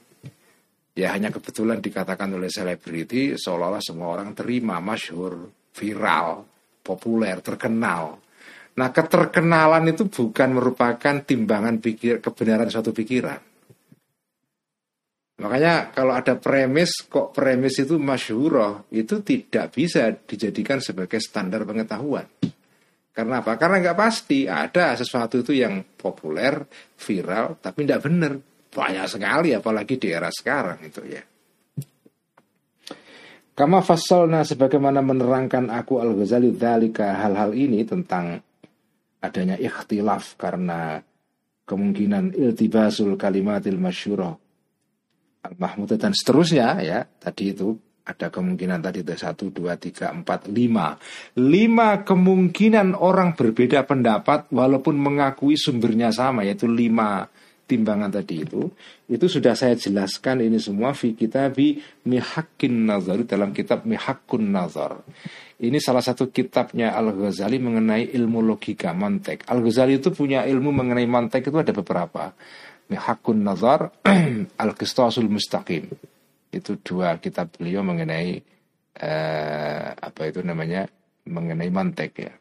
ya 0.96 1.12
hanya 1.12 1.28
kebetulan 1.28 1.82
dikatakan 1.82 2.32
oleh 2.32 2.48
selebriti 2.48 3.36
seolah-olah 3.36 3.84
semua 3.84 4.16
orang 4.16 4.32
terima 4.32 4.80
masyhur 4.80 5.44
viral 5.76 6.48
populer 6.80 7.44
terkenal 7.44 8.16
Nah, 8.76 8.92
keterkenalan 8.92 9.88
itu 9.88 10.04
bukan 10.12 10.52
merupakan 10.52 11.14
timbangan 11.24 11.80
pikir 11.80 12.20
kebenaran 12.20 12.68
suatu 12.68 12.92
pikiran. 12.92 13.40
Makanya 15.36 15.92
kalau 15.92 16.16
ada 16.16 16.40
premis 16.40 17.04
kok 17.08 17.36
premis 17.36 17.76
itu 17.76 18.00
masyhuroh 18.00 18.88
itu 18.92 19.20
tidak 19.20 19.76
bisa 19.76 20.08
dijadikan 20.12 20.80
sebagai 20.80 21.20
standar 21.20 21.68
pengetahuan. 21.68 22.24
Karena 23.12 23.40
apa? 23.40 23.56
Karena 23.56 23.80
nggak 23.80 23.96
pasti 23.96 24.44
ada 24.44 24.92
sesuatu 24.92 25.40
itu 25.40 25.56
yang 25.56 25.80
populer, 25.96 26.68
viral, 27.00 27.56
tapi 27.60 27.84
tidak 27.88 28.04
benar. 28.04 28.32
Banyak 28.76 29.08
sekali, 29.08 29.56
apalagi 29.56 29.96
di 29.96 30.12
era 30.12 30.28
sekarang 30.28 30.84
itu 30.84 31.00
ya. 31.08 31.24
Kama 33.56 33.80
fasalna 33.80 34.44
sebagaimana 34.44 35.00
menerangkan 35.00 35.72
aku 35.72 35.96
Al-Ghazali 35.96 36.52
dalika 36.60 37.16
hal-hal 37.24 37.56
ini 37.56 37.88
tentang 37.88 38.36
adanya 39.20 39.56
ikhtilaf 39.56 40.36
karena 40.36 41.00
kemungkinan 41.66 42.36
iltibasul 42.36 43.18
kalimatil 43.18 43.76
masyurah. 43.76 44.34
Al-mahmud 45.46 45.90
dan 45.94 46.14
seterusnya 46.14 46.82
ya. 46.82 47.06
Tadi 47.06 47.44
itu 47.54 47.74
ada 48.06 48.30
kemungkinan 48.30 48.78
tadi 48.78 49.02
itu 49.02 49.14
satu 49.18 49.50
dua 49.50 49.74
tiga 49.74 50.14
empat 50.14 50.46
lima. 50.50 50.94
Lima 51.42 52.06
kemungkinan 52.06 52.94
orang 52.94 53.34
berbeda 53.34 53.82
pendapat 53.82 54.46
walaupun 54.54 54.94
mengakui 54.94 55.58
sumbernya 55.58 56.14
sama 56.14 56.46
yaitu 56.46 56.70
lima 56.70 57.26
timbangan 57.66 58.14
tadi 58.14 58.46
itu 58.46 58.70
itu 59.10 59.26
sudah 59.26 59.58
saya 59.58 59.74
jelaskan 59.74 60.38
ini 60.40 60.56
semua 60.62 60.94
fi 60.94 61.12
kitabi 61.18 61.82
mihakin 62.06 62.86
nazar 62.86 63.26
dalam 63.26 63.50
kitab 63.50 63.82
mihakun 63.84 64.54
nazar. 64.54 65.02
Ini 65.56 65.80
salah 65.80 66.04
satu 66.04 66.30
kitabnya 66.30 66.94
Al 66.94 67.10
Ghazali 67.16 67.58
mengenai 67.58 68.12
ilmu 68.14 68.44
logika 68.44 68.94
mantek. 68.94 69.48
Al 69.50 69.64
Ghazali 69.64 69.98
itu 69.98 70.14
punya 70.14 70.46
ilmu 70.46 70.70
mengenai 70.70 71.08
mantek 71.08 71.48
itu 71.50 71.58
ada 71.58 71.74
beberapa. 71.74 72.30
Mihakun 72.86 73.42
nazar 73.42 73.90
al 74.62 74.70
qistasul 74.78 75.26
mustaqim. 75.26 75.90
Itu 76.54 76.78
dua 76.78 77.18
kitab 77.18 77.56
beliau 77.58 77.82
mengenai 77.82 78.38
uh, 79.02 79.88
apa 79.96 80.22
itu 80.30 80.40
namanya 80.46 80.86
mengenai 81.26 81.68
mantek 81.74 82.12
ya 82.22 82.32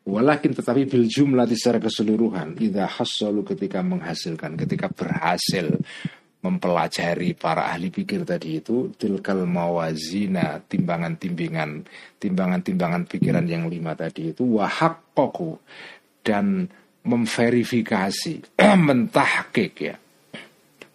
Walakin 0.00 0.56
tetapi 0.56 0.88
bil 0.88 1.04
jumlah 1.04 1.44
secara 1.52 1.76
keseluruhan 1.76 2.56
Idha 2.56 2.88
hasalu 2.88 3.44
ketika 3.44 3.84
menghasilkan 3.84 4.56
Ketika 4.56 4.88
berhasil 4.88 5.76
mempelajari 6.40 7.36
para 7.36 7.68
ahli 7.68 7.92
pikir 7.92 8.24
tadi 8.24 8.64
itu 8.64 8.96
tilkal 8.96 9.44
mawazina 9.44 10.56
timbangan-timbangan 10.64 11.84
timbangan-timbangan 12.16 13.04
pikiran 13.04 13.44
yang 13.44 13.68
lima 13.68 13.92
tadi 13.92 14.32
itu 14.32 14.56
wahakkoku 14.56 15.60
dan 16.24 16.64
memverifikasi 17.04 18.56
mentahkik 18.88 19.72
ya 19.84 19.96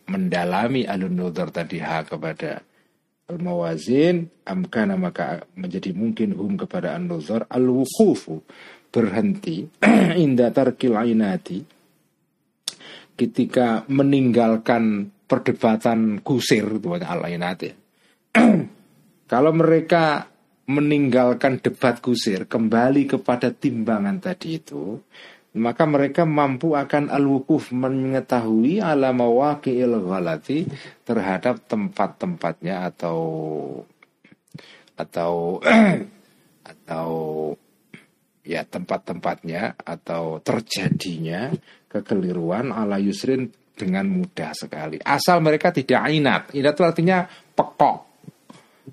mendalami 0.09 0.89
alun 0.89 1.13
nudar 1.13 1.53
tadi 1.53 1.77
ha 1.81 2.01
kepada 2.01 2.61
al 3.29 3.37
mawazin 3.41 4.25
amkana 4.45 4.97
maka 4.97 5.45
menjadi 5.57 5.93
mungkin 5.93 6.33
hum 6.37 6.57
kepada 6.57 6.97
an 6.97 7.09
nuzar 7.09 7.45
al 7.49 7.69
wukufu 7.69 8.41
berhenti 8.95 9.67
indah 10.23 10.55
tarkil 10.55 10.95
ainati. 10.95 11.59
Ketika 13.15 13.83
meninggalkan 13.91 15.11
perdebatan 15.27 16.23
kusir 16.23 16.63
itu 16.63 16.87
al 16.95 17.27
kalau 19.31 19.51
mereka 19.51 20.31
meninggalkan 20.65 21.61
debat 21.61 21.99
kusir 21.99 22.47
kembali 22.47 23.05
kepada 23.05 23.53
timbangan 23.53 24.17
tadi 24.17 24.57
itu 24.57 24.97
maka 25.55 25.87
mereka 25.87 26.27
mampu 26.27 26.75
akan 26.75 27.07
al-wukuf 27.07 27.71
mengetahui 27.71 28.83
ala 28.83 29.15
mawaqi'il 29.15 30.03
ghalati 30.03 30.67
terhadap 31.07 31.63
tempat-tempatnya 31.71 32.91
atau 32.91 33.19
atau 34.99 35.63
atau 36.71 37.09
ya 38.45 38.61
tempat-tempatnya 38.63 39.81
atau 39.81 40.39
terjadinya 40.39 41.49
kekeliruan 41.89 42.69
ala 42.69 43.01
yusrin 43.01 43.49
dengan 43.75 44.07
mudah 44.07 44.55
sekali. 44.55 45.01
Asal 45.03 45.43
mereka 45.43 45.73
tidak 45.73 46.07
inat. 46.07 46.53
Inat 46.55 46.77
itu 46.77 46.83
artinya 46.85 47.27
pekok. 47.27 47.97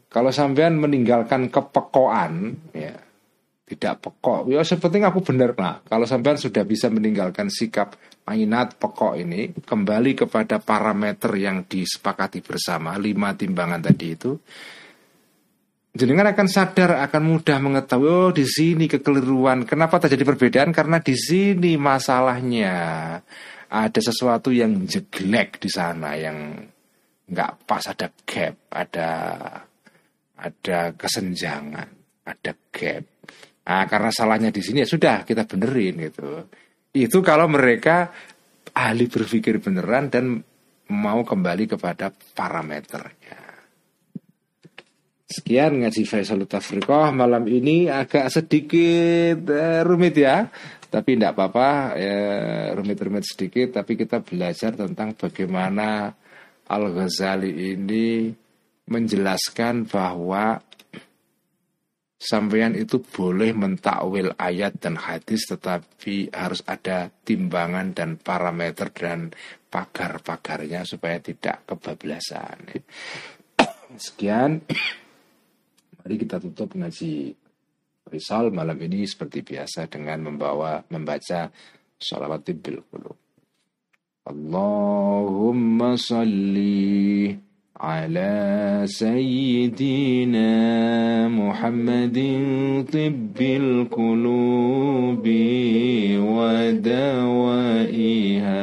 Kalau 0.09 0.33
sampean 0.33 0.81
meninggalkan 0.81 1.53
kepekoan, 1.53 2.57
ya 2.73 2.97
tidak 3.69 4.05
pekok. 4.05 4.51
Ya 4.53 4.61
seperti 4.67 5.01
aku 5.01 5.21
benar 5.25 5.57
lah. 5.57 5.81
Kalau 5.87 6.05
sampean 6.05 6.37
sudah 6.37 6.65
bisa 6.67 6.93
meninggalkan 6.93 7.49
sikap 7.49 7.97
inat 8.29 8.77
pekok 8.77 9.17
ini, 9.17 9.53
kembali 9.53 10.13
kepada 10.27 10.61
parameter 10.61 11.33
yang 11.37 11.65
disepakati 11.65 12.45
bersama 12.45 12.97
lima 13.01 13.33
timbangan 13.33 13.81
tadi 13.81 14.07
itu, 14.13 14.37
jenengan 15.93 16.33
akan 16.33 16.49
sadar 16.49 17.05
akan 17.05 17.23
mudah 17.23 17.59
mengetahui 17.61 18.09
oh 18.09 18.31
di 18.33 18.49
sini 18.49 18.89
kekeliruan. 18.89 19.69
Kenapa 19.69 20.01
terjadi 20.01 20.25
perbedaan? 20.25 20.73
Karena 20.73 20.99
di 20.99 21.13
sini 21.13 21.77
masalahnya 21.77 22.75
ada 23.73 24.01
sesuatu 24.01 24.53
yang 24.53 24.85
jelek 24.89 25.61
di 25.61 25.69
sana 25.69 26.17
yang 26.17 26.57
nggak 27.29 27.53
pas 27.69 27.85
ada 27.89 28.09
gap, 28.25 28.57
ada 28.73 29.11
ada 30.43 30.79
kesenjangan, 30.97 31.89
ada 32.25 32.53
gap. 32.73 33.05
Nah, 33.63 33.87
karena 33.87 34.11
salahnya 34.11 34.51
di 34.51 34.59
sini 34.59 34.83
ya 34.83 34.89
sudah 34.89 35.23
kita 35.23 35.47
benerin 35.47 35.95
gitu. 36.03 36.51
Itu 36.93 37.23
kalau 37.23 37.47
mereka 37.47 38.11
ahli 38.75 39.07
berpikir 39.07 39.63
beneran 39.63 40.11
dan 40.11 40.43
mau 40.93 41.23
kembali 41.23 41.65
kepada 41.77 42.11
parameternya. 42.11 43.42
Sekian 45.33 45.81
ngaji 45.81 46.05
Faisal 46.05 46.45
Tafriqah 46.45 47.09
malam 47.09 47.49
ini 47.49 47.89
agak 47.89 48.29
sedikit 48.29 49.49
uh, 49.49 49.81
rumit 49.81 50.21
ya. 50.21 50.53
Tapi 50.93 51.17
tidak 51.17 51.33
apa-apa, 51.41 51.97
ya, 51.97 52.17
rumit-rumit 52.77 53.25
sedikit. 53.25 53.81
Tapi 53.81 53.97
kita 53.97 54.21
belajar 54.21 54.77
tentang 54.77 55.17
bagaimana 55.17 56.13
Al-Ghazali 56.69 57.73
ini 57.73 58.29
menjelaskan 58.93 59.89
bahwa 59.89 60.61
sampeyan 62.23 62.79
itu 62.79 63.01
boleh 63.03 63.51
mentakwil 63.57 64.37
ayat 64.39 64.79
dan 64.79 64.95
hadis 64.95 65.49
tetapi 65.51 66.31
harus 66.31 66.63
ada 66.69 67.11
timbangan 67.25 67.97
dan 67.97 68.21
parameter 68.21 68.93
dan 68.95 69.33
pagar-pagarnya 69.73 70.85
supaya 70.85 71.19
tidak 71.19 71.67
kebablasan. 71.67 72.85
Sekian. 73.97 74.63
Mari 76.03 76.15
kita 76.19 76.43
tutup 76.43 76.75
ngaji 76.75 77.39
Risal 78.03 78.51
malam 78.51 78.77
ini 78.83 79.07
seperti 79.07 79.47
biasa 79.47 79.87
dengan 79.87 80.27
membawa 80.27 80.83
membaca 80.91 81.49
salawat 82.03 82.45
bil 82.59 82.83
qulub. 82.91 83.15
Allahumma 84.27 85.95
salli 85.95 87.31
sayyidina 88.87 90.51
Muhammadin 91.31 92.83
tibbil 92.87 93.87
qulubi 93.91 95.39
wa 96.19 96.71
dawaiha 96.75 98.63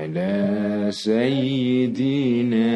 على 0.00 0.86
سيدنا 0.90 2.70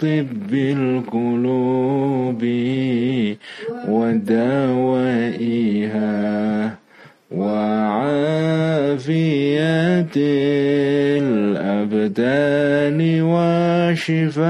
طب 0.00 0.54
القلوب 0.54 2.42
ودوائها 5.40 6.74
وعافية 8.90 9.10
الأبدان 11.20 13.00
وشفائها 13.22 14.49